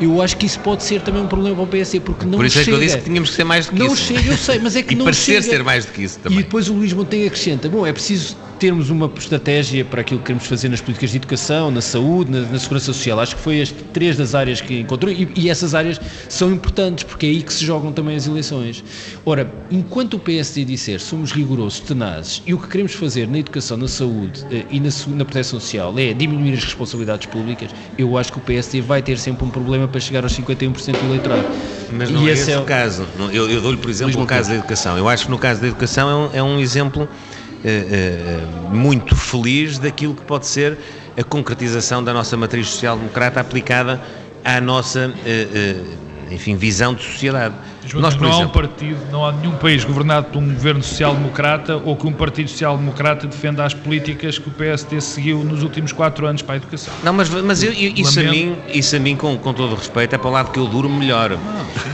eu 0.00 0.20
acho 0.22 0.36
que 0.36 0.46
isso 0.46 0.58
pode 0.60 0.82
ser 0.82 1.00
também 1.00 1.22
um 1.22 1.26
problema 1.26 1.54
para 1.56 1.64
o 1.64 1.68
PSD, 1.68 2.00
porque 2.00 2.24
não 2.24 2.38
Por 2.38 2.46
isso 2.46 2.58
chega. 2.58 2.62
é 2.62 2.64
que 2.64 2.76
eu 2.76 2.86
disse 2.86 2.98
que 2.98 3.04
tínhamos 3.04 3.30
que 3.30 3.36
ser 3.36 3.44
mais 3.44 3.66
do 3.66 3.72
que 3.72 3.78
não 3.78 3.86
isso. 3.86 4.12
Não 4.12 4.20
chega, 4.20 4.32
eu 4.32 4.38
sei, 4.38 4.58
mas 4.58 4.76
é 4.76 4.82
que 4.82 4.94
e 4.94 4.96
não 4.96 5.04
parecer 5.04 5.42
chega. 5.42 5.56
ser 5.56 5.64
mais 5.64 5.84
do 5.84 5.92
que 5.92 6.02
isso 6.02 6.18
também. 6.18 6.38
E 6.38 6.42
depois 6.42 6.68
o 6.68 6.74
Luís 6.74 6.92
Montenegro 6.92 7.28
acrescenta, 7.28 7.68
bom, 7.68 7.86
é 7.86 7.92
preciso 7.92 8.36
termos 8.62 8.90
uma 8.90 9.10
estratégia 9.18 9.84
para 9.84 10.02
aquilo 10.02 10.20
que 10.20 10.26
queremos 10.26 10.46
fazer 10.46 10.68
nas 10.68 10.80
políticas 10.80 11.10
de 11.10 11.16
educação, 11.16 11.68
na 11.68 11.80
saúde, 11.80 12.30
na, 12.30 12.42
na 12.42 12.58
segurança 12.60 12.86
social. 12.86 13.18
Acho 13.18 13.34
que 13.34 13.42
foi 13.42 13.60
as 13.60 13.72
três 13.92 14.16
das 14.16 14.36
áreas 14.36 14.60
que 14.60 14.78
encontrou 14.78 15.12
e, 15.12 15.28
e, 15.34 15.50
essas 15.50 15.74
áreas 15.74 16.00
são 16.28 16.52
importantes 16.52 17.02
porque 17.02 17.26
é 17.26 17.30
aí 17.30 17.42
que 17.42 17.52
se 17.52 17.64
jogam 17.64 17.92
também 17.92 18.14
as 18.14 18.28
eleições. 18.28 18.84
Ora, 19.26 19.52
enquanto 19.68 20.14
o 20.14 20.18
PSD 20.20 20.64
disser 20.64 21.00
somos 21.00 21.32
rigorosos, 21.32 21.80
tenazes 21.80 22.40
e 22.46 22.54
o 22.54 22.58
que 22.58 22.68
queremos 22.68 22.92
fazer 22.94 23.26
na 23.26 23.40
educação, 23.40 23.76
na 23.76 23.88
saúde 23.88 24.46
eh, 24.52 24.64
e 24.70 24.78
na, 24.78 24.90
na 25.08 25.24
proteção 25.24 25.58
social 25.58 25.92
é 25.98 26.14
diminuir 26.14 26.52
as 26.52 26.62
responsabilidades 26.62 27.26
públicas, 27.26 27.68
eu 27.98 28.16
acho 28.16 28.30
que 28.30 28.38
o 28.38 28.42
PSD 28.42 28.80
vai 28.80 29.02
ter 29.02 29.18
sempre 29.18 29.44
um 29.44 29.50
problema 29.50 29.71
para 29.88 30.00
chegar 30.00 30.24
aos 30.24 30.36
51% 30.36 30.92
do 30.92 31.06
eleitorado. 31.06 31.44
Mas 31.92 32.10
não 32.10 32.22
e 32.22 32.30
é 32.30 32.32
esse, 32.32 32.50
é 32.50 32.58
o 32.58 32.64
caso. 32.64 33.06
Eu, 33.32 33.50
eu 33.50 33.60
dou-lhe, 33.60 33.76
por 33.76 33.90
exemplo, 33.90 34.22
o 34.22 34.26
caso 34.26 34.50
da 34.50 34.56
educação. 34.56 34.96
Eu 34.96 35.08
acho 35.08 35.26
que 35.26 35.30
no 35.30 35.38
caso 35.38 35.60
da 35.60 35.68
educação 35.68 36.08
é 36.08 36.14
um, 36.14 36.30
é 36.34 36.42
um 36.42 36.60
exemplo 36.60 37.02
uh, 37.02 38.66
uh, 38.66 38.74
muito 38.74 39.14
feliz 39.14 39.78
daquilo 39.78 40.14
que 40.14 40.22
pode 40.22 40.46
ser 40.46 40.78
a 41.16 41.22
concretização 41.22 42.02
da 42.02 42.12
nossa 42.12 42.36
matriz 42.36 42.68
social-democrata 42.68 43.40
aplicada 43.40 44.00
à 44.44 44.60
nossa, 44.60 45.08
uh, 45.08 46.11
enfim, 46.32 46.56
visão 46.56 46.94
de 46.94 47.02
sociedade. 47.02 47.54
Nós, 47.94 48.16
não 48.16 48.28
exemplo, 48.28 48.28
há 48.28 48.38
um 48.38 48.48
partido, 48.48 48.98
não 49.10 49.26
há 49.26 49.32
nenhum 49.32 49.56
país 49.56 49.84
governado 49.84 50.28
por 50.28 50.38
um 50.38 50.52
governo 50.52 50.82
social-democrata 50.82 51.76
ou 51.76 51.96
que 51.96 52.06
um 52.06 52.12
partido 52.12 52.48
social-democrata 52.48 53.26
defenda 53.26 53.64
as 53.64 53.74
políticas 53.74 54.38
que 54.38 54.48
o 54.48 54.52
PSD 54.52 55.00
seguiu 55.00 55.42
nos 55.44 55.62
últimos 55.62 55.92
quatro 55.92 56.26
anos 56.26 56.42
para 56.42 56.54
a 56.54 56.56
educação. 56.56 56.92
Não, 57.02 57.12
mas, 57.12 57.28
mas 57.28 57.62
eu, 57.62 57.72
eu, 57.72 57.92
isso, 57.96 58.20
a 58.20 58.22
mim, 58.22 58.56
isso 58.68 58.94
a 58.94 58.98
mim, 58.98 59.16
com, 59.16 59.36
com 59.36 59.52
todo 59.52 59.72
o 59.72 59.76
respeito, 59.76 60.14
é 60.14 60.18
para 60.18 60.28
o 60.28 60.32
lado 60.32 60.50
que 60.52 60.58
eu 60.58 60.66
duro 60.66 60.88
melhor. 60.88 61.36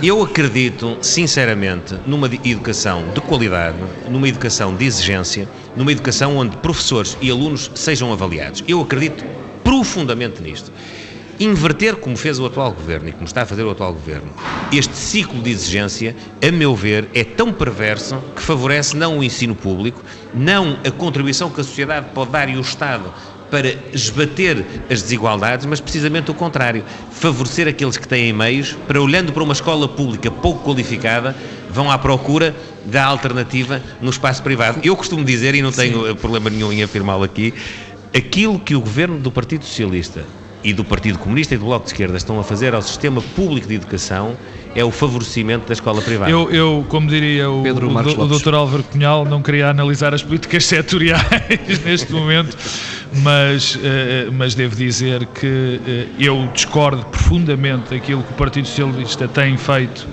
eu 0.03 0.23
acredito, 0.23 0.99
sinceramente, 1.01 1.97
numa 2.07 2.29
educação 2.45 3.05
de 3.15 3.21
qualidade, 3.21 3.79
numa 4.09 4.29
educação 4.29 4.75
de 4.75 4.85
exigência, 4.85 5.49
numa 5.75 5.91
educação 5.91 6.37
onde 6.37 6.57
professores 6.59 7.17
e 7.21 7.31
alunos 7.31 7.71
sejam 7.75 8.13
avaliados. 8.13 8.63
Eu 8.69 8.81
acredito 8.83 9.25
profundamente 9.65 10.43
nisto 10.43 10.71
inverter, 11.41 11.97
como 11.97 12.17
fez 12.17 12.39
o 12.39 12.47
atual 12.47 12.73
governo 12.73 13.09
e 13.09 13.13
como 13.13 13.25
está 13.25 13.43
a 13.43 13.47
fazer 13.47 13.63
o 13.63 13.71
atual 13.71 13.93
governo, 13.93 14.33
este 14.73 14.97
ciclo 14.97 15.41
de 15.41 15.51
exigência, 15.51 16.17
a 16.47 16.51
meu 16.51 16.75
ver, 16.75 17.09
é 17.15 17.23
tão 17.23 17.53
perverso 17.53 18.23
que 18.35 18.43
favorece 18.43 18.97
não 18.97 19.19
o 19.19 19.25
ensino 19.25 19.55
público, 19.55 20.03
não 20.35 20.79
a 20.85 20.91
contribuição 20.91 21.51
que 21.51 21.61
a 21.61 21.65
sociedade 21.65 22.07
pode 22.13 22.31
dar 22.31 22.49
e 22.49 22.57
o 22.57 22.61
Estado 22.61 23.13
para 23.51 23.79
esbater 23.93 24.65
as 24.91 25.03
desigualdades, 25.03 25.65
mas 25.65 25.81
precisamente 25.81 26.31
o 26.31 26.35
contrário, 26.35 26.85
favorecer 27.11 27.67
aqueles 27.67 27.97
que 27.97 28.07
têm 28.07 28.33
meios 28.33 28.77
para, 28.87 29.01
olhando 29.01 29.33
para 29.33 29.43
uma 29.43 29.55
escola 29.55 29.89
pública 29.89 30.31
pouco 30.31 30.63
qualificada, 30.65 31.35
vão 31.71 31.91
à 31.91 31.97
procura 31.97 32.55
da 32.85 33.05
alternativa 33.05 33.83
no 34.01 34.11
espaço 34.11 34.43
privado. 34.43 34.81
Eu 34.83 34.95
costumo 34.97 35.25
dizer, 35.25 35.55
e 35.55 35.63
não 35.63 35.73
tenho 35.73 36.09
Sim. 36.09 36.15
problema 36.17 36.51
nenhum 36.51 36.73
em 36.73 36.83
afirmá-lo 36.83 37.25
aqui, 37.25 37.55
aquilo 38.15 38.59
que 38.59 38.75
o 38.75 38.81
governo 38.81 39.19
do 39.19 39.31
Partido 39.31 39.65
Socialista 39.65 40.25
e 40.63 40.73
do 40.73 40.85
Partido 40.85 41.19
Comunista 41.19 41.55
e 41.55 41.59
do 41.59 41.65
Bloco 41.65 41.85
de 41.85 41.93
Esquerda 41.93 42.17
estão 42.17 42.39
a 42.41 42.45
fazer 42.45 42.75
ao 42.75 42.83
sistema 42.83 43.21
público 43.35 43.69
de 43.69 43.75
educação 43.75 44.37
é 44.75 44.85
o 44.85 44.91
favorecimento 44.91 45.67
da 45.67 45.73
escola 45.73 46.01
privada. 46.01 46.31
Eu, 46.31 46.51
eu 46.51 46.87
como 46.89 47.09
diria 47.09 47.51
o, 47.51 47.63
Pedro 47.63 47.89
o, 47.89 47.93
o, 47.93 48.25
o 48.25 48.39
Dr. 48.39 48.55
Álvaro 48.55 48.83
Cunhal, 48.85 49.25
não 49.25 49.43
queria 49.43 49.69
analisar 49.71 50.15
as 50.15 50.23
políticas 50.23 50.65
setoriais 50.67 51.25
neste 51.85 52.13
momento, 52.13 52.57
mas, 53.23 53.75
uh, 53.75 53.79
mas 54.33 54.55
devo 54.55 54.77
dizer 54.77 55.27
que 55.27 55.47
uh, 55.47 56.23
eu 56.23 56.49
discordo 56.53 57.05
profundamente 57.07 57.91
daquilo 57.91 58.23
que 58.23 58.33
o 58.33 58.37
Partido 58.37 58.69
Socialista 58.69 59.27
tem 59.27 59.57
feito 59.57 60.07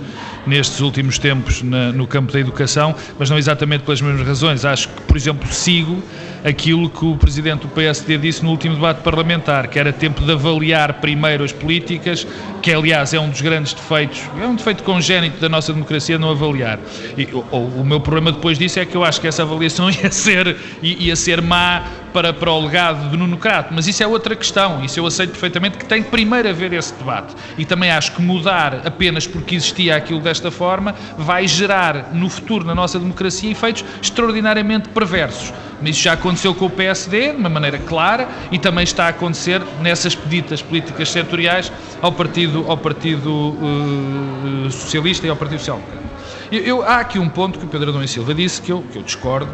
nestes 0.45 0.79
últimos 0.79 1.17
tempos 1.19 1.61
na, 1.61 1.91
no 1.91 2.07
campo 2.07 2.31
da 2.31 2.39
educação, 2.39 2.95
mas 3.17 3.29
não 3.29 3.37
exatamente 3.37 3.83
pelas 3.83 4.01
mesmas 4.01 4.27
razões. 4.27 4.65
Acho 4.65 4.89
que, 4.89 5.01
por 5.01 5.17
exemplo, 5.17 5.51
sigo 5.51 6.01
aquilo 6.43 6.89
que 6.89 7.03
o 7.03 7.17
Presidente 7.17 7.61
do 7.61 7.67
PSD 7.69 8.19
disse 8.19 8.43
no 8.43 8.51
último 8.51 8.75
debate 8.75 9.01
parlamentar, 9.01 9.67
que 9.67 9.79
era 9.79 9.91
tempo 9.91 10.23
de 10.23 10.31
avaliar 10.31 10.93
primeiro 10.95 11.43
as 11.43 11.51
políticas, 11.51 12.27
que 12.61 12.71
aliás 12.71 13.13
é 13.13 13.19
um 13.19 13.29
dos 13.29 13.41
grandes 13.41 13.73
defeitos, 13.73 14.21
é 14.39 14.45
um 14.45 14.55
defeito 14.55 14.83
congénito 14.83 15.39
da 15.39 15.49
nossa 15.49 15.73
democracia 15.73 16.19
não 16.19 16.29
avaliar. 16.29 16.79
E, 17.17 17.27
o, 17.33 17.57
o 17.57 17.83
meu 17.83 17.99
problema 17.99 18.31
depois 18.31 18.59
disso 18.59 18.79
é 18.79 18.85
que 18.85 18.95
eu 18.95 19.03
acho 19.03 19.19
que 19.19 19.27
essa 19.27 19.41
avaliação 19.41 19.89
ia 19.91 20.11
ser, 20.11 20.55
ia 20.83 21.15
ser 21.15 21.41
má 21.41 21.83
para, 22.16 22.32
para 22.32 22.49
o 22.49 22.63
legado 22.63 23.09
de 23.09 23.18
Nuno 23.18 23.36
Crato, 23.36 23.74
mas 23.74 23.89
isso 23.89 24.01
é 24.01 24.07
outra 24.07 24.38
questão, 24.38 24.82
isso 24.86 24.97
eu 24.97 25.05
aceito 25.05 25.32
perfeitamente 25.32 25.78
que 25.78 25.84
tem 25.84 26.01
primeiro 26.01 26.47
a 26.47 26.51
haver 26.51 26.72
esse 26.72 26.93
debate. 26.93 27.36
E 27.57 27.66
também 27.66 27.91
acho 27.91 28.13
que 28.13 28.22
mudar 28.22 28.88
apenas 28.88 29.28
porque 29.28 29.53
existia 29.53 29.97
aquilo 29.97 30.22
desta 30.22 30.49
forma 30.49 30.95
vai 31.18 31.45
gerar 31.45 32.13
no 32.13 32.30
futuro 32.30 32.63
na 32.63 32.74
nossa 32.74 32.97
democracia 32.97 33.51
efeitos 33.51 33.84
extraordinariamente 34.01 34.88
perversos. 34.88 35.53
Isso 35.84 36.03
já 36.03 36.13
aconteceu 36.13 36.55
com 36.55 36.68
o 36.68 36.70
PSD, 36.70 37.34
de 37.34 37.38
uma 37.38 37.49
maneira 37.49 37.78
clara, 37.80 38.30
e 38.49 38.57
também 38.57 38.86
está 38.86 39.07
a 39.07 39.09
acontecer 39.09 39.61
nessas 39.82 40.16
pedidas 40.16 40.61
políticas 40.61 41.09
setoriais 41.09 41.70
ao 42.01 42.13
Partido, 42.13 42.63
ao 42.70 42.78
partido 42.78 43.30
uh, 43.30 44.72
Socialista 44.72 45.28
e 45.28 45.30
ao 45.30 45.36
Partido 45.36 45.59
Social 45.59 45.80
Democrata. 45.80 46.05
Eu, 46.49 46.61
eu, 46.61 46.82
há 46.82 46.99
aqui 46.99 47.20
um 47.20 47.28
ponto 47.28 47.59
que 47.59 47.66
o 47.66 47.68
Pedro 47.68 47.89
Adão 47.89 48.01
e 48.01 48.07
Silva 48.07 48.34
disse 48.34 48.61
que 48.61 48.72
eu, 48.72 48.84
que 48.84 48.97
eu 48.99 49.03
discordo, 49.03 49.51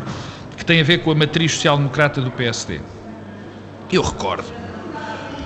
que 0.62 0.66
tem 0.66 0.80
a 0.80 0.84
ver 0.84 1.00
com 1.00 1.10
a 1.10 1.16
matriz 1.16 1.54
social-democrata 1.54 2.22
do 2.22 2.30
PSD. 2.30 2.82
Eu 3.92 4.04
recordo 4.04 4.46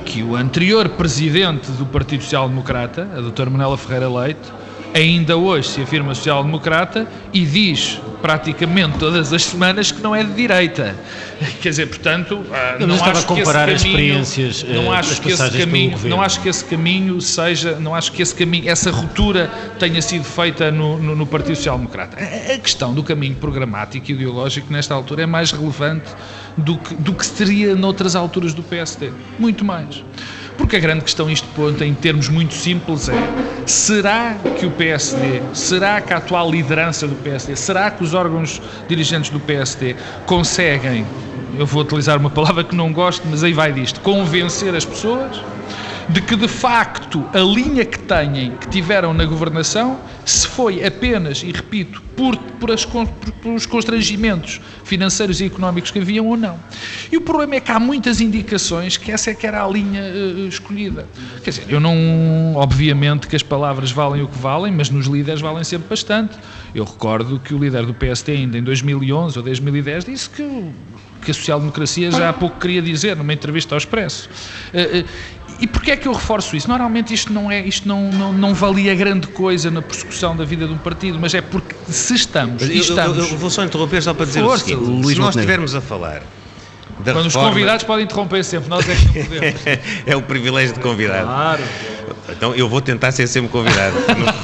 que 0.04 0.22
o 0.22 0.36
anterior 0.36 0.90
presidente 0.90 1.72
do 1.72 1.86
Partido 1.86 2.22
Social 2.22 2.50
Democrata, 2.50 3.10
a 3.16 3.22
doutora 3.22 3.50
Manela 3.50 3.78
Ferreira 3.78 4.10
Leite, 4.10 4.52
ainda 4.96 5.36
hoje 5.36 5.68
se 5.68 5.82
afirma 5.82 6.16
social-democrata 6.16 7.06
e 7.34 7.46
diz 7.46 8.00
praticamente 8.22 8.98
todas 8.98 9.34
as 9.34 9.44
semanas 9.44 9.92
que 9.92 10.02
não 10.02 10.16
é 10.16 10.24
de 10.24 10.34
direita. 10.34 10.96
Quer 11.62 11.70
dizer, 11.70 11.88
portanto, 11.88 12.44
ah, 12.52 12.78
não, 12.80 12.88
não 12.88 12.96
acho 12.96 13.20
a 13.20 13.24
comparar 13.24 13.68
que 13.68 13.74
esse 13.74 13.84
caminho, 13.84 14.22
experiências, 14.22 14.64
não 14.64 14.94
eh, 14.94 14.98
acho 14.98 15.22
que 15.22 15.32
esse 15.32 15.52
caminho, 15.52 16.00
não 16.06 16.22
acho 16.22 16.42
que 16.42 16.50
esse 16.50 16.66
caminho 16.66 17.22
seja, 17.22 17.78
não 17.78 17.94
acho 17.94 18.12
que 18.14 18.22
esse 18.22 18.34
caminho, 18.34 18.70
essa 18.70 18.90
ruptura 18.90 19.52
tenha 19.78 20.02
sido 20.02 20.24
feita 20.24 20.72
no, 20.72 20.98
no, 20.98 21.16
no 21.16 21.28
Partido 21.28 21.58
Social 21.58 21.78
Democrata. 21.78 22.18
A 22.18 22.58
questão 22.58 22.94
do 22.94 23.04
caminho 23.04 23.36
programático 23.36 24.10
e 24.10 24.14
ideológico 24.14 24.72
nesta 24.72 24.94
altura 24.96 25.24
é 25.24 25.26
mais 25.26 25.52
relevante 25.52 26.10
do 26.58 26.78
que, 26.78 26.96
do 26.96 27.14
que 27.14 27.26
seria 27.26 27.76
noutras 27.76 28.16
alturas 28.16 28.54
do 28.54 28.64
PSD, 28.64 29.12
muito 29.38 29.66
mais. 29.66 30.04
Porque 30.58 30.78
a 30.78 30.80
grande 30.80 31.04
questão 31.04 31.30
isto 31.30 31.48
ponto, 31.50 31.84
em 31.84 31.94
termos 31.94 32.30
muito 32.30 32.54
simples, 32.54 33.10
é 33.10 33.34
será 33.66 34.36
que 34.56 34.66
o 34.66 34.72
PSD, 34.72 35.42
será 35.54 36.00
que 36.02 36.14
a 36.14 36.18
atual 36.18 36.50
liderança 36.50 37.08
do 37.08 37.16
PSD, 37.16 37.56
será 37.56 37.92
que 37.92 38.04
os 38.04 38.14
órgãos 38.14 38.62
dirigentes 38.88 39.30
do 39.30 39.40
PSD 39.40 39.96
conseguem, 40.26 41.06
eu 41.58 41.66
vou 41.66 41.82
utilizar 41.82 42.18
uma 42.18 42.30
palavra 42.30 42.64
que 42.64 42.76
não 42.76 42.92
gosto, 42.94 43.28
mas 43.28 43.44
aí 43.44 43.54
vai 43.54 43.74
disto, 43.74 44.00
convencer 44.02 44.74
as 44.76 44.86
pessoas 44.86 45.42
de 46.08 46.22
que 46.22 46.36
de 46.36 46.48
facto 46.48 47.26
a 47.34 47.40
linha 47.40 47.84
que 47.84 47.98
têm, 48.00 48.52
que 48.60 48.68
tiveram 48.68 49.14
na 49.14 49.26
governação, 49.26 50.00
se 50.26 50.48
foi 50.48 50.84
apenas, 50.84 51.44
e 51.44 51.52
repito, 51.52 52.02
por, 52.16 52.36
por, 52.36 52.72
as, 52.72 52.84
por, 52.84 53.08
por 53.08 53.54
os 53.54 53.66
constrangimentos 53.66 54.60
financeiros 54.84 55.40
e 55.40 55.46
económicos 55.46 55.92
que 55.92 56.00
haviam 56.00 56.26
ou 56.26 56.36
não. 56.36 56.60
E 57.12 57.18
o 57.18 57.22
problema 57.22 57.56
é 57.56 57.60
que 57.60 57.72
há 57.72 57.80
muitas 57.80 58.20
indicações 58.20 58.98
que 58.98 59.12
essa 59.12 59.30
é 59.30 59.36
que 59.36 59.46
era 59.46 59.64
a 59.64 59.68
linha 59.68 60.02
uh, 60.02 60.48
escolhida. 60.48 61.08
Quer 61.44 61.52
dizer, 61.52 61.66
eu 61.70 61.80
não. 61.80 62.56
Obviamente 62.56 63.28
que 63.28 63.36
as 63.36 63.44
palavras 63.44 63.92
valem 63.92 64.24
o 64.24 64.28
que 64.28 64.38
valem, 64.40 64.72
mas 64.72 64.90
nos 64.90 65.06
líderes 65.06 65.42
valem 65.42 65.64
sempre 65.64 65.88
bastante. 65.90 66.38
Eu 66.74 66.84
recordo 66.86 67.40
que 67.40 67.54
o 67.54 67.60
líder 67.60 67.86
do 67.86 67.94
PST, 67.94 68.32
ainda 68.32 68.58
em 68.58 68.64
2011 68.64 69.38
ou 69.38 69.44
2010, 69.44 70.06
disse 70.06 70.30
que 70.30 70.44
que 71.24 71.32
a 71.32 71.34
social-democracia 71.34 72.12
já 72.12 72.30
há 72.30 72.34
pouco 72.34 72.60
queria 72.60 72.82
dizer 72.84 73.16
numa 73.16 73.34
entrevista 73.34 73.74
ao 73.74 73.80
Expresso. 73.80 74.30
Uh, 74.72 75.06
e 75.60 75.68
porquê 75.68 75.92
é 75.92 75.98
que 75.98 76.08
eu 76.08 76.14
reforço 76.14 76.56
isso? 76.56 76.68
Normalmente 76.68 77.14
isto 77.14 77.32
não 77.32 77.50
é, 77.52 77.62
isto 77.62 77.88
não, 77.88 78.10
não, 78.12 78.34
não 78.34 78.54
valia 78.54 78.94
grande 78.94 79.28
coisa 79.28 79.72
na 79.72 79.82
persecução 79.82 80.36
da 80.36 80.44
vida 80.44 80.68
de 80.68 80.74
um 80.74 80.78
partido, 80.78 81.18
mas 81.20 81.34
é 81.34 81.42
porque 81.42 81.76
se 81.88 82.16
estamos, 82.16 82.62
eu, 82.62 82.70
estamos... 82.76 83.18
Eu, 83.18 83.26
eu, 83.26 83.38
vou 83.38 83.50
só 83.50 83.64
interromper 83.64 84.02
só 84.02 84.14
para 84.14 84.26
dizer 84.26 84.42
Força, 84.44 84.66
o 84.66 84.68
seguinte, 84.68 84.84
Luís 84.84 85.16
se 85.16 85.22
nós 85.22 85.36
estivermos 85.36 85.74
a 85.76 85.82
falar 85.82 86.22
da 87.00 87.14
Quando 87.14 87.26
reforma... 87.26 87.28
os 87.28 87.54
convidados 87.54 87.84
podem 87.84 88.06
interromper 88.06 88.44
sempre, 88.44 88.70
nós 88.70 88.88
é 88.88 88.96
que 88.96 89.20
não 89.20 89.26
podemos. 89.26 89.62
é 90.06 90.16
o 90.16 90.22
privilégio 90.22 90.74
de 90.74 90.80
convidado. 90.80 91.26
Claro. 91.26 91.64
Então 92.30 92.56
eu 92.56 92.68
vou 92.68 92.82
tentar 92.82 93.12
ser 93.12 93.28
sempre 93.28 93.50
convidado, 93.50 93.96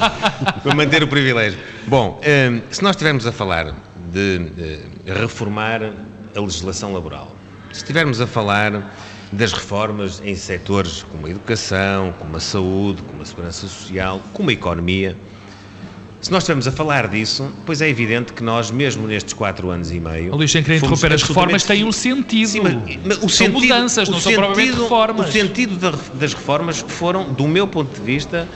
para 0.62 0.74
manter 0.74 1.02
o 1.02 1.08
privilégio. 1.08 1.58
Bom, 1.86 2.20
hum, 2.20 2.60
se 2.70 2.82
nós 2.82 2.92
estivermos 2.92 3.26
a 3.26 3.32
falar 3.32 3.74
de 4.12 4.40
reformar 5.06 5.82
a 6.34 6.40
legislação 6.40 6.92
laboral, 6.92 7.34
se 7.72 7.78
estivermos 7.78 8.20
a 8.20 8.26
falar 8.26 8.92
das 9.32 9.52
reformas 9.52 10.20
em 10.22 10.34
setores 10.34 11.02
como 11.02 11.26
a 11.26 11.30
educação, 11.30 12.14
como 12.18 12.36
a 12.36 12.40
saúde, 12.40 13.02
como 13.02 13.22
a 13.22 13.24
segurança 13.24 13.66
social, 13.66 14.20
como 14.34 14.50
a 14.50 14.52
economia. 14.52 15.16
Se 16.20 16.30
nós 16.30 16.44
estamos 16.44 16.68
a 16.68 16.72
falar 16.72 17.08
disso, 17.08 17.50
pois 17.66 17.80
é 17.80 17.88
evidente 17.88 18.32
que 18.32 18.44
nós, 18.44 18.70
mesmo 18.70 19.08
nestes 19.08 19.32
quatro 19.32 19.70
anos 19.70 19.90
e 19.90 19.98
meio. 19.98 20.36
Luís, 20.36 20.52
sem 20.52 20.62
querer 20.62 20.76
interromper, 20.76 21.12
as 21.12 21.22
reformas 21.22 21.64
têm 21.64 21.82
um 21.82 21.90
sentido. 21.90 22.48
Sim, 22.48 22.60
mas, 22.60 22.74
mas 23.04 23.16
o 23.16 23.20
são 23.22 23.28
sentido, 23.28 23.60
mudanças, 23.60 24.08
não 24.08 24.20
são 24.20 24.32
propriamente 24.32 24.80
reformas. 24.80 25.28
O 25.28 25.32
sentido 25.32 25.76
das 26.14 26.32
reformas 26.32 26.78
foram, 26.78 27.32
do 27.32 27.48
meu 27.48 27.66
ponto 27.66 27.92
de 27.92 28.00
vista, 28.00 28.46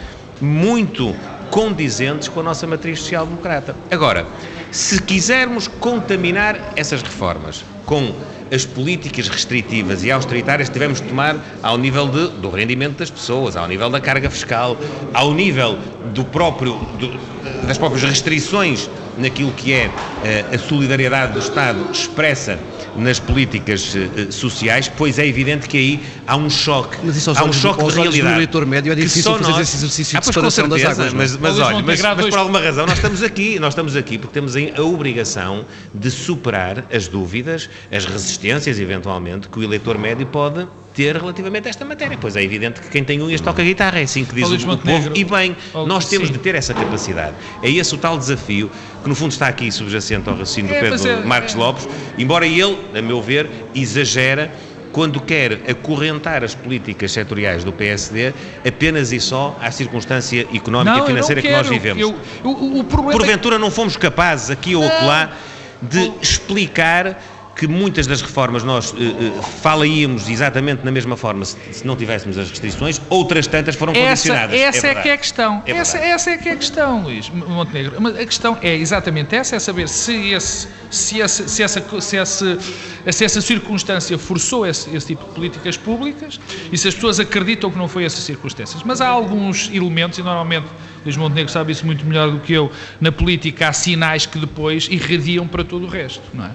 muito 0.40 1.16
condizentes 1.50 2.28
com 2.28 2.38
a 2.38 2.42
nossa 2.42 2.66
matriz 2.68 3.00
social-democrata. 3.00 3.74
Agora, 3.90 4.26
se 4.70 5.02
quisermos 5.02 5.66
contaminar 5.66 6.72
essas 6.76 7.02
reformas 7.02 7.64
com 7.84 8.14
as 8.52 8.64
políticas 8.64 9.28
restritivas 9.28 10.04
e 10.04 10.10
austeritárias 10.10 10.68
que 10.68 10.72
tivemos 10.72 11.00
de 11.00 11.08
tomar 11.08 11.36
ao 11.62 11.76
nível 11.76 12.08
de, 12.08 12.28
do 12.38 12.50
rendimento 12.50 12.98
das 12.98 13.10
pessoas, 13.10 13.56
ao 13.56 13.66
nível 13.66 13.90
da 13.90 14.00
carga 14.00 14.30
fiscal, 14.30 14.76
ao 15.12 15.32
nível 15.32 15.78
do 16.14 16.24
próprio, 16.24 16.74
do, 16.98 17.18
das 17.66 17.78
próprias 17.78 18.02
restrições 18.02 18.88
naquilo 19.18 19.52
que 19.52 19.72
é 19.72 19.90
eh, 20.24 20.44
a 20.52 20.58
solidariedade 20.58 21.32
do 21.32 21.38
Estado 21.38 21.90
expressa 21.90 22.58
nas 22.98 23.18
políticas 23.18 23.94
uh, 23.94 24.32
sociais, 24.32 24.90
pois 24.96 25.18
é 25.18 25.26
evidente 25.26 25.68
que 25.68 25.76
aí 25.76 26.02
há 26.26 26.36
um 26.36 26.50
choque, 26.50 26.98
mas 27.02 27.16
isso 27.16 27.30
há 27.30 27.44
um 27.44 27.52
choque 27.52 27.84
de 27.84 27.94
realidade. 27.94 28.22
Do 28.22 28.34
eleitor 28.36 28.66
médio 28.66 28.92
é 28.92 28.94
difícil 28.94 29.32
fazer 29.38 29.52
nós... 29.52 29.60
esse 29.60 29.76
exercício 29.76 30.16
ah, 30.16 30.20
de 30.20 30.26
separação 30.26 30.68
das 30.68 30.84
águas. 30.84 31.12
Mas, 31.12 31.34
é? 31.34 31.38
mas 31.40 31.58
olha, 31.58 31.82
mas, 31.82 32.00
mas 32.00 32.28
por 32.28 32.38
alguma 32.38 32.60
razão 32.60 32.86
nós 32.86 32.96
estamos 32.98 33.22
aqui, 33.22 33.58
nós 33.58 33.72
estamos 33.72 33.96
aqui 33.96 34.18
porque 34.18 34.34
temos 34.34 34.54
a 34.56 34.82
obrigação 34.82 35.64
de 35.94 36.10
superar 36.10 36.84
as 36.92 37.08
dúvidas, 37.08 37.68
as 37.92 38.04
resistências, 38.04 38.78
eventualmente, 38.78 39.48
que 39.48 39.58
o 39.58 39.62
eleitor 39.62 39.98
médio 39.98 40.26
pode 40.26 40.66
ter 40.96 41.14
relativamente 41.14 41.66
a 41.66 41.70
esta 41.70 41.84
matéria. 41.84 42.16
Pois 42.18 42.34
é 42.34 42.42
evidente 42.42 42.80
que 42.80 42.88
quem 42.88 43.04
tem 43.04 43.20
unhas 43.20 43.40
toca 43.40 43.62
guitarra, 43.62 44.00
é 44.00 44.04
assim 44.04 44.24
que 44.24 44.34
diz 44.34 44.48
o, 44.48 44.72
o 44.72 44.78
povo. 44.78 45.10
E 45.14 45.22
bem, 45.24 45.54
nós 45.86 46.08
temos 46.08 46.28
sim. 46.28 46.32
de 46.32 46.38
ter 46.40 46.54
essa 46.54 46.72
capacidade. 46.72 47.36
É 47.62 47.70
esse 47.70 47.94
o 47.94 47.98
tal 47.98 48.16
desafio 48.16 48.70
que 49.02 49.08
no 49.08 49.14
fundo 49.14 49.30
está 49.30 49.46
aqui 49.46 49.70
subjacente 49.70 50.28
ao 50.28 50.34
raciocínio 50.34 50.70
do 50.70 50.74
é, 50.74 50.80
Pedro 50.80 51.08
é, 51.08 51.24
Marcos 51.24 51.54
é. 51.54 51.58
Lopes, 51.58 51.88
embora 52.16 52.46
ele, 52.46 52.78
a 52.94 53.02
meu 53.02 53.20
ver, 53.20 53.48
exagera 53.74 54.50
quando 54.90 55.20
quer 55.20 55.60
acorrentar 55.68 56.42
as 56.42 56.54
políticas 56.54 57.12
setoriais 57.12 57.62
do 57.62 57.70
PSD 57.70 58.32
apenas 58.66 59.12
e 59.12 59.20
só 59.20 59.54
à 59.60 59.70
circunstância 59.70 60.46
económica 60.54 60.96
não, 60.96 61.04
e 61.04 61.06
financeira 61.08 61.42
que 61.42 61.52
nós 61.52 61.68
vivemos. 61.68 62.02
Eu, 62.02 62.14
eu, 62.42 62.50
o, 62.50 62.80
o 62.80 62.84
Porventura 62.84 63.58
não 63.58 63.70
fomos 63.70 63.94
capazes, 63.98 64.50
aqui 64.50 64.74
ou 64.74 64.82
lá, 64.82 65.36
de 65.82 66.10
explicar 66.22 67.22
que 67.56 67.66
muitas 67.66 68.06
das 68.06 68.20
reformas 68.20 68.62
nós 68.62 68.92
uh, 68.92 68.96
uh, 68.96 69.42
falaríamos 69.42 70.28
exatamente 70.28 70.84
na 70.84 70.92
mesma 70.92 71.16
forma 71.16 71.44
se, 71.44 71.56
se, 71.72 71.86
não 71.86 71.96
tivéssemos 71.96 72.36
as 72.36 72.50
restrições, 72.50 73.00
outras 73.08 73.46
tantas 73.46 73.74
foram 73.74 73.94
condicionadas. 73.94 74.54
Essa 74.54 74.88
é, 74.88 74.90
é 74.90 74.94
que 74.94 75.08
é 75.08 75.12
a 75.12 75.18
questão. 75.18 75.62
É 75.64 75.72
essa, 75.72 75.98
essa 75.98 76.30
é 76.30 76.36
que 76.36 76.48
é 76.50 76.52
a 76.52 76.56
questão, 76.56 77.02
Luís 77.02 77.30
Montenegro. 77.30 77.96
Mas 78.00 78.16
a 78.16 78.26
questão 78.26 78.58
é 78.60 78.76
exatamente 78.76 79.34
essa, 79.34 79.56
é 79.56 79.58
saber 79.58 79.88
se, 79.88 80.32
esse, 80.32 80.68
se, 80.90 81.18
esse, 81.18 81.48
se, 81.48 81.62
essa, 81.62 81.80
se, 82.00 83.12
se 83.12 83.24
essa 83.24 83.40
circunstância 83.40 84.18
forçou 84.18 84.66
esse, 84.66 84.94
esse 84.94 85.06
tipo 85.06 85.24
de 85.24 85.30
políticas 85.30 85.76
públicas 85.78 86.38
e 86.70 86.76
se 86.76 86.88
as 86.88 86.94
pessoas 86.94 87.18
acreditam 87.18 87.70
que 87.70 87.78
não 87.78 87.88
foi 87.88 88.04
essas 88.04 88.22
circunstâncias. 88.22 88.82
Mas 88.82 89.00
há 89.00 89.08
alguns 89.08 89.70
elementos, 89.72 90.18
e 90.18 90.22
normalmente 90.22 90.66
Luís 91.06 91.16
Montenegro 91.16 91.52
sabe 91.52 91.70
isso 91.70 91.86
muito 91.86 92.04
melhor 92.04 92.30
do 92.32 92.40
que 92.40 92.52
eu, 92.52 92.70
na 93.00 93.12
política 93.12 93.68
há 93.68 93.72
sinais 93.72 94.26
que 94.26 94.40
depois 94.40 94.88
irradiam 94.90 95.46
para 95.46 95.62
todo 95.62 95.86
o 95.86 95.88
resto, 95.88 96.20
não 96.34 96.46
é? 96.46 96.50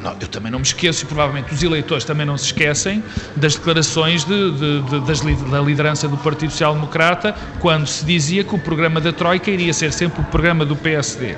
Não, 0.00 0.16
eu 0.20 0.28
também 0.28 0.52
não 0.52 0.60
me 0.60 0.64
esqueço, 0.64 1.04
e 1.04 1.06
provavelmente 1.06 1.52
os 1.52 1.62
eleitores 1.62 2.04
também 2.04 2.24
não 2.24 2.38
se 2.38 2.46
esquecem, 2.46 3.02
das 3.34 3.56
declarações 3.56 4.24
de, 4.24 4.52
de, 4.52 4.82
de, 4.82 5.00
das, 5.00 5.20
da 5.20 5.60
liderança 5.60 6.06
do 6.06 6.16
Partido 6.16 6.52
Social 6.52 6.74
Democrata, 6.74 7.34
quando 7.58 7.88
se 7.88 8.04
dizia 8.04 8.44
que 8.44 8.54
o 8.54 8.58
programa 8.58 9.00
da 9.00 9.12
Troika 9.12 9.50
iria 9.50 9.72
ser 9.72 9.92
sempre 9.92 10.20
o 10.20 10.24
programa 10.24 10.64
do 10.64 10.76
PSD. 10.76 11.36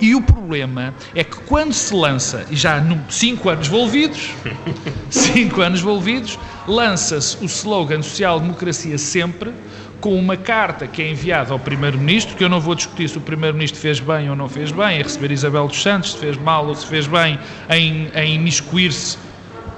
E 0.00 0.14
o 0.16 0.20
problema 0.20 0.92
é 1.14 1.22
que 1.22 1.36
quando 1.42 1.72
se 1.72 1.94
lança, 1.94 2.44
e 2.50 2.56
já 2.56 2.84
cinco 3.08 3.48
anos 3.48 3.68
envolvidos, 3.68 4.30
cinco 5.10 5.60
anos 5.60 5.80
envolvidos, 5.80 6.38
lança-se 6.66 7.36
o 7.40 7.44
slogan 7.44 8.02
social-democracia 8.02 8.98
sempre, 8.98 9.52
com 10.00 10.14
uma 10.14 10.36
carta 10.36 10.86
que 10.86 11.02
é 11.02 11.10
enviada 11.10 11.52
ao 11.52 11.58
Primeiro-Ministro, 11.58 12.36
que 12.36 12.42
eu 12.42 12.48
não 12.48 12.60
vou 12.60 12.74
discutir 12.74 13.08
se 13.08 13.18
o 13.18 13.20
Primeiro-Ministro 13.20 13.80
fez 13.80 14.00
bem 14.00 14.30
ou 14.30 14.36
não 14.36 14.48
fez 14.48 14.72
bem 14.72 14.98
em 14.98 15.02
receber 15.02 15.30
Isabel 15.30 15.66
dos 15.66 15.82
Santos, 15.82 16.12
se 16.12 16.18
fez 16.18 16.36
mal 16.36 16.66
ou 16.66 16.74
se 16.74 16.86
fez 16.86 17.06
bem 17.06 17.38
em, 17.68 18.10
em 18.14 18.34
imiscuir-se 18.34 19.18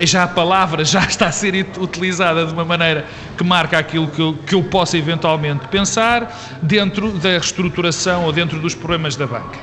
já 0.06 0.24
a 0.24 0.28
palavra 0.28 0.84
já 0.84 1.04
está 1.04 1.26
a 1.26 1.32
ser 1.32 1.54
utilizada 1.78 2.46
de 2.46 2.52
uma 2.52 2.64
maneira 2.64 3.06
que 3.36 3.44
marca 3.44 3.78
aquilo 3.78 4.08
que 4.08 4.20
eu, 4.20 4.34
que 4.34 4.54
eu 4.54 4.62
possa 4.62 4.96
eventualmente 4.96 5.68
pensar 5.68 6.58
dentro 6.62 7.12
da 7.12 7.30
reestruturação 7.30 8.24
ou 8.24 8.32
dentro 8.32 8.58
dos 8.58 8.74
problemas 8.74 9.16
da 9.16 9.26
banca. 9.26 9.58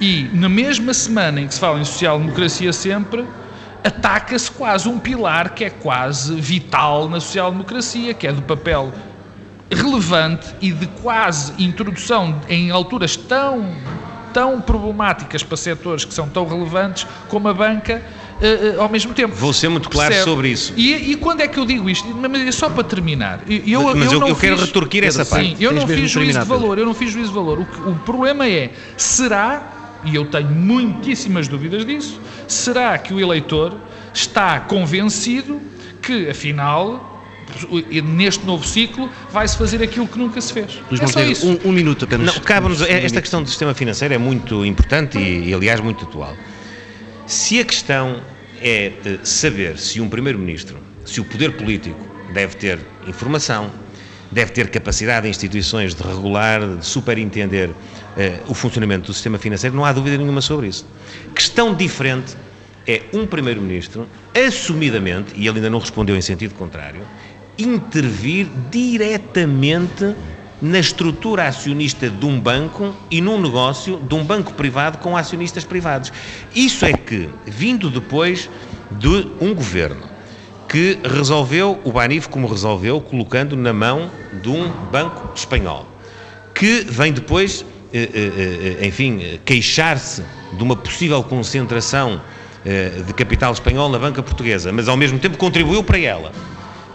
E 0.00 0.30
na 0.32 0.48
mesma 0.48 0.94
semana 0.94 1.40
em 1.40 1.46
que 1.46 1.54
se 1.54 1.60
fala 1.60 1.78
em 1.78 1.84
social-democracia 1.84 2.72
sempre, 2.72 3.24
ataca-se 3.84 4.50
quase 4.50 4.88
um 4.88 4.98
pilar 4.98 5.50
que 5.54 5.64
é 5.64 5.70
quase 5.70 6.34
vital 6.34 7.08
na 7.08 7.20
social-democracia, 7.20 8.14
que 8.14 8.26
é 8.26 8.32
do 8.32 8.42
papel 8.42 8.92
relevante 9.70 10.48
e 10.60 10.72
de 10.72 10.86
quase 10.86 11.52
introdução 11.58 12.40
em 12.48 12.70
alturas 12.70 13.16
tão, 13.16 13.72
tão 14.32 14.60
problemáticas 14.60 15.42
para 15.42 15.56
setores 15.56 16.04
que 16.04 16.12
são 16.12 16.28
tão 16.28 16.46
relevantes 16.46 17.06
como 17.28 17.48
a 17.48 17.54
banca 17.54 18.02
uh, 18.40 18.78
uh, 18.78 18.82
ao 18.82 18.88
mesmo 18.88 19.14
tempo. 19.14 19.34
Vou 19.34 19.52
ser 19.52 19.68
muito 19.68 19.88
claro 19.88 20.10
Percebe? 20.10 20.30
sobre 20.30 20.48
isso. 20.48 20.72
E, 20.76 21.12
e, 21.12 21.16
quando 21.16 21.42
é 21.42 21.48
que 21.48 21.58
eu 21.58 21.64
digo 21.64 21.88
isto? 21.88 22.08
Mas 22.08 22.54
só 22.54 22.68
para 22.68 22.82
terminar. 22.82 23.40
Eu, 23.48 23.94
mas 23.94 24.12
eu, 24.12 24.20
eu, 24.20 24.28
eu 24.28 24.36
quero 24.36 24.56
fiz, 24.56 24.66
retorquir 24.66 25.04
essa 25.04 25.24
parte. 25.24 25.50
Sim, 25.50 25.56
eu 25.60 25.72
não 25.72 25.86
fiz 25.86 26.10
juízo 26.10 26.40
de 26.40 26.46
valor, 26.46 26.78
eu 26.78 26.86
não 26.86 26.94
fiz 26.94 27.12
juízo 27.12 27.28
de 27.28 27.34
valor. 27.34 27.60
O, 27.60 27.90
o 27.90 27.94
problema 28.00 28.48
é, 28.48 28.72
será, 28.96 29.98
e 30.04 30.16
eu 30.16 30.26
tenho 30.26 30.48
muitíssimas 30.48 31.46
dúvidas 31.46 31.86
disso, 31.86 32.20
será 32.48 32.98
que 32.98 33.14
o 33.14 33.20
eleitor 33.20 33.76
está 34.12 34.58
convencido 34.58 35.60
que, 36.02 36.28
afinal, 36.28 37.09
neste 38.02 38.44
novo 38.46 38.66
ciclo 38.66 39.10
vai-se 39.30 39.56
fazer 39.56 39.82
aquilo 39.82 40.06
que 40.06 40.18
nunca 40.18 40.40
se 40.40 40.52
fez. 40.52 40.80
Luís 40.90 41.00
é 41.00 41.06
Monteiro, 41.06 41.36
só 41.36 41.46
isso. 41.46 41.46
Um, 41.46 41.70
um 41.70 41.72
minuto 41.72 42.04
apenas. 42.04 42.34
Não, 42.34 42.42
cabe-nos, 42.42 42.82
esta 42.82 43.20
questão 43.20 43.42
do 43.42 43.48
sistema 43.48 43.74
financeiro 43.74 44.14
é 44.14 44.18
muito 44.18 44.64
importante 44.64 45.18
e, 45.18 45.48
e 45.48 45.54
aliás, 45.54 45.80
muito 45.80 46.04
atual. 46.04 46.36
Se 47.26 47.60
a 47.60 47.64
questão 47.64 48.20
é 48.60 48.92
saber 49.22 49.78
se 49.78 50.00
um 50.00 50.08
Primeiro-Ministro, 50.08 50.78
se 51.04 51.20
o 51.20 51.24
poder 51.24 51.52
político 51.52 52.06
deve 52.32 52.56
ter 52.56 52.78
informação, 53.06 53.70
deve 54.30 54.52
ter 54.52 54.68
capacidade 54.68 55.26
em 55.26 55.30
instituições 55.30 55.94
de 55.94 56.02
regular, 56.02 56.76
de 56.76 56.86
superintender 56.86 57.70
eh, 58.16 58.38
o 58.46 58.54
funcionamento 58.54 59.06
do 59.06 59.12
sistema 59.12 59.38
financeiro, 59.38 59.74
não 59.74 59.84
há 59.84 59.92
dúvida 59.92 60.16
nenhuma 60.16 60.40
sobre 60.40 60.68
isso. 60.68 60.86
Questão 61.34 61.74
diferente 61.74 62.36
é 62.86 63.02
um 63.12 63.26
Primeiro-Ministro, 63.26 64.08
assumidamente, 64.34 65.32
e 65.36 65.46
ele 65.46 65.58
ainda 65.58 65.70
não 65.70 65.78
respondeu 65.78 66.16
em 66.16 66.20
sentido 66.20 66.54
contrário, 66.54 67.02
intervir 67.64 68.48
diretamente 68.70 70.14
na 70.60 70.78
estrutura 70.78 71.48
acionista 71.48 72.10
de 72.10 72.26
um 72.26 72.38
banco 72.38 72.94
e 73.10 73.20
num 73.20 73.40
negócio 73.40 73.96
de 73.96 74.14
um 74.14 74.24
banco 74.24 74.52
privado 74.52 74.98
com 74.98 75.16
acionistas 75.16 75.64
privados. 75.64 76.12
Isso 76.54 76.84
é 76.84 76.92
que, 76.92 77.28
vindo 77.46 77.88
depois 77.88 78.50
de 78.90 79.26
um 79.40 79.54
governo 79.54 80.10
que 80.68 80.98
resolveu 81.02 81.80
o 81.82 81.90
Banif 81.90 82.28
como 82.28 82.46
resolveu, 82.46 83.00
colocando 83.00 83.56
na 83.56 83.72
mão 83.72 84.10
de 84.40 84.48
um 84.48 84.68
banco 84.92 85.32
espanhol, 85.34 85.86
que 86.54 86.84
vem 86.88 87.12
depois, 87.12 87.64
eh, 87.92 88.08
eh, 88.14 88.76
eh, 88.80 88.86
enfim, 88.86 89.40
queixar-se 89.44 90.22
de 90.52 90.62
uma 90.62 90.76
possível 90.76 91.22
concentração 91.24 92.20
de 93.06 93.14
capital 93.14 93.54
espanhol 93.54 93.88
na 93.88 93.98
banca 93.98 94.22
portuguesa, 94.22 94.70
mas 94.70 94.86
ao 94.86 94.94
mesmo 94.94 95.18
tempo 95.18 95.38
contribuiu 95.38 95.82
para 95.82 95.98
ela, 95.98 96.30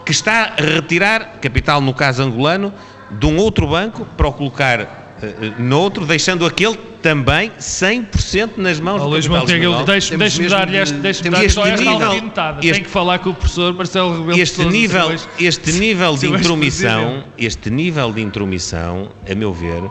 que 0.05 0.11
está 0.11 0.53
a 0.57 0.61
retirar 0.61 1.39
capital, 1.41 1.81
no 1.81 1.93
caso 1.93 2.21
angolano, 2.21 2.73
de 3.11 3.25
um 3.25 3.37
outro 3.37 3.67
banco 3.67 4.05
para 4.15 4.27
o 4.27 4.33
colocar 4.33 4.81
uh, 4.81 5.61
noutro, 5.61 6.05
deixando 6.05 6.45
aquele 6.45 6.77
também 7.01 7.51
100% 7.59 8.57
nas 8.57 8.79
mãos 8.79 8.99
oh, 9.01 9.05
do 9.05 9.09
Luís 9.11 9.27
Montenegro, 9.27 9.83
deixe-me 9.83 10.17
deixe 10.17 10.47
dar-lhe 10.47 10.77
este, 10.77 10.95
deixe 10.95 11.29
dar 11.29 11.43
este 11.43 11.59
nível, 11.59 12.13
este, 12.13 12.71
Tem 12.73 12.83
que 12.83 12.89
falar 12.89 13.19
com 13.19 13.29
o 13.29 13.33
professor 13.33 13.73
Marcelo 13.73 14.19
Rebelo 14.21 14.39
este 14.39 14.65
nível, 14.65 15.15
este 15.39 15.71
nível 15.73 16.17
de 16.17 16.27
intromissão, 16.33 17.25
este 17.37 17.69
nível 17.69 18.11
de 18.11 18.21
intromissão, 18.21 19.11
a 19.29 19.35
meu 19.35 19.53
ver, 19.53 19.83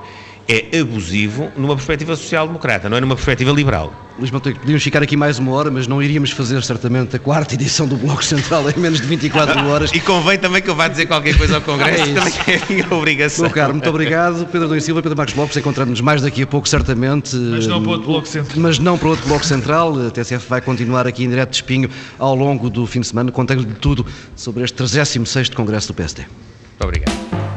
é 0.49 0.79
abusivo 0.79 1.51
numa 1.57 1.75
perspectiva 1.75 2.15
social-democrata, 2.17 2.89
não 2.89 2.97
é 2.97 3.01
numa 3.01 3.15
perspectiva 3.15 3.51
liberal. 3.51 3.93
Luís 4.19 4.31
Monteiro, 4.31 4.61
podíamos 4.61 4.83
ficar 4.83 5.03
aqui 5.03 5.17
mais 5.17 5.41
uma 5.41 5.51
hora, 5.53 5.73
mas 5.73 5.89
não 5.89 6.01
iríamos 6.01 6.31
fazer 6.31 6.63
certamente 6.63 7.17
a 7.17 7.19
quarta 7.19 7.55
edição 7.55 7.89
do 7.89 7.97
Bloco 7.97 8.25
Central 8.25 8.65
em 8.71 8.79
menos 8.79 9.01
de 9.01 9.07
24 9.09 9.59
horas. 9.67 9.91
e 9.93 9.99
convém 9.99 10.39
também 10.39 10.63
que 10.63 10.71
eu 10.71 10.75
vá 10.77 10.87
dizer 10.87 11.07
qualquer 11.07 11.37
coisa 11.37 11.57
ao 11.57 11.61
Congresso, 11.63 12.03
é 12.03 12.15
também 12.15 12.33
é 12.47 12.57
a 12.63 12.73
minha 12.73 12.95
obrigação. 12.95 13.45
Meu 13.45 13.53
caro, 13.53 13.73
muito 13.73 13.89
obrigado. 13.89 14.47
Pedro 14.47 14.69
Dom 14.69 14.79
Silva, 14.79 15.03
Pedro 15.03 15.17
Marcos 15.17 15.35
Lopes, 15.35 15.57
encontramos-nos 15.57 16.01
mais 16.01 16.23
daqui 16.23 16.43
a 16.43 16.47
pouco, 16.47 16.69
certamente. 16.69 17.35
Mas 17.35 17.67
não 17.67 17.83
para 17.83 17.91
outro 17.91 18.07
Bloco 18.07 18.29
Central. 18.29 18.59
Mas 18.61 18.79
não 18.79 18.97
para 18.97 19.09
outro 19.09 19.27
Bloco 19.27 19.45
Central. 19.45 20.07
A 20.07 20.11
TSF 20.11 20.49
vai 20.49 20.61
continuar 20.61 21.09
aqui 21.09 21.25
em 21.25 21.29
direto 21.29 21.51
de 21.51 21.57
espinho 21.57 21.91
ao 22.17 22.37
longo 22.37 22.71
do 22.71 22.87
fim 22.87 23.01
de 23.01 23.09
semana, 23.09 23.33
contando-lhe 23.33 23.75
tudo 23.75 24.07
sobre 24.37 24.63
este 24.63 24.81
36º 24.81 25.55
Congresso 25.55 25.89
do 25.89 25.95
PSD. 25.95 26.23
Muito 26.23 26.85
obrigado. 26.85 27.54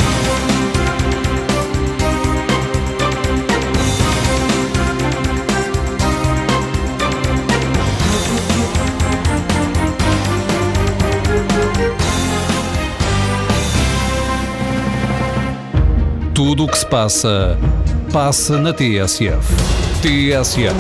Tudo 16.48 16.64
o 16.64 16.68
que 16.70 16.78
se 16.78 16.86
passa, 16.86 17.60
passa 18.14 18.58
na 18.58 18.72
TSF. 18.72 19.54
TSF. 20.02 20.74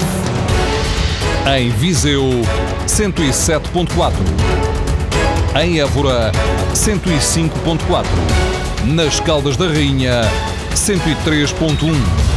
Em 1.57 1.69
Viseu, 1.71 2.23
107.4. 2.87 4.13
Em 5.61 5.81
Évora, 5.81 6.31
105.4. 6.73 8.05
Nas 8.85 9.19
Caldas 9.19 9.57
da 9.57 9.67
Rainha, 9.67 10.21
103.1 10.73 12.36